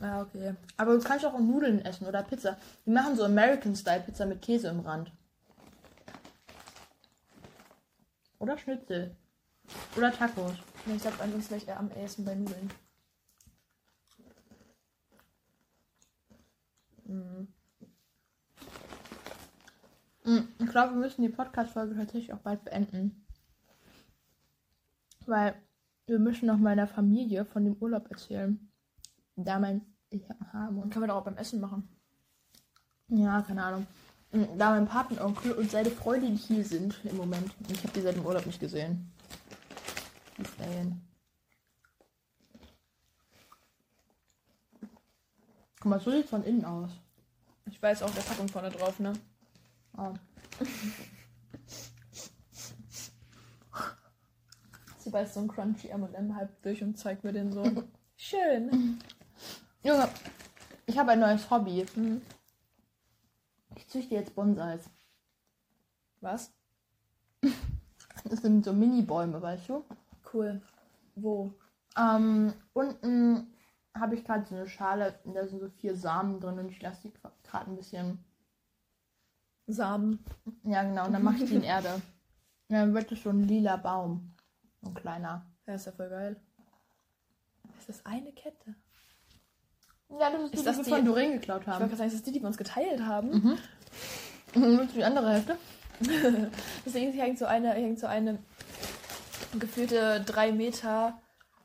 Ja, 0.00 0.22
okay. 0.22 0.54
Aber 0.76 0.96
du 0.96 1.02
kannst 1.02 1.24
auch 1.24 1.38
Nudeln 1.38 1.84
essen 1.84 2.06
oder 2.06 2.22
Pizza. 2.22 2.56
Die 2.84 2.90
machen 2.90 3.16
so 3.16 3.24
American-Style-Pizza 3.24 4.26
mit 4.26 4.42
Käse 4.42 4.68
im 4.68 4.80
Rand. 4.80 5.10
Oder 8.38 8.58
Schnitzel. 8.58 9.16
Oder 9.96 10.12
Tacos. 10.12 10.54
Ich 10.86 11.02
glaube, 11.02 11.16
ansonsten 11.20 11.50
wäre 11.50 11.62
ich 11.62 11.68
eher 11.68 11.78
am 11.78 11.90
ehesten 11.90 12.24
bei 12.24 12.34
Nudeln. 12.34 12.70
Mhm. 17.04 17.48
Mm, 20.24 20.57
Ich 20.68 20.72
glaube, 20.72 20.92
wir 20.92 21.00
müssen 21.00 21.22
die 21.22 21.30
Podcast-Folge 21.30 21.96
tatsächlich 21.96 22.30
auch 22.34 22.40
bald 22.40 22.62
beenden. 22.62 23.24
Weil 25.24 25.54
wir 26.04 26.18
müssen 26.18 26.44
noch 26.44 26.58
meiner 26.58 26.86
Familie 26.86 27.46
von 27.46 27.64
dem 27.64 27.76
Urlaub 27.80 28.10
erzählen. 28.10 28.70
Da 29.34 29.58
mein 29.58 29.80
ich 30.10 30.28
habe 30.52 30.78
Und 30.78 30.90
kann 30.90 31.00
man 31.00 31.08
doch 31.08 31.16
auch 31.16 31.24
beim 31.24 31.38
Essen 31.38 31.62
machen. 31.62 31.88
Ja, 33.08 33.40
keine 33.40 33.64
Ahnung. 33.64 33.86
Mm, 34.32 34.58
Da 34.58 34.72
mein 34.72 34.86
Patenonkel 34.86 35.52
und 35.52 35.70
seine 35.70 35.90
Freundin 35.90 36.36
hier 36.36 36.62
sind 36.62 37.02
im 37.02 37.16
Moment. 37.16 37.50
Ich 37.70 37.82
habe 37.82 37.94
die 37.94 38.02
seit 38.02 38.16
dem 38.16 38.26
Urlaub 38.26 38.44
nicht 38.44 38.60
gesehen. 38.60 39.10
Die 40.36 40.44
Ferien. 40.44 41.00
Guck 45.80 45.86
mal, 45.86 46.00
so 46.00 46.10
sieht 46.10 46.28
von 46.28 46.44
innen 46.44 46.66
aus. 46.66 46.90
Ich 47.64 47.80
weiß 47.80 48.02
auch 48.02 48.10
der 48.10 48.20
Packung 48.20 48.48
vorne 48.48 48.68
drauf, 48.68 49.00
ne? 49.00 49.14
Oh. 49.96 50.12
Sie 54.98 55.10
beißt 55.10 55.34
so 55.34 55.40
ein 55.40 55.48
crunchy 55.48 55.88
M&M 55.88 56.36
halb 56.36 56.62
durch 56.62 56.82
und 56.82 56.98
zeigt 56.98 57.24
mir 57.24 57.32
den 57.32 57.52
so. 57.52 57.64
Schön. 58.16 58.98
Junge, 59.82 60.08
ich 60.86 60.98
habe 60.98 61.12
ein 61.12 61.20
neues 61.20 61.50
Hobby. 61.50 61.86
Mhm. 61.94 62.22
Ich 63.76 63.88
züchte 63.88 64.14
jetzt 64.14 64.34
Bonsais. 64.34 64.90
Was? 66.20 66.52
Das 68.24 68.42
sind 68.42 68.64
so 68.64 68.72
Mini-Bäume, 68.72 69.40
weißt 69.40 69.68
du? 69.68 69.84
Cool. 70.32 70.60
Wo? 71.14 71.52
Ähm, 71.96 72.52
unten 72.72 73.54
habe 73.94 74.14
ich 74.14 74.24
gerade 74.24 74.46
so 74.46 74.54
eine 74.54 74.68
Schale, 74.68 75.18
da 75.24 75.46
sind 75.46 75.60
so 75.60 75.68
vier 75.68 75.96
Samen 75.96 76.40
drin 76.40 76.58
und 76.58 76.68
ich 76.68 76.82
lasse 76.82 77.08
die 77.08 77.12
gerade 77.44 77.70
ein 77.70 77.76
bisschen. 77.76 78.24
Samen. 79.68 80.24
Ja, 80.64 80.82
genau, 80.82 81.06
und 81.06 81.12
dann 81.12 81.22
mache 81.22 81.42
ich 81.44 81.50
die 81.50 81.56
in 81.56 81.62
Erde. 81.62 81.94
Und 81.94 82.74
dann 82.76 82.94
wird 82.94 83.12
es 83.12 83.22
so 83.22 83.30
ein 83.30 83.42
lila 83.46 83.76
Baum. 83.76 84.34
So 84.82 84.88
ein 84.88 84.94
kleiner. 84.94 85.46
Ja, 85.66 85.74
ist 85.74 85.86
ja 85.86 85.92
voll 85.92 86.08
geil. 86.08 86.36
Ist 87.78 87.88
das 87.88 88.06
eine 88.06 88.32
Kette? 88.32 88.74
Ja, 90.10 90.30
das 90.30 90.42
ist, 90.44 90.54
Ist 90.54 90.60
die, 90.60 90.64
das 90.64 90.76
die 90.78 90.82
die- 90.84 90.90
wir 90.90 90.96
von 90.96 91.04
Doreen 91.06 91.32
geklaut 91.32 91.60
Ich 91.62 91.66
wollte 91.66 91.80
haben. 91.80 91.86
gerade 91.88 91.96
sagen, 91.96 92.08
ist 92.08 92.14
das 92.16 92.22
die, 92.22 92.32
die 92.32 92.40
wir 92.40 92.46
uns 92.48 92.56
geteilt 92.56 93.00
haben? 93.02 93.30
Mhm. 93.30 93.58
Und 94.62 94.94
die 94.94 95.04
andere 95.04 95.30
Hälfte? 95.32 95.56
Deswegen 96.86 97.12
hängt 97.12 97.38
so 97.38 97.44
eine, 97.46 97.72
hängt 97.72 97.98
so 97.98 98.06
eine 98.06 98.38
gefühlte 99.58 100.22
drei 100.24 100.52
Meter. 100.52 101.20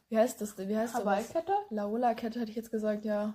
Wie 0.10 0.18
heißt 0.18 0.42
das 0.42 0.56
denn? 0.56 0.68
Wie 0.70 0.78
heißt? 0.78 0.94
Hawaii-Kette? 0.96 1.54
Laola-Kette 1.70 2.40
hätte 2.40 2.52
ich 2.52 2.58
jetzt 2.58 2.72
gesagt, 2.72 3.06
ja. 3.06 3.34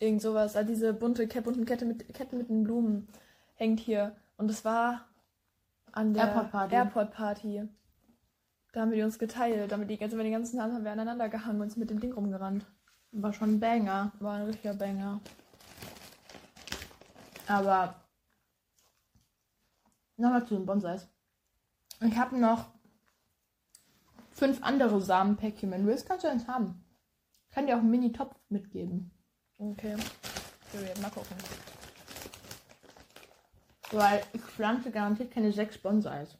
Irgend 0.00 0.22
sowas. 0.22 0.56
Also 0.56 0.68
diese 0.68 0.92
bunte 0.92 1.28
Ke 1.28 1.40
bunten 1.40 1.64
Kette 1.64 1.84
mit, 1.84 2.12
Ketten 2.14 2.38
mit 2.38 2.48
den 2.48 2.64
Blumen 2.64 3.08
hängt 3.54 3.80
hier. 3.80 4.16
Und 4.36 4.50
es 4.50 4.64
war 4.64 5.06
an 5.92 6.14
der 6.14 6.24
Airport 6.24 6.50
Party. 6.50 6.74
Airport 6.74 7.12
Party. 7.12 7.68
Da 8.72 8.80
haben 8.80 8.90
wir 8.90 8.96
die 8.96 9.04
uns 9.04 9.18
geteilt. 9.18 9.70
Damit 9.70 9.90
die, 9.90 10.00
also 10.02 10.16
den 10.16 10.32
ganzen 10.32 10.58
Abend 10.60 10.74
haben 10.74 10.84
wir 10.84 10.92
aneinander 10.92 11.28
gehangen 11.28 11.60
und 11.60 11.70
sind 11.70 11.80
mit 11.80 11.90
dem 11.90 12.00
Ding 12.00 12.12
rumgerannt. 12.12 12.66
War 13.12 13.32
schon 13.32 13.54
ein 13.54 13.60
Banger. 13.60 14.12
War 14.18 14.36
ein 14.36 14.46
richtiger 14.46 14.74
Banger. 14.74 15.20
Aber 17.46 17.94
nochmal 20.16 20.44
zu 20.46 20.54
den 20.54 20.66
Bonsais. 20.66 21.08
Ich 22.00 22.16
habe 22.16 22.38
noch 22.38 22.66
fünf 24.32 24.62
andere 24.62 25.00
Samenpäckchen. 25.00 25.70
Wenn 25.70 25.82
du 25.82 25.88
willst, 25.88 26.08
kannst 26.08 26.24
du 26.24 26.28
eins 26.28 26.48
haben. 26.48 26.84
Ich 27.48 27.54
kann 27.54 27.66
dir 27.66 27.76
auch 27.76 27.80
einen 27.80 27.90
Mini-Topf 27.90 28.34
mitgeben. 28.48 29.12
Okay. 29.58 29.96
So, 30.72 31.00
mal 31.00 31.10
gucken. 31.10 31.36
Weil 33.94 34.22
ich 34.32 34.40
pflanze 34.40 34.90
garantiert 34.90 35.30
keine 35.30 35.52
sechs 35.52 35.78
Bonsais. 35.78 36.36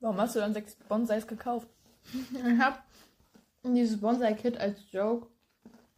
Warum 0.00 0.16
hast 0.18 0.36
du 0.36 0.40
dann 0.40 0.54
sechs 0.54 0.74
Bonsais 0.74 1.26
gekauft? 1.26 1.68
Ich 2.32 2.58
habe 2.58 2.78
dieses 3.62 4.00
Bonsai-Kit 4.00 4.56
als 4.56 4.80
Joke 4.90 5.26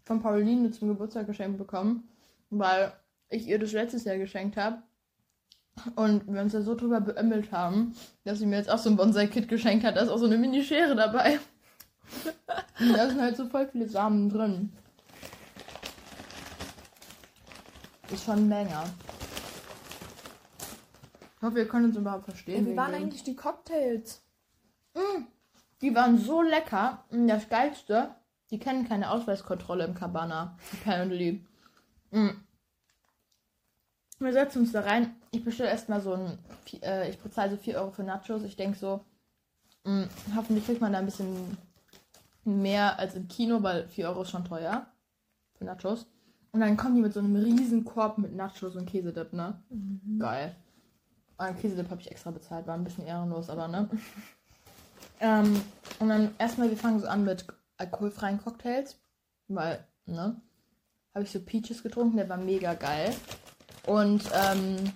von 0.04 0.20
Pauline 0.20 0.70
zum 0.72 0.88
Geburtstag 0.88 1.26
geschenkt 1.26 1.59
bekommen, 1.59 2.09
weil 2.50 2.92
ich 3.28 3.46
ihr 3.46 3.59
das 3.59 3.72
letztes 3.72 4.04
Jahr 4.04 4.16
geschenkt 4.16 4.56
habe. 4.56 4.82
Und 5.94 6.26
wir 6.26 6.40
uns 6.40 6.52
da 6.52 6.62
so 6.62 6.74
drüber 6.74 7.00
beömmelt 7.00 7.52
haben, 7.52 7.94
dass 8.24 8.40
sie 8.40 8.46
mir 8.46 8.56
jetzt 8.56 8.70
auch 8.70 8.78
so 8.78 8.90
ein 8.90 8.96
Bonsai-Kit 8.96 9.48
geschenkt 9.48 9.84
hat. 9.84 9.96
Da 9.96 10.00
ist 10.00 10.09
auch 10.09 10.18
so 10.18 10.26
eine 10.26 10.38
Mini-Schere 10.38 10.96
dabei. 10.96 11.38
Und 12.80 12.94
da 12.94 13.09
sind 13.09 13.20
halt 13.20 13.36
so 13.36 13.46
voll 13.46 13.68
viele 13.68 13.88
Samen 13.88 14.28
drin. 14.28 14.72
Ist 18.11 18.24
schon 18.24 18.48
Banger. 18.48 18.84
Ich 21.39 21.43
hoffe, 21.43 21.55
wir 21.55 21.68
können 21.68 21.86
uns 21.86 21.97
überhaupt 21.97 22.24
verstehen. 22.24 22.64
Wie 22.64 22.70
wegen 22.70 22.76
waren 22.76 22.95
eigentlich 22.95 23.22
die 23.22 23.36
Cocktails? 23.36 24.22
Die 25.80 25.95
waren 25.95 26.18
so 26.18 26.43
lecker. 26.43 27.05
Und 27.11 27.28
das 27.28 27.49
Geilste, 27.49 28.16
die 28.51 28.59
kennen 28.59 28.89
keine 28.89 29.11
Ausweiskontrolle 29.11 29.84
im 29.84 29.95
Cabana. 29.95 30.59
Apparently. 30.72 31.45
Mm. 32.11 32.30
Wir 34.18 34.32
setzen 34.32 34.62
uns 34.62 34.72
da 34.72 34.80
rein. 34.80 35.14
Ich 35.30 35.45
bestelle 35.45 35.70
erstmal 35.70 36.01
so 36.01 36.14
ein. 36.14 36.39
Äh, 36.82 37.09
ich 37.11 37.18
bezahle 37.20 37.53
so 37.53 37.57
4 37.57 37.76
Euro 37.76 37.93
für 37.93 38.03
Nachos. 38.03 38.43
Ich 38.43 38.57
denke 38.57 38.76
so, 38.76 39.05
mm, 39.84 40.05
hoffentlich 40.34 40.66
kriegt 40.66 40.80
man 40.80 40.93
da 40.93 40.99
ein 40.99 41.05
bisschen 41.05 41.57
mehr 42.45 42.99
als 42.99 43.14
im 43.14 43.28
Kino, 43.28 43.62
weil 43.62 43.86
4 43.86 44.09
Euro 44.09 44.22
ist 44.22 44.30
schon 44.30 44.45
teuer. 44.45 44.89
Für 45.55 45.64
Nachos. 45.64 46.07
Und 46.51 46.61
dann 46.61 46.76
kommen 46.76 46.97
die 46.97 47.03
mit 47.03 47.12
so 47.12 47.20
einem 47.20 47.36
riesen 47.36 47.84
Korb 47.84 48.18
mit 48.18 48.34
Nachos 48.34 48.74
und 48.74 48.86
Käsedip, 48.86 49.32
ne? 49.32 49.62
Geil. 50.18 50.57
Einen 51.39 51.57
Käsedip 51.57 51.89
habe 51.91 52.01
ich 52.01 52.11
extra 52.11 52.32
bezahlt, 52.32 52.66
war 52.66 52.74
ein 52.74 52.84
bisschen 52.84 53.07
ehrenlos, 53.07 53.49
aber 53.49 53.68
ne? 53.68 53.89
ähm, 55.20 55.62
und 56.01 56.09
dann 56.09 56.34
erstmal, 56.39 56.68
wir 56.68 56.76
fangen 56.76 56.99
so 56.99 57.07
an 57.07 57.24
mit 57.24 57.47
alkoholfreien 57.76 58.43
Cocktails, 58.43 58.99
weil, 59.47 59.84
ne? 60.07 60.41
Habe 61.14 61.24
ich 61.24 61.30
so 61.30 61.41
Peaches 61.41 61.82
getrunken, 61.82 62.16
der 62.16 62.28
war 62.28 62.36
mega 62.36 62.74
geil. 62.74 63.14
Und, 63.86 64.24
ähm, 64.34 64.93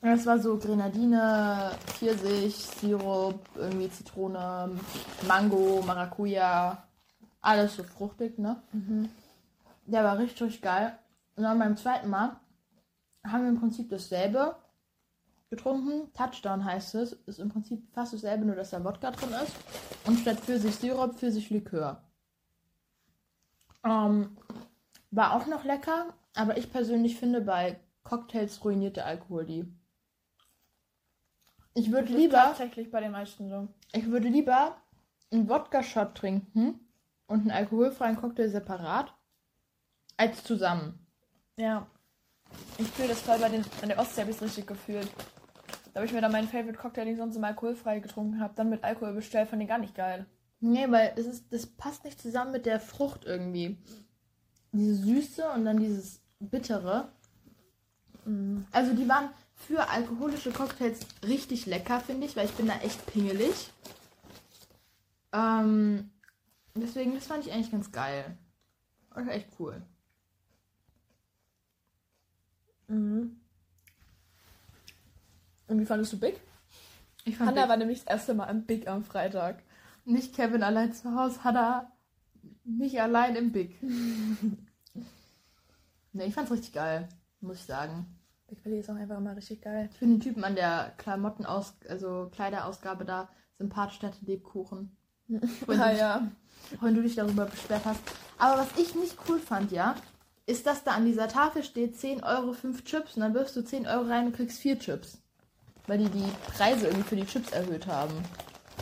das 0.00 0.26
war 0.26 0.40
so 0.40 0.58
Grenadine, 0.58 1.70
Pfirsich, 1.86 2.56
Sirup, 2.56 3.40
irgendwie 3.54 3.88
Zitrone, 3.88 4.76
Mango, 5.28 5.80
Maracuja, 5.86 6.82
alles 7.40 7.76
so 7.76 7.84
fruchtig, 7.84 8.36
ne? 8.38 8.60
Der 9.86 10.02
war 10.02 10.18
richtig, 10.18 10.42
richtig 10.42 10.62
geil. 10.62 10.98
Und 11.36 11.44
dann 11.44 11.58
beim 11.60 11.76
zweiten 11.76 12.10
Mal 12.10 12.36
haben 13.24 13.42
wir 13.42 13.50
im 13.50 13.60
Prinzip 13.60 13.88
dasselbe 13.90 14.56
getrunken. 15.52 16.12
Touchdown 16.14 16.64
heißt 16.64 16.94
es. 16.96 17.12
Ist 17.12 17.38
im 17.38 17.50
Prinzip 17.50 17.86
fast 17.92 18.14
dasselbe, 18.14 18.44
nur 18.46 18.56
dass 18.56 18.70
da 18.70 18.82
Wodka 18.82 19.10
drin 19.10 19.30
ist. 19.44 19.52
Und 20.06 20.18
statt 20.18 20.40
Pfirsich 20.40 20.74
Sirup, 20.74 21.14
Pfirsich 21.14 21.50
Likör. 21.50 22.02
Ähm, 23.84 24.36
war 25.10 25.34
auch 25.34 25.46
noch 25.46 25.64
lecker, 25.64 26.14
aber 26.34 26.56
ich 26.56 26.72
persönlich 26.72 27.18
finde, 27.18 27.42
bei 27.42 27.78
Cocktails 28.02 28.64
ruiniert 28.64 28.96
der 28.96 29.06
Alkohol 29.06 29.44
die. 29.44 29.64
Ich 31.74 31.92
würde 31.92 32.12
lieber, 32.12 32.38
Tatsächlich 32.38 32.90
bei 32.90 33.00
den 33.00 33.12
meisten 33.12 33.48
so. 33.48 33.68
ich 33.92 34.06
würde 34.06 34.28
lieber 34.28 34.76
einen 35.30 35.48
Wodka-Shot 35.48 36.14
trinken 36.14 36.80
und 37.26 37.40
einen 37.40 37.50
alkoholfreien 37.50 38.16
Cocktail 38.16 38.48
separat, 38.48 39.12
als 40.16 40.44
zusammen. 40.44 41.06
Ja. 41.56 41.86
Ich 42.78 42.88
fühle 42.88 43.08
das 43.08 43.20
voll 43.20 43.38
bei 43.38 43.48
den. 43.48 43.64
An 43.80 43.88
der 43.88 43.98
Ostsee 43.98 44.20
habe 44.22 44.30
ich 44.30 44.36
es 44.36 44.42
richtig 44.42 44.66
gefühlt. 44.66 45.08
Da 45.92 46.00
habe 46.00 46.06
ich 46.06 46.12
mir 46.12 46.20
dann 46.20 46.32
meinen 46.32 46.48
Favorite 46.48 46.78
Cocktail, 46.78 47.04
den 47.04 47.14
ich 47.14 47.18
sonst 47.18 47.36
immer 47.36 47.48
alkoholfrei 47.48 48.00
getrunken 48.00 48.40
habe, 48.40 48.54
dann 48.56 48.70
mit 48.70 48.82
Alkohol 48.82 49.12
bestellt. 49.12 49.48
Fand 49.48 49.62
ich 49.62 49.68
gar 49.68 49.78
nicht 49.78 49.94
geil. 49.94 50.26
Nee, 50.60 50.90
weil 50.90 51.12
das 51.16 51.26
ist, 51.26 51.52
das 51.52 51.66
passt 51.66 52.04
nicht 52.04 52.20
zusammen 52.20 52.52
mit 52.52 52.66
der 52.66 52.80
Frucht 52.80 53.24
irgendwie. 53.24 53.76
Diese 54.72 54.94
Süße 54.94 55.50
und 55.50 55.64
dann 55.64 55.76
dieses 55.78 56.22
Bittere. 56.38 57.12
Also 58.70 58.94
die 58.94 59.08
waren 59.08 59.30
für 59.54 59.88
alkoholische 59.90 60.52
Cocktails 60.52 61.00
richtig 61.26 61.66
lecker, 61.66 62.00
finde 62.00 62.26
ich, 62.26 62.36
weil 62.36 62.46
ich 62.46 62.54
bin 62.54 62.68
da 62.68 62.78
echt 62.78 63.04
pingelig. 63.06 63.70
Ähm, 65.32 66.10
deswegen, 66.74 67.14
das 67.14 67.26
fand 67.26 67.46
ich 67.46 67.52
eigentlich 67.52 67.70
ganz 67.70 67.90
geil. 67.90 68.36
Das 69.14 69.26
war 69.26 69.34
echt 69.34 69.48
cool. 69.58 69.82
Mhm. 72.88 73.41
Und 75.72 75.80
wie 75.80 75.86
fandest 75.86 76.12
du 76.12 76.20
Big? 76.20 76.38
Ich 77.24 77.38
fand 77.38 77.48
Hannah 77.48 77.62
Big, 77.62 77.70
war 77.70 77.76
nämlich 77.78 78.00
das 78.00 78.08
erste 78.08 78.34
Mal 78.34 78.50
im 78.50 78.66
Big 78.66 78.86
am 78.88 79.04
Freitag. 79.04 79.62
nicht 80.04 80.34
Kevin 80.34 80.62
allein 80.62 80.92
zu 80.92 81.14
Hause, 81.14 81.42
hat 81.44 81.54
er 81.54 81.90
nicht 82.64 83.00
allein 83.00 83.36
im 83.36 83.52
Big. 83.52 83.82
ne, 86.12 86.26
ich 86.26 86.34
fand's 86.34 86.52
richtig 86.52 86.74
geil, 86.74 87.08
muss 87.40 87.56
ich 87.56 87.64
sagen. 87.64 88.04
Big 88.48 88.62
Belly 88.62 88.80
ist 88.80 88.90
auch 88.90 88.96
einfach 88.96 89.16
immer 89.16 89.34
richtig 89.34 89.62
geil. 89.62 89.88
Ich 89.90 89.98
finde 89.98 90.18
den 90.18 90.20
Typen 90.20 90.44
an 90.44 90.56
der 90.56 90.92
Klamotten-Aus 90.98 91.72
also 91.88 92.28
Kleiderausgabe 92.32 93.06
da 93.06 93.30
sympathisch, 93.56 94.00
der 94.00 94.10
hatte 94.10 94.26
Lebkuchen. 94.26 94.94
Vorhin, 95.64 95.82
Ah 95.82 95.92
du, 95.92 95.98
ja. 95.98 96.28
vorhin 96.78 96.96
du 96.96 97.02
dich 97.02 97.14
darüber 97.14 97.46
beschwert 97.46 97.86
hast. 97.86 98.00
Aber 98.36 98.60
was 98.60 98.78
ich 98.78 98.94
nicht 98.94 99.16
cool 99.26 99.38
fand, 99.38 99.72
ja, 99.72 99.94
ist, 100.44 100.66
dass 100.66 100.84
da 100.84 100.90
an 100.90 101.06
dieser 101.06 101.28
Tafel 101.28 101.62
steht 101.62 101.98
10 101.98 102.22
Euro 102.24 102.52
5 102.52 102.84
Chips 102.84 103.16
und 103.16 103.22
dann 103.22 103.32
wirfst 103.32 103.56
du 103.56 103.62
10 103.62 103.86
Euro 103.86 104.02
rein 104.02 104.26
und 104.26 104.36
kriegst 104.36 104.58
4 104.58 104.78
Chips. 104.78 105.21
Weil 105.92 105.98
die 105.98 106.08
die 106.08 106.32
Preise 106.56 106.86
irgendwie 106.86 107.06
für 107.06 107.16
die 107.16 107.26
Chips 107.26 107.52
erhöht 107.52 107.86
haben. 107.86 108.14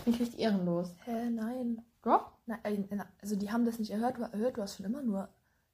Finde 0.04 0.10
ich 0.10 0.20
richtig 0.20 0.38
ehrenlos. 0.38 0.94
Hä, 1.06 1.28
nein. 1.28 1.84
Doch? 2.02 2.30
Nein, 2.46 3.04
also 3.20 3.34
die 3.34 3.50
haben 3.50 3.64
das 3.64 3.80
nicht 3.80 3.90
erhöht, 3.90 4.16
du, 4.16 4.22
erhöht, 4.22 4.56
du 4.56 4.62
hast 4.62 4.76
schon 4.76 4.86
immer 4.86 5.02
nur 5.02 5.28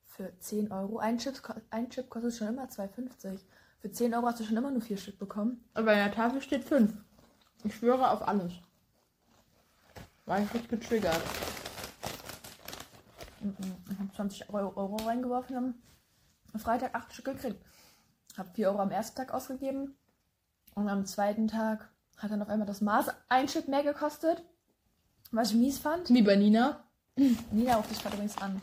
für 0.07 0.33
10 0.39 0.73
Euro. 0.73 0.97
Ein, 0.97 1.19
Chips, 1.19 1.43
ein 1.69 1.91
Chip 1.91 2.09
kostet 2.09 2.37
schon 2.37 2.49
immer 2.49 2.65
2,50. 2.65 3.39
Für 3.81 3.91
10 3.91 4.15
Euro 4.15 4.29
hast 4.29 4.41
du 4.41 4.45
schon 4.45 4.57
immer 4.57 4.71
nur 4.71 4.81
4 4.81 4.97
Stück 4.97 5.19
bekommen. 5.19 5.63
Aber 5.75 5.91
an 5.91 5.99
der 5.99 6.13
Tafel 6.13 6.41
steht 6.41 6.65
5. 6.65 6.91
Ich 7.65 7.75
schwöre 7.75 8.13
auf 8.13 8.27
alles. 8.27 8.55
War 10.25 10.41
ich 10.41 10.55
richtig 10.55 10.71
getriggert. 10.71 11.21
Ich 13.43 13.99
habe 13.99 14.11
20 14.17 14.49
Euro, 14.49 14.73
Euro 14.75 14.97
reingeworfen, 15.05 15.75
am 16.55 16.59
Freitag 16.59 16.95
8 16.95 17.13
Stück 17.13 17.27
gekriegt. 17.27 17.63
Habe 18.39 18.49
4 18.55 18.71
Euro 18.71 18.79
am 18.79 18.91
ersten 18.91 19.17
Tag 19.19 19.35
ausgegeben 19.35 19.99
und 20.77 20.89
am 20.89 21.07
zweiten 21.07 21.49
Tag 21.49 21.89
hat 22.19 22.31
dann 22.31 22.43
auf 22.43 22.49
einmal 22.49 22.67
das 22.67 22.81
Maß 22.81 23.07
ein 23.29 23.47
Chip 23.49 23.67
mehr 23.67 23.83
gekostet. 23.83 24.45
Was 25.33 25.51
ich 25.51 25.57
mies 25.57 25.79
fand. 25.79 26.09
Wie 26.11 26.23
bei 26.23 26.37
Nina. 26.37 26.85
Nina 27.51 27.77
ruft 27.77 27.91
dich 27.91 28.01
gerade 28.01 28.15
übrigens 28.15 28.39
an. 28.39 28.63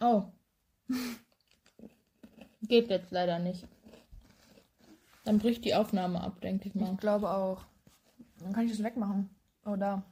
Oh. 0.00 0.24
Geht 2.62 2.88
jetzt 2.88 3.10
leider 3.10 3.38
nicht. 3.38 3.66
Dann 5.24 5.38
bricht 5.38 5.64
die 5.64 5.74
Aufnahme 5.74 6.20
ab, 6.20 6.40
denke 6.40 6.68
ich 6.68 6.74
mal. 6.74 6.92
Ich 6.92 7.00
glaube 7.00 7.30
auch. 7.30 7.64
Dann 8.38 8.52
kann 8.52 8.66
ich 8.66 8.72
das 8.72 8.82
wegmachen. 8.82 9.30
Oh, 9.64 9.76
da. 9.76 10.02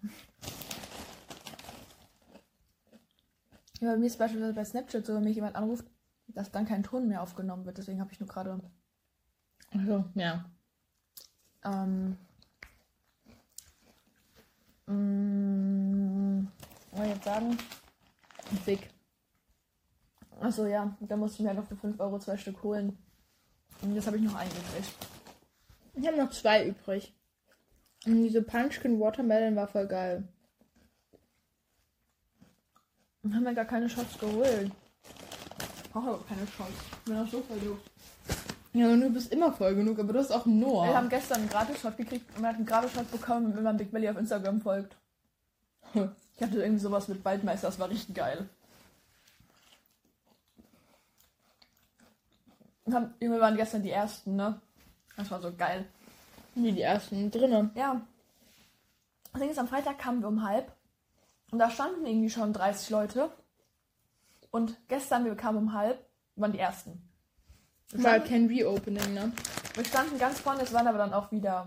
Ja, 3.80 3.92
bei 3.92 3.96
mir 3.98 4.07
ist 4.07 4.18
beispielsweise 4.18 4.55
bei 4.55 4.64
Snapchat 4.64 5.05
so, 5.05 5.14
wenn 5.14 5.24
mich 5.24 5.36
jemand 5.36 5.55
anruft, 5.55 5.84
dass 6.28 6.50
dann 6.50 6.64
kein 6.64 6.82
Ton 6.82 7.07
mehr 7.07 7.22
aufgenommen 7.22 7.66
wird. 7.66 7.78
Deswegen 7.78 8.00
habe 8.00 8.12
ich 8.12 8.20
nur 8.20 8.28
gerade. 8.28 8.59
Also, 9.70 10.05
ja. 10.14 10.50
Ähm, 11.64 12.16
mm, 14.86 16.48
was 16.92 17.08
jetzt 17.08 17.24
sagen? 17.24 17.58
Big. 18.64 18.90
Achso, 20.40 20.66
ja. 20.66 20.96
Da 21.00 21.16
musste 21.16 21.42
ich 21.42 21.48
mir 21.48 21.54
noch 21.54 21.66
für 21.66 21.76
5 21.76 21.98
Euro 22.00 22.18
zwei 22.18 22.36
Stück 22.36 22.62
holen. 22.62 22.98
Und 23.82 23.94
das 23.96 24.06
habe 24.06 24.16
ich 24.16 24.22
noch 24.22 24.34
eingekriegt. 24.34 24.94
Ich 25.94 26.06
habe 26.06 26.16
noch 26.16 26.30
zwei 26.30 26.66
übrig. 26.66 27.14
Und 28.06 28.22
diese 28.22 28.42
Punchkin 28.42 29.00
Watermelon 29.00 29.56
war 29.56 29.68
voll 29.68 29.86
geil. 29.86 30.28
Wir 33.22 33.34
haben 33.34 33.44
ja 33.44 33.52
gar 33.52 33.64
keine 33.64 33.88
Shots 33.88 34.18
geholt. 34.18 34.70
Ich 35.82 35.90
brauche 35.90 36.08
aber 36.08 36.24
keine 36.24 36.46
Shots. 36.46 36.74
Ich 36.90 37.04
bin 37.04 37.16
auch 37.16 37.26
so 37.26 37.40
doof. 37.40 37.78
Ja, 38.75 38.89
und 38.89 39.01
du 39.01 39.11
bist 39.11 39.33
immer 39.33 39.53
voll 39.53 39.75
genug, 39.77 39.99
aber 40.01 40.12
du 40.12 40.18
hast 40.18 40.33
auch 40.33 40.47
Noah. 40.47 40.87
Wir 40.89 40.97
haben 40.97 41.09
gestern 41.09 41.41
einen 41.43 41.49
Gratis-Shot 41.49 41.97
gekriegt 41.97 42.27
und 42.35 42.43
man 42.43 42.51
hat 42.51 42.57
einen 42.57 42.66
Gratis-Shot 42.66 43.11
bekommen, 43.11 43.55
wenn 43.57 43.62
man 43.62 43.77
Big 43.77 43.93
Belly 43.93 44.09
auf 44.09 44.16
Instagram 44.16 44.61
folgt. 44.61 44.97
Ich 45.95 46.43
hatte 46.43 46.61
irgendwie 46.61 46.81
sowas 46.81 47.07
mit 47.07 47.25
Waldmeister, 47.25 47.68
das 47.68 47.79
war 47.79 47.89
richtig 47.89 48.16
geil. 48.16 48.49
Haben- 52.91 53.14
Wir 53.18 53.41
waren 53.41 53.57
gestern 53.57 53.83
die 53.83 53.91
Ersten, 53.91 54.37
ne? 54.37 54.61
Das 55.16 55.31
war 55.31 55.41
so 55.41 55.53
geil. 55.55 55.87
Wie 56.55 56.72
die 56.72 56.83
ersten 56.83 57.31
drinnen. 57.31 57.70
Ja. 57.75 58.01
Das 59.33 59.41
Ding 59.41 59.51
ist, 59.51 59.59
am 59.59 59.68
Freitag 59.68 59.99
kamen 59.99 60.20
wir 60.20 60.29
um 60.29 60.43
halb 60.47 60.70
und 61.51 61.59
da 61.59 61.70
standen 61.70 62.07
irgendwie 62.07 62.31
schon 62.31 62.53
30 62.53 62.91
Leute. 62.91 63.31
Und 64.51 64.77
gestern, 64.89 65.25
wir 65.25 65.35
kamen 65.35 65.59
um 65.59 65.72
halb, 65.72 66.05
waren 66.37 66.53
die 66.53 66.59
Ersten. 66.59 67.01
War 67.93 68.20
kein 68.20 68.47
Reopening, 68.47 69.14
ne? 69.14 69.32
wir 69.74 69.85
standen 69.85 70.18
ganz 70.18 70.41
vorne, 70.41 70.62
es 70.62 70.72
waren 70.72 70.87
aber 70.87 70.99
dann 70.99 71.12
auch 71.12 71.30
wieder. 71.30 71.66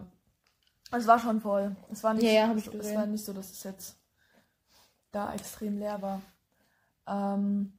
Es 0.92 1.06
war 1.08 1.20
schon 1.20 1.42
voll. 1.42 1.76
Es 1.92 2.04
war 2.04 2.14
nicht, 2.14 2.24
Ja, 2.24 2.32
ja, 2.32 2.54
es 2.54 2.70
gesehen. 2.72 2.96
war 2.96 3.06
nicht 3.06 3.26
so, 3.26 3.34
dass 3.34 3.52
es 3.52 3.64
jetzt 3.64 3.98
da 5.12 5.34
extrem 5.34 5.78
leer 5.78 6.02
war. 6.02 6.22
Ähm, 7.08 7.74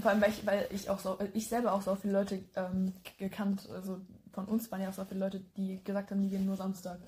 vor 0.00 0.10
allem, 0.10 0.20
weil 0.20 0.30
ich, 0.30 0.44
weil 0.46 0.66
ich 0.70 0.90
auch 0.90 0.98
so, 0.98 1.18
ich 1.34 1.48
selber 1.48 1.72
auch 1.72 1.82
so 1.82 1.94
viele 1.94 2.14
Leute 2.14 2.42
ähm, 2.56 2.92
gekannt, 3.18 3.68
also 3.70 4.00
von 4.32 4.46
uns 4.46 4.70
waren 4.72 4.82
ja 4.82 4.88
auch 4.88 4.94
so 4.94 5.04
viele 5.04 5.20
Leute, 5.20 5.40
die 5.56 5.82
gesagt 5.84 6.10
haben, 6.10 6.22
die 6.22 6.30
gehen 6.30 6.44
nur 6.44 6.56
Samstag. 6.56 6.98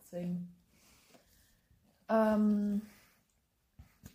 Deswegen. 0.00 0.52
Ähm, 2.08 2.82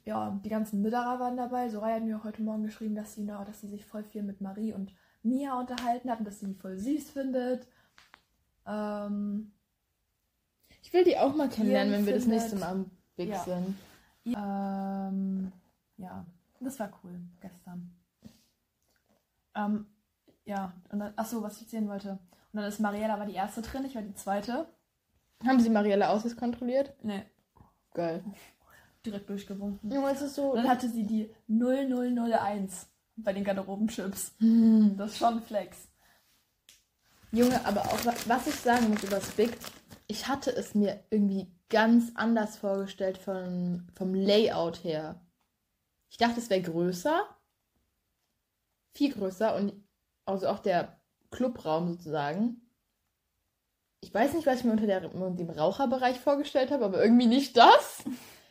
ja, 0.08 0.40
die 0.44 0.50
ganzen 0.50 0.82
Mütterer 0.82 1.20
waren 1.20 1.36
dabei. 1.38 1.68
Soraya 1.70 1.96
hat 1.98 2.04
mir 2.04 2.18
auch 2.18 2.24
heute 2.24 2.42
Morgen 2.42 2.64
geschrieben, 2.64 2.96
dass 2.96 3.16
sie, 3.16 3.24
na, 3.24 3.44
dass 3.44 3.60
sie 3.62 3.68
sich 3.68 3.86
voll 3.86 4.04
viel 4.04 4.24
mit 4.24 4.40
Marie 4.42 4.74
und 4.74 4.94
Mia 5.22 5.60
unterhalten 5.60 6.10
hat 6.10 6.20
und 6.20 6.26
dass 6.26 6.40
sie 6.40 6.48
die 6.48 6.54
voll 6.56 6.78
süß 6.78 7.12
findet. 7.12 7.68
Ähm, 8.66 9.52
Ich 10.82 10.94
will 10.94 11.04
die 11.04 11.18
auch 11.18 11.36
mal 11.36 11.50
kennenlernen, 11.50 11.94
wenn 11.94 12.06
wir 12.06 12.14
das 12.14 12.24
findet- 12.24 12.40
nächste 12.42 12.58
Mal 12.60 12.70
am 12.72 12.92
Big 13.18 13.30
Ja. 13.30 13.44
sind. 13.44 13.76
ähm, 14.26 15.52
ja, 15.98 16.26
das 16.62 16.80
war 16.80 16.90
cool 17.04 17.20
gestern. 17.42 17.94
Ähm, 19.56 19.88
ja, 20.46 20.72
und 20.92 21.00
dann, 21.00 21.14
achso, 21.18 21.42
was 21.42 21.58
ich 21.58 21.64
erzählen 21.64 21.88
wollte. 21.90 22.12
Und 22.12 22.20
dann 22.62 22.66
ist 22.66 22.80
Mariella 22.80 23.20
war 23.20 23.26
die 23.26 23.34
erste 23.34 23.62
drin, 23.62 23.84
ich 23.86 23.96
war 23.96 24.02
die 24.02 24.14
zweite. 24.16 24.68
Haben 25.46 25.60
sie 25.60 25.70
Marielle 25.70 26.08
Aussicht 26.10 26.38
kontrolliert? 26.38 26.94
Nee, 27.04 27.26
Geil. 27.94 28.24
Direkt 29.08 29.30
durchgewunken. 29.30 29.92
Junge, 29.92 30.12
es 30.12 30.22
ist 30.22 30.36
so. 30.36 30.54
Dann 30.56 30.68
hatte 30.70 30.90
sie 30.90 31.04
die 31.06 31.34
0001 31.48 32.88
bei 33.18 33.34
den 33.34 33.44
Garderobenchips. 33.44 34.34
Hm. 34.40 34.96
Das 34.98 35.12
ist 35.14 35.18
schon 35.18 35.42
Flex. 35.42 35.88
Junge, 37.32 37.66
aber 37.66 37.82
auch 37.82 38.06
wa- 38.06 38.14
was 38.28 38.48
ich 38.48 38.56
sagen 38.56 38.90
muss 38.90 39.04
über 39.04 39.18
das 39.18 39.32
Big, 39.32 39.58
ich 40.08 40.28
hatte 40.28 40.52
es 40.56 40.76
mir 40.76 41.04
irgendwie 41.10 41.48
ganz 41.70 42.12
anders 42.16 42.58
vorgestellt 42.58 43.18
von, 43.18 43.88
vom 43.96 44.14
Layout 44.14 44.84
her. 44.84 45.20
Ich 46.10 46.18
dachte, 46.18 46.40
es 46.40 46.50
wäre 46.50 46.62
größer. 46.62 47.28
Viel 48.96 49.14
größer 49.14 49.56
und 49.56 49.74
also 50.26 50.48
auch 50.48 50.60
der 50.60 51.00
Clubraum 51.32 51.90
sozusagen. 51.94 52.62
Ich 54.02 54.14
weiß 54.14 54.34
nicht, 54.34 54.46
was 54.46 54.60
ich 54.60 54.64
mir 54.64 54.72
unter, 54.72 54.86
der, 54.88 55.14
unter 55.14 55.32
dem 55.32 55.50
Raucherbereich 55.50 56.20
vorgestellt 56.20 56.72
habe, 56.72 56.86
aber 56.86 57.02
irgendwie 57.04 57.26
nicht 57.28 57.58
das. 57.58 58.04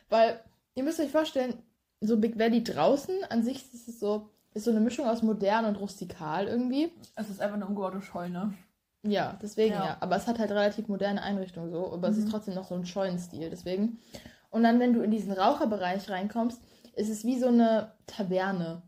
Weil, 0.09 0.43
ihr 0.77 0.83
müsst 0.83 0.99
euch 0.99 1.11
vorstellen, 1.11 1.55
so 1.99 2.17
Big 2.17 2.37
Valley 2.39 2.63
draußen 2.63 3.15
an 3.29 3.43
sich 3.43 3.57
ist 3.73 3.87
es 3.87 3.99
so, 3.99 4.29
ist 4.53 4.63
so 4.65 4.71
eine 4.71 4.79
Mischung 4.79 5.05
aus 5.07 5.23
modern 5.23 5.65
und 5.65 5.75
rustikal 5.75 6.47
irgendwie. 6.47 6.91
Es 7.15 7.29
ist 7.29 7.41
einfach 7.41 7.55
eine 7.55 7.65
umgebaute 7.65 8.01
Scheune. 8.01 8.53
Ja, 9.03 9.37
deswegen 9.41 9.73
ja. 9.73 9.85
Ja. 9.85 9.97
Aber 9.99 10.15
es 10.15 10.27
hat 10.27 10.39
halt 10.39 10.51
relativ 10.51 10.87
moderne 10.87 11.21
Einrichtungen 11.21 11.71
so, 11.71 11.91
aber 11.91 12.09
es 12.09 12.17
ist 12.17 12.25
Mhm. 12.25 12.29
trotzdem 12.31 12.53
noch 12.55 12.67
so 12.67 12.75
ein 12.75 12.85
Scheunenstil, 12.85 13.49
deswegen. 13.49 13.99
Und 14.49 14.63
dann, 14.63 14.79
wenn 14.79 14.93
du 14.93 15.01
in 15.01 15.11
diesen 15.11 15.33
Raucherbereich 15.33 16.09
reinkommst, 16.09 16.61
ist 16.95 17.09
es 17.09 17.25
wie 17.25 17.37
so 17.39 17.47
eine 17.47 17.91
Taverne. 18.07 18.81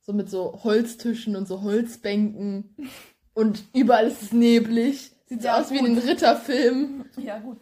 So 0.00 0.12
mit 0.12 0.30
so 0.30 0.60
Holztischen 0.64 1.34
und 1.36 1.46
so 1.48 1.62
Holzbänken. 1.62 2.76
Und 3.34 3.64
überall 3.74 4.06
ist 4.06 4.22
es 4.22 4.32
neblig. 4.32 5.12
Sieht 5.26 5.42
so 5.42 5.48
Ja, 5.48 5.60
aus 5.60 5.70
wie 5.70 5.76
in 5.78 5.84
gut. 5.86 5.98
einem 5.98 6.08
Ritterfilm. 6.08 7.04
Ja, 7.18 7.38
gut. 7.38 7.58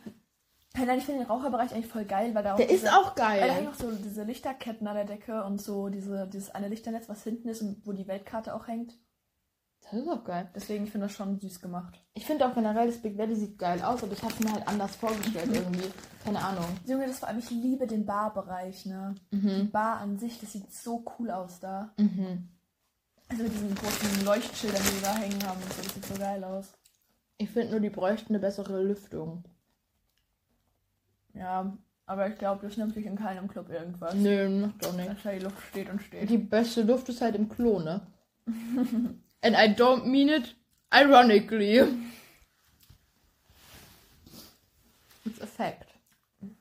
Nein, 0.76 0.98
ich 0.98 1.04
finde 1.04 1.20
den 1.22 1.30
Raucherbereich 1.30 1.72
eigentlich 1.72 1.86
voll 1.86 2.04
geil, 2.04 2.34
weil 2.34 2.42
da 2.42 2.54
auch. 2.54 2.56
Der 2.56 2.68
ist 2.68 2.82
diese- 2.82 2.92
auch 2.96 3.16
Weil 3.16 3.40
da 3.40 3.46
hängen 3.54 3.66
geil. 3.66 3.68
auch 3.68 3.74
so 3.78 3.92
diese 3.92 4.24
Lichterketten 4.24 4.86
an 4.88 4.96
der 4.96 5.04
Decke 5.04 5.44
und 5.44 5.60
so 5.60 5.88
diese, 5.88 6.26
dieses 6.26 6.50
eine 6.50 6.68
Lichternetz, 6.68 7.08
was 7.08 7.22
hinten 7.22 7.48
ist 7.48 7.62
und 7.62 7.86
wo 7.86 7.92
die 7.92 8.08
Weltkarte 8.08 8.54
auch 8.54 8.66
hängt. 8.66 8.98
Das 9.82 9.92
ist 9.92 10.08
auch 10.08 10.24
geil. 10.24 10.50
Deswegen, 10.54 10.84
ich 10.84 10.90
finde 10.90 11.06
das 11.06 11.14
schon 11.14 11.38
süß 11.38 11.60
gemacht. 11.60 12.00
Ich 12.14 12.24
finde 12.26 12.46
auch 12.48 12.54
generell, 12.54 12.86
das 12.86 12.96
Big 13.02 13.18
Valley 13.18 13.36
sieht 13.36 13.58
geil 13.58 13.82
aus, 13.82 14.02
aber 14.02 14.12
ich 14.14 14.22
habe 14.22 14.32
es 14.32 14.40
mir 14.40 14.50
halt 14.52 14.66
anders 14.66 14.96
vorgestellt 14.96 15.50
irgendwie. 15.52 15.92
Keine 16.24 16.42
Ahnung. 16.42 16.64
Junge, 16.86 17.06
das 17.06 17.18
vor 17.18 17.28
allem, 17.28 17.38
ich 17.38 17.50
liebe 17.50 17.86
den 17.86 18.04
Barbereich, 18.06 18.86
ne? 18.86 19.14
Die 19.30 19.36
Mhm. 19.36 19.70
Bar 19.70 19.98
an 19.98 20.18
sich, 20.18 20.40
das 20.40 20.52
sieht 20.52 20.72
so 20.72 21.04
cool 21.18 21.30
aus 21.30 21.60
da. 21.60 21.92
Mhm. 21.98 22.48
Also 23.28 23.42
mit 23.42 23.52
diesen 23.52 23.74
großen 23.74 24.24
Leuchtschildern, 24.24 24.82
die 24.82 24.94
wir 24.96 25.02
da 25.02 25.14
hängen 25.16 25.42
haben 25.46 25.62
und 25.62 25.72
so, 25.72 25.82
das 25.82 25.94
sieht 25.94 26.04
so 26.06 26.14
geil 26.14 26.42
aus. 26.44 26.72
Ich 27.36 27.50
finde 27.50 27.72
nur, 27.72 27.80
die 27.80 27.90
bräuchten 27.90 28.32
eine 28.32 28.40
bessere 28.40 28.82
Lüftung. 28.82 29.44
Ja, 31.34 31.76
aber 32.06 32.28
ich 32.28 32.38
glaube, 32.38 32.66
das 32.66 32.76
nimmt 32.76 32.94
sich 32.94 33.06
in 33.06 33.16
keinem 33.16 33.48
Club 33.48 33.70
irgendwas. 33.70 34.14
Nö, 34.14 34.48
macht 34.48 34.84
doch 34.84 34.92
nicht. 34.94 35.08
Dass 35.08 35.22
da 35.22 35.32
die 35.32 35.40
Luft 35.40 35.62
steht 35.68 35.88
und 35.90 36.02
steht. 36.02 36.30
Die 36.30 36.38
beste 36.38 36.82
Luft 36.82 37.08
ist 37.08 37.20
halt 37.20 37.34
im 37.34 37.48
Klo, 37.48 37.80
ne? 37.80 38.06
And 38.46 39.56
I 39.56 39.74
don't 39.74 40.04
mean 40.04 40.28
it 40.28 40.56
ironically. 40.92 41.86
It's 45.24 45.40
a 45.40 45.46
fact. 45.46 45.94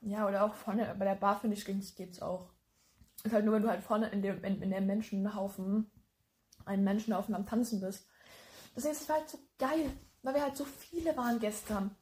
Ja, 0.02 0.28
oder 0.28 0.46
auch 0.46 0.54
vorne, 0.54 0.96
bei 0.98 1.06
der 1.06 1.16
Bar 1.16 1.40
finde 1.40 1.58
ich, 1.58 1.66
geht's, 1.96 2.22
auch. 2.22 2.50
Ist 3.24 3.34
halt 3.34 3.46
nur, 3.46 3.56
wenn 3.56 3.64
du 3.64 3.70
halt 3.70 3.84
vorne 3.84 4.08
in 4.10 4.22
dem, 4.22 4.44
in, 4.44 4.62
in 4.62 4.72
dem 4.72 4.86
Menschenhaufen, 4.86 5.92
einen 6.66 6.84
Menschenhaufen 6.84 7.36
am 7.36 7.46
Tanzen 7.46 7.82
bist. 7.82 8.08
Deswegen 8.76 8.94
ist 8.94 9.02
es 9.02 9.10
halt 9.10 9.30
so 9.30 9.38
geil, 9.60 9.92
weil 10.24 10.34
wir 10.34 10.42
halt 10.42 10.58
so 10.58 10.66
viele 10.66 11.16
waren 11.16 11.40
gestern. 11.40 11.96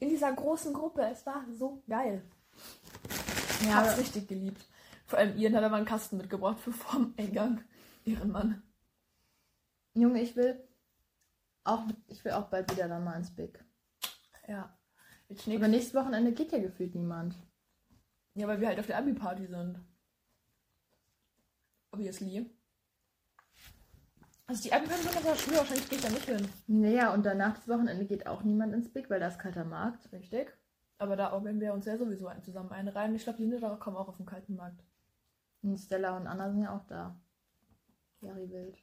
In 0.00 0.08
dieser 0.08 0.32
großen 0.32 0.72
Gruppe. 0.72 1.02
Es 1.02 1.24
war 1.26 1.44
so 1.52 1.82
geil. 1.88 2.22
Ich 3.60 3.66
Ja, 3.66 3.76
hab's 3.76 3.98
richtig 3.98 4.28
geliebt. 4.28 4.66
Vor 5.06 5.18
allem 5.18 5.36
Ian 5.38 5.54
hat 5.56 5.64
aber 5.64 5.76
einen 5.76 5.86
Kasten 5.86 6.16
mitgebracht 6.18 6.60
für 6.60 6.72
vorm 6.72 7.14
Eingang. 7.16 7.64
Ehrenmann. 8.04 8.62
Junge, 9.94 10.20
ich 10.22 10.36
will 10.36 10.62
auch, 11.64 11.84
ich 12.08 12.24
will 12.24 12.32
auch 12.32 12.48
bald 12.48 12.70
wieder 12.72 12.88
dann 12.88 13.04
mal 13.04 13.16
ins 13.16 13.34
Big. 13.34 13.64
Ja. 14.48 14.78
Jetzt 15.28 15.48
Aber 15.48 15.68
nächst, 15.68 15.68
nächstes 15.68 15.94
Wochenende 15.94 16.32
geht 16.32 16.52
ja 16.52 16.58
gefühlt 16.58 16.94
niemand. 16.94 17.34
ja, 18.34 18.46
weil 18.46 18.60
wir 18.60 18.68
halt 18.68 18.78
auf 18.78 18.86
der 18.86 18.98
Abi-Party 18.98 19.46
sind. 19.46 19.80
Obviously. 21.92 22.46
Also 24.48 24.62
die 24.62 24.72
Abi-Party 24.72 25.02
sind 25.02 25.16
aber 25.16 25.34
Schule, 25.34 25.56
wahrscheinlich 25.56 25.88
gehe 25.88 25.98
ich 25.98 26.04
da 26.04 26.10
nicht 26.10 26.24
hin. 26.24 26.48
Naja, 26.68 27.12
und 27.12 27.26
danach 27.26 27.56
das 27.56 27.66
Wochenende 27.68 28.04
geht 28.06 28.26
auch 28.28 28.42
niemand 28.42 28.74
ins 28.74 28.92
Big, 28.92 29.10
weil 29.10 29.18
da 29.18 29.28
ist 29.28 29.40
kalter 29.40 29.64
Markt. 29.64 30.12
Richtig. 30.12 30.56
Aber 30.98 31.16
da 31.16 31.32
werden 31.44 31.60
wir 31.60 31.74
uns 31.74 31.84
ja 31.86 31.98
sowieso 31.98 32.30
zusammen 32.42 32.70
einreihen. 32.70 33.14
Ich 33.16 33.24
glaube, 33.24 33.38
die 33.38 33.46
Niederer 33.46 33.76
kommen 33.78 33.96
auch 33.96 34.08
auf 34.08 34.16
den 34.16 34.26
kalten 34.26 34.54
Markt. 34.54 34.82
Und 35.62 35.78
Stella 35.78 36.16
und 36.16 36.26
Anna 36.28 36.50
sind 36.50 36.62
ja 36.62 36.76
auch 36.76 36.86
da. 36.86 37.20
Jari 38.20 38.48
Wild. 38.50 38.78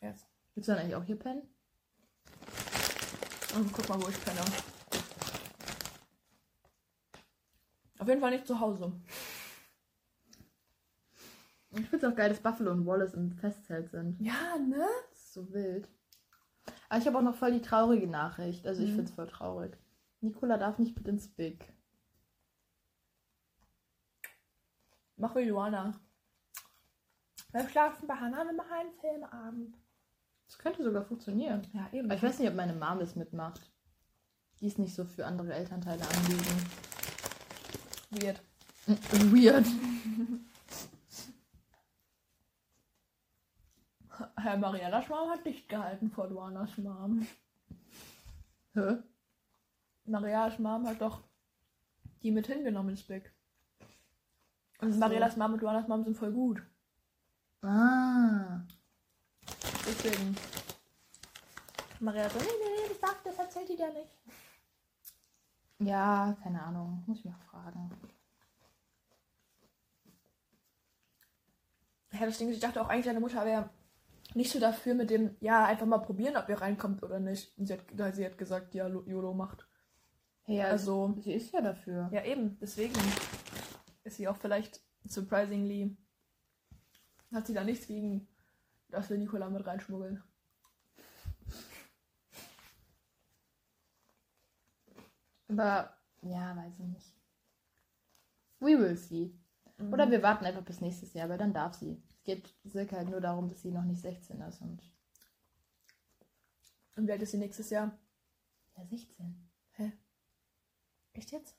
Jetzt. 0.00 0.26
Willst 0.54 0.68
du 0.68 0.72
dann 0.72 0.82
eigentlich 0.82 0.96
auch 0.96 1.04
hier 1.04 1.18
pennen? 1.18 1.42
Und 3.54 3.72
guck 3.72 3.88
mal, 3.88 4.00
wo 4.00 4.08
ich 4.08 4.24
penne. 4.24 4.40
Auf 7.98 8.08
jeden 8.08 8.20
Fall 8.20 8.30
nicht 8.30 8.46
zu 8.46 8.58
Hause. 8.58 8.92
Ich 11.74 11.88
finde 11.88 12.06
es 12.06 12.12
auch 12.12 12.16
geil, 12.16 12.28
dass 12.28 12.40
Buffalo 12.40 12.70
und 12.72 12.86
Wallace 12.86 13.14
im 13.14 13.32
Festzelt 13.32 13.90
sind. 13.90 14.20
Ja, 14.20 14.56
ne? 14.58 14.86
Das 15.10 15.18
ist 15.18 15.32
so 15.32 15.52
wild. 15.52 15.88
Aber 16.88 17.00
ich 17.00 17.06
habe 17.06 17.18
auch 17.18 17.22
noch 17.22 17.34
voll 17.34 17.52
die 17.52 17.62
traurige 17.62 18.06
Nachricht. 18.06 18.66
Also 18.66 18.82
ich 18.82 18.90
Mhm. 18.90 18.94
finde 18.96 19.08
es 19.10 19.14
voll 19.14 19.26
traurig. 19.28 19.76
Nicola 20.20 20.58
darf 20.58 20.78
nicht 20.78 20.94
mit 20.96 21.08
ins 21.08 21.28
Big. 21.28 21.72
Mach 25.16 25.34
wie 25.34 25.44
Luana. 25.44 25.98
Wir 27.52 27.68
schlafen 27.68 28.06
bei 28.06 28.14
Hannah, 28.14 28.44
wir 28.44 28.52
machen 28.54 28.72
einen 28.72 28.92
Filmabend. 29.00 29.76
Das 30.46 30.58
könnte 30.58 30.82
sogar 30.82 31.02
funktionieren. 31.04 31.62
Ja, 31.72 31.88
eben. 31.92 32.06
Aber 32.08 32.16
ich 32.16 32.22
weiß 32.22 32.38
nicht, 32.38 32.48
ob 32.48 32.54
meine 32.54 32.74
Mom 32.74 32.98
das 32.98 33.16
mitmacht. 33.16 33.60
Die 34.60 34.66
ist 34.66 34.78
nicht 34.78 34.94
so 34.94 35.04
für 35.04 35.26
andere 35.26 35.52
Elternteile 35.54 36.02
anliegen. 36.06 36.66
Weird. 38.10 38.42
Weird. 39.32 39.66
Herr 44.36 44.56
Mariellas 44.56 45.08
Mom 45.08 45.30
hat 45.30 45.44
dicht 45.44 45.68
gehalten 45.68 46.10
vor 46.10 46.28
Luanas 46.28 46.76
Mom. 46.78 47.26
Hä? 48.74 48.96
Mariellas 50.04 50.58
Mom 50.58 50.86
hat 50.86 51.00
doch 51.00 51.20
die 52.22 52.30
mit 52.30 52.46
hingenommen 52.46 52.90
ins 52.90 53.02
Big. 53.02 53.32
Und 54.80 54.92
so. 54.92 54.98
Mariellas 54.98 55.36
Mom 55.36 55.54
und 55.54 55.62
Luanas 55.62 55.88
Mom 55.88 56.04
sind 56.04 56.16
voll 56.16 56.32
gut. 56.32 56.62
Ah. 57.62 58.62
Deswegen. 59.86 60.36
Maria 62.00 62.28
so, 62.28 62.38
nee, 62.38 62.44
nee, 62.44 62.82
nee, 62.82 62.88
das, 62.88 63.00
sagt, 63.00 63.26
das 63.26 63.38
erzählt 63.38 63.68
die 63.68 63.76
dir 63.76 63.92
nicht. 63.92 64.10
Ja, 65.78 66.36
keine 66.42 66.62
Ahnung. 66.62 67.04
Muss 67.06 67.18
ich 67.18 67.24
mal 67.24 67.38
fragen. 67.50 67.90
Ja, 72.12 72.26
das 72.26 72.38
Ding 72.38 72.48
ist, 72.48 72.56
ich 72.56 72.60
dachte 72.60 72.80
auch 72.80 72.88
eigentlich, 72.88 73.06
deine 73.06 73.20
Mutter 73.20 73.44
wäre 73.44 73.70
nicht 74.34 74.50
so 74.50 74.58
dafür 74.60 74.94
mit 74.94 75.10
dem, 75.10 75.36
ja, 75.40 75.64
einfach 75.66 75.86
mal 75.86 75.98
probieren, 75.98 76.36
ob 76.36 76.48
ihr 76.48 76.60
reinkommt 76.60 77.02
oder 77.02 77.20
nicht. 77.20 77.56
Und 77.58 77.66
sie 77.66 77.74
hat, 77.74 78.14
sie 78.14 78.24
hat 78.24 78.38
gesagt, 78.38 78.74
ja, 78.74 78.86
Lo- 78.86 79.04
YOLO 79.06 79.34
macht. 79.34 79.66
Ja, 80.46 80.66
also, 80.66 81.14
sie 81.20 81.32
ist 81.34 81.52
ja 81.52 81.60
dafür. 81.60 82.08
ja 82.12 82.24
eben, 82.24 82.58
deswegen 82.58 82.94
ist 84.04 84.16
sie 84.16 84.26
auch 84.28 84.36
vielleicht 84.36 84.80
surprisingly, 85.04 85.96
hat 87.32 87.46
sie 87.46 87.54
da 87.54 87.62
nichts 87.64 87.86
gegen, 87.86 88.28
dass 88.88 89.08
wir 89.08 89.18
Nicola 89.18 89.48
mit 89.50 89.66
reinschmuggeln. 89.66 90.22
Aber, 95.48 95.96
ja, 96.22 96.56
weiß 96.56 96.72
ich 96.78 96.86
nicht. 96.86 97.14
We 98.60 98.78
will 98.78 98.96
see. 98.96 99.34
Oder 99.92 100.10
wir 100.10 100.22
warten 100.22 100.44
einfach 100.44 100.62
bis 100.62 100.80
nächstes 100.80 101.12
Jahr, 101.14 101.28
weil 101.28 101.38
dann 101.38 101.52
darf 101.52 101.74
sie. 101.74 102.00
Es 102.22 102.24
geht 102.24 102.54
circa 102.68 102.98
halt 102.98 103.08
nur 103.08 103.20
darum, 103.20 103.48
dass 103.48 103.62
sie 103.62 103.72
noch 103.72 103.82
nicht 103.82 104.00
16 104.00 104.40
ist 104.42 104.60
und. 104.60 104.80
Und 106.94 107.08
wie 107.08 107.12
alt 107.12 107.22
ist 107.22 107.32
sie 107.32 107.38
nächstes 107.38 107.70
Jahr? 107.70 107.98
Ja, 108.76 108.86
16. 108.86 109.48
Echt 111.14 111.32
jetzt? 111.32 111.56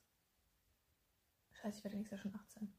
Scheiße, 1.51 1.77
ich 1.79 1.83
werde 1.83 1.97
nächstes 1.97 2.17
Jahr 2.17 2.31
schon 2.31 2.39
18. 2.39 2.73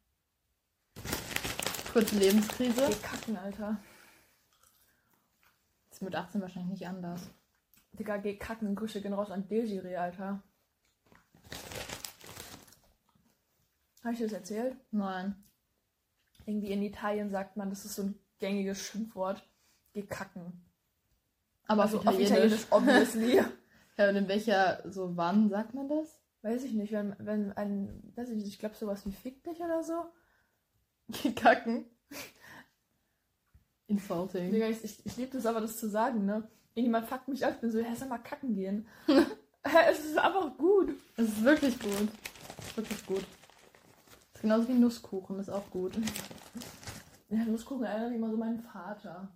Kurze 1.93 2.19
Lebenskrise. 2.19 2.89
Geh 2.89 2.95
kacken, 2.97 3.37
Alter. 3.37 3.81
Ist 5.91 6.03
mit 6.03 6.17
18 6.17 6.41
wahrscheinlich 6.41 6.81
nicht 6.81 6.89
anders. 6.89 7.31
Digga, 7.93 8.17
geh 8.17 8.37
kacken. 8.37 8.75
Grüße 8.75 9.01
gehen 9.01 9.13
raus 9.13 9.31
an 9.31 9.47
Desiree, 9.47 9.97
Alter. 9.97 10.43
Habe 14.03 14.13
ich 14.13 14.19
dir 14.19 14.27
das 14.27 14.33
erzählt? 14.33 14.77
Nein. 14.91 15.45
Irgendwie 16.47 16.73
in 16.73 16.83
Italien 16.83 17.31
sagt 17.31 17.57
man, 17.57 17.71
das 17.71 17.85
ist 17.85 17.95
so 17.95 18.03
ein 18.03 18.19
gängiges 18.39 18.81
Schimpfwort. 18.87 19.43
Geh 19.93 20.03
kacken. 20.03 20.65
Aber 21.67 21.83
also 21.83 21.99
auf 21.99 22.19
Italienisch. 22.19 22.67
obviously. 22.71 23.43
Ja, 23.97 24.09
und 24.09 24.17
in 24.17 24.27
welcher, 24.27 24.83
so 24.91 25.17
wann 25.17 25.49
sagt 25.51 25.73
man 25.73 25.89
das? 25.89 26.19
weiß 26.45 26.65
ich 26.65 26.73
nicht, 26.75 26.93
wenn, 26.93 27.17
wenn 27.19 27.53
ein, 27.53 28.13
weiß 28.15 28.29
ich 28.29 28.37
nicht, 28.37 28.49
ich 28.49 28.59
glaube 28.59 28.75
sowas 28.77 29.05
wie 29.07 29.13
fick 29.13 29.43
dich 29.45 29.61
oder 29.61 29.83
so. 29.83 30.05
Kacken. 31.35 31.87
Insulting. 33.87 34.53
Digga, 34.53 34.69
ich, 34.69 34.85
ich, 34.85 35.05
ich 35.05 35.17
liebe 35.17 35.33
das 35.33 35.47
aber, 35.47 35.61
das 35.61 35.79
zu 35.79 35.89
sagen, 35.89 36.27
ne? 36.27 36.47
Irgendjemand 36.75 37.07
fuckt 37.07 37.29
mich 37.29 37.45
ab, 37.45 37.53
ich 37.55 37.61
bin 37.61 37.71
so, 37.71 37.79
hä, 37.79 37.95
sag 37.97 38.09
mal 38.09 38.19
kacken 38.19 38.55
gehen. 38.55 38.87
Es 39.89 40.05
ist 40.05 40.19
einfach 40.19 40.59
gut. 40.59 40.95
Es 41.17 41.27
ist 41.27 41.43
wirklich 41.43 41.79
gut. 41.79 42.09
Es 42.59 42.67
ist 42.67 42.77
wirklich 42.77 43.07
gut. 43.07 43.25
Genauso 44.45 44.69
wie 44.69 44.75
Nusskuchen, 44.75 45.39
ist 45.39 45.49
auch 45.49 45.71
gut. 45.71 45.97
Ja, 47.31 47.47
Nusskuchen 47.47 47.87
erinnert 47.87 48.11
mich 48.11 48.19
immer 48.19 48.29
so 48.29 48.35
an 48.35 48.41
meinen 48.41 48.61
Vater. 48.61 49.33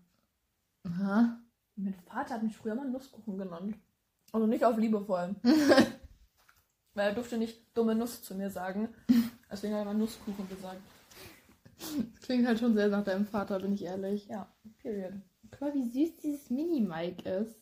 Aha. 0.85 1.41
Mein 1.77 1.95
Vater 1.95 2.35
hat 2.35 2.43
mich 2.43 2.55
früher 2.55 2.75
mal 2.75 2.91
Nusskuchen 2.91 3.39
genannt. 3.39 3.75
Also 4.33 4.47
nicht 4.47 4.67
auf 4.67 4.77
liebevoll. 4.77 5.35
Weil 6.93 7.09
er 7.09 7.15
durfte 7.15 7.39
nicht 7.39 7.75
dumme 7.75 7.95
Nuss 7.95 8.23
zu 8.23 8.35
mir 8.35 8.51
sagen. 8.51 8.91
Deswegen 9.51 9.73
hat 9.73 9.81
er 9.81 9.85
mal 9.87 9.95
Nusskuchen 9.95 10.47
gesagt. 10.47 10.83
Das 11.79 12.21
klingt 12.21 12.47
halt 12.47 12.59
schon 12.59 12.75
sehr 12.75 12.89
nach 12.89 13.05
deinem 13.05 13.25
Vater, 13.25 13.61
bin 13.61 13.73
ich 13.73 13.85
ehrlich. 13.85 14.27
Ja, 14.27 14.55
period. 14.83 15.15
Guck 15.51 15.61
mal, 15.63 15.75
wie 15.75 15.89
süß 15.89 16.17
dieses 16.19 16.51
Mini-Mic 16.51 17.27
ist. 17.27 17.59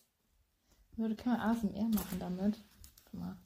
Leute, 0.97 1.15
können 1.15 1.37
wir 1.37 1.45
ASMR 1.45 1.89
machen 1.95 2.19
damit? 2.19 2.61
Guck 3.05 3.21
mal. 3.21 3.37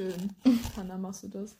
Schön. 0.00 0.34
Hanna, 0.76 0.96
machst 0.96 1.24
du 1.24 1.28
das? 1.28 1.58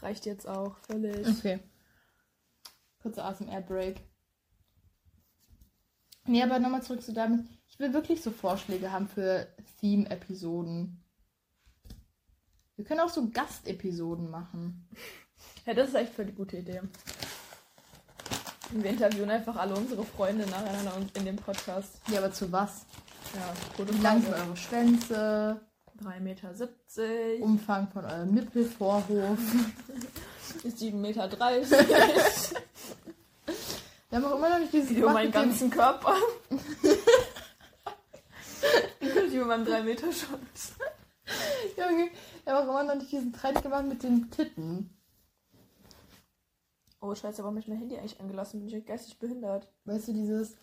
Reicht 0.00 0.26
jetzt 0.26 0.46
auch 0.46 0.76
völlig. 0.80 1.26
Okay. 1.26 1.60
Kurzer 3.00 3.24
ASMR-Break. 3.24 4.02
Nee, 6.26 6.42
aber 6.42 6.58
nochmal 6.58 6.82
zurück 6.82 7.02
zu 7.02 7.14
damit. 7.14 7.46
Ich 7.68 7.78
will 7.78 7.94
wirklich 7.94 8.22
so 8.22 8.30
Vorschläge 8.30 8.92
haben 8.92 9.08
für 9.08 9.48
Theme-Episoden. 9.80 11.02
Wir 12.76 12.84
können 12.84 13.00
auch 13.00 13.08
so 13.08 13.30
Gastepisoden 13.30 14.28
machen. 14.28 14.86
Ja, 15.64 15.72
das 15.72 15.88
ist 15.88 15.94
echt 15.94 16.12
voll 16.12 16.26
die 16.26 16.34
gute 16.34 16.58
Idee. 16.58 16.82
Wir 18.72 18.90
interviewen 18.90 19.30
einfach 19.30 19.56
alle 19.56 19.74
unsere 19.74 20.04
Freunde 20.04 20.46
nacheinander 20.46 21.00
in 21.14 21.24
dem 21.24 21.36
Podcast. 21.36 21.98
Ja, 22.08 22.18
aber 22.18 22.30
zu 22.30 22.52
was? 22.52 22.84
Ja, 23.34 23.52
gute 23.76 23.94
Wie 23.94 24.02
lang 24.02 24.22
sind 24.22 24.32
eure 24.34 24.56
Schwänze? 24.56 25.60
3,70 26.02 26.20
Meter. 26.20 26.52
Umfang 27.40 27.88
von 27.88 28.04
eurem 28.04 28.34
Nippelvorhof? 28.34 29.38
7,30 30.64 30.92
Meter. 30.94 31.30
Wir 34.10 34.18
haben 34.18 34.24
auch 34.26 34.36
immer 34.36 34.50
noch 34.50 34.58
nicht 34.60 34.72
dieses 34.72 34.90
Video 34.90 35.08
gemacht 35.08 35.14
meinen 35.14 35.32
dem- 35.32 35.42
ganzen 35.42 35.70
Körper. 35.70 36.14
Inklusive 39.00 39.44
meinem 39.44 39.64
3 39.64 39.82
Meter 39.82 40.12
Schwanz. 40.12 40.74
Junge, 41.76 42.10
wir 42.44 42.52
haben 42.52 42.68
auch 42.68 42.70
immer 42.70 42.84
noch 42.84 42.94
nicht 42.94 43.10
diesen 43.10 43.32
Trend 43.32 43.62
gemacht 43.62 43.86
mit 43.86 44.02
den 44.02 44.30
Titten. 44.30 44.90
Oh 47.00 47.14
scheiße, 47.14 47.42
warum 47.42 47.56
hab 47.56 47.62
ich 47.62 47.68
mein 47.68 47.78
Handy 47.78 47.96
eigentlich 47.98 48.20
angelassen? 48.20 48.60
Bin 48.60 48.68
ich 48.78 48.86
geistig 48.86 49.18
behindert? 49.18 49.72
Weißt 49.84 50.08
du, 50.08 50.12
dieses 50.12 50.54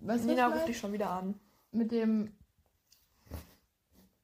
weißt 0.00 0.24
Nina 0.26 0.48
ich 0.48 0.54
ruft 0.54 0.68
dich 0.68 0.78
schon 0.78 0.92
wieder 0.92 1.10
an. 1.10 1.40
Mit 1.70 1.92
dem, 1.92 2.34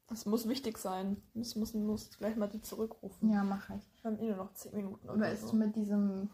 Das 0.07 0.25
muss 0.25 0.47
wichtig 0.47 0.77
sein. 0.77 1.21
Das 1.33 1.55
muss, 1.55 1.73
muss 1.73 2.17
gleich 2.17 2.35
mal 2.35 2.47
die 2.49 2.61
zurückrufen. 2.61 3.31
ja, 3.31 3.43
mach 3.43 3.69
ich. 3.69 3.83
Wir 4.01 4.11
haben 4.11 4.19
eh 4.19 4.27
nur 4.27 4.37
noch 4.37 4.53
10 4.53 4.75
Minuten 4.75 5.09
oder 5.09 5.29
du, 5.31 5.37
so. 5.37 5.53
mit 5.53 5.75
diesem. 5.75 6.29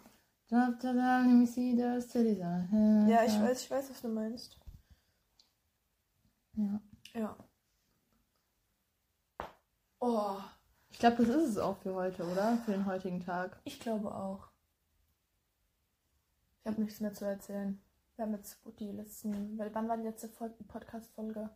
Ja, 3.08 3.24
ich 3.24 3.40
weiß, 3.40 3.64
ich 3.64 3.72
weiß, 3.72 3.90
was 3.90 4.02
du 4.02 4.10
meinst. 4.10 4.60
Ja. 6.54 6.82
Ja. 7.14 7.38
Oh, 10.00 10.38
Ich 10.90 11.00
glaube, 11.00 11.18
das 11.26 11.30
ist 11.30 11.50
es 11.52 11.58
auch 11.58 11.78
für 11.78 11.94
heute, 11.94 12.24
oder? 12.30 12.58
Für 12.66 12.72
den 12.72 12.86
heutigen 12.86 13.22
Tag. 13.22 13.60
ich 13.64 13.80
glaube 13.80 14.14
auch. 14.14 14.50
Ich 16.60 16.68
habe 16.68 16.82
nichts 16.82 17.00
mehr 17.00 17.14
zu 17.14 17.26
erzählen. 17.26 17.82
Wir 18.16 18.26
haben 18.26 18.34
jetzt 18.34 18.60
die 18.80 18.92
letzten. 18.92 19.58
Weil 19.58 19.74
wann 19.74 19.88
war 19.88 19.98
die 19.98 20.04
letzte 20.04 20.28
Fol- 20.30 20.54
Podcast-Folge? 20.68 21.50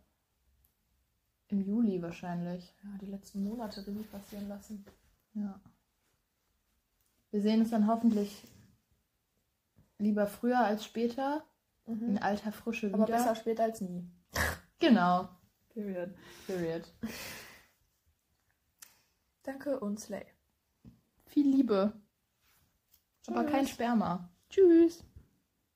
Im 1.48 1.60
Juli 1.60 2.02
wahrscheinlich. 2.02 2.74
Ja, 2.82 2.98
die 2.98 3.06
letzten 3.06 3.44
Monate 3.44 3.86
Revue 3.86 4.02
passieren 4.04 4.48
lassen. 4.48 4.84
Ja. 5.34 5.60
Wir 7.30 7.40
sehen 7.42 7.60
uns 7.60 7.70
dann 7.70 7.86
hoffentlich 7.86 8.42
lieber 9.98 10.26
früher 10.26 10.58
als 10.60 10.84
später. 10.84 11.44
In 11.86 12.14
Mhm. 12.14 12.18
alter 12.20 12.50
Frische 12.50 12.88
wieder. 12.88 12.96
Aber 12.96 13.06
besser 13.06 13.34
spät 13.36 13.60
als 13.60 13.80
nie. 13.80 14.04
Genau. 14.78 15.28
Period. 15.70 16.10
Period. 16.46 16.82
Danke 19.42 19.78
und 19.80 19.98
Slay. 20.00 20.26
Viel 21.26 21.48
Liebe. 21.48 21.92
Aber 23.28 23.42
Tschüss. 23.42 23.50
kein 23.52 23.66
Sperma. 23.66 24.28
Tschüss. 24.50 25.02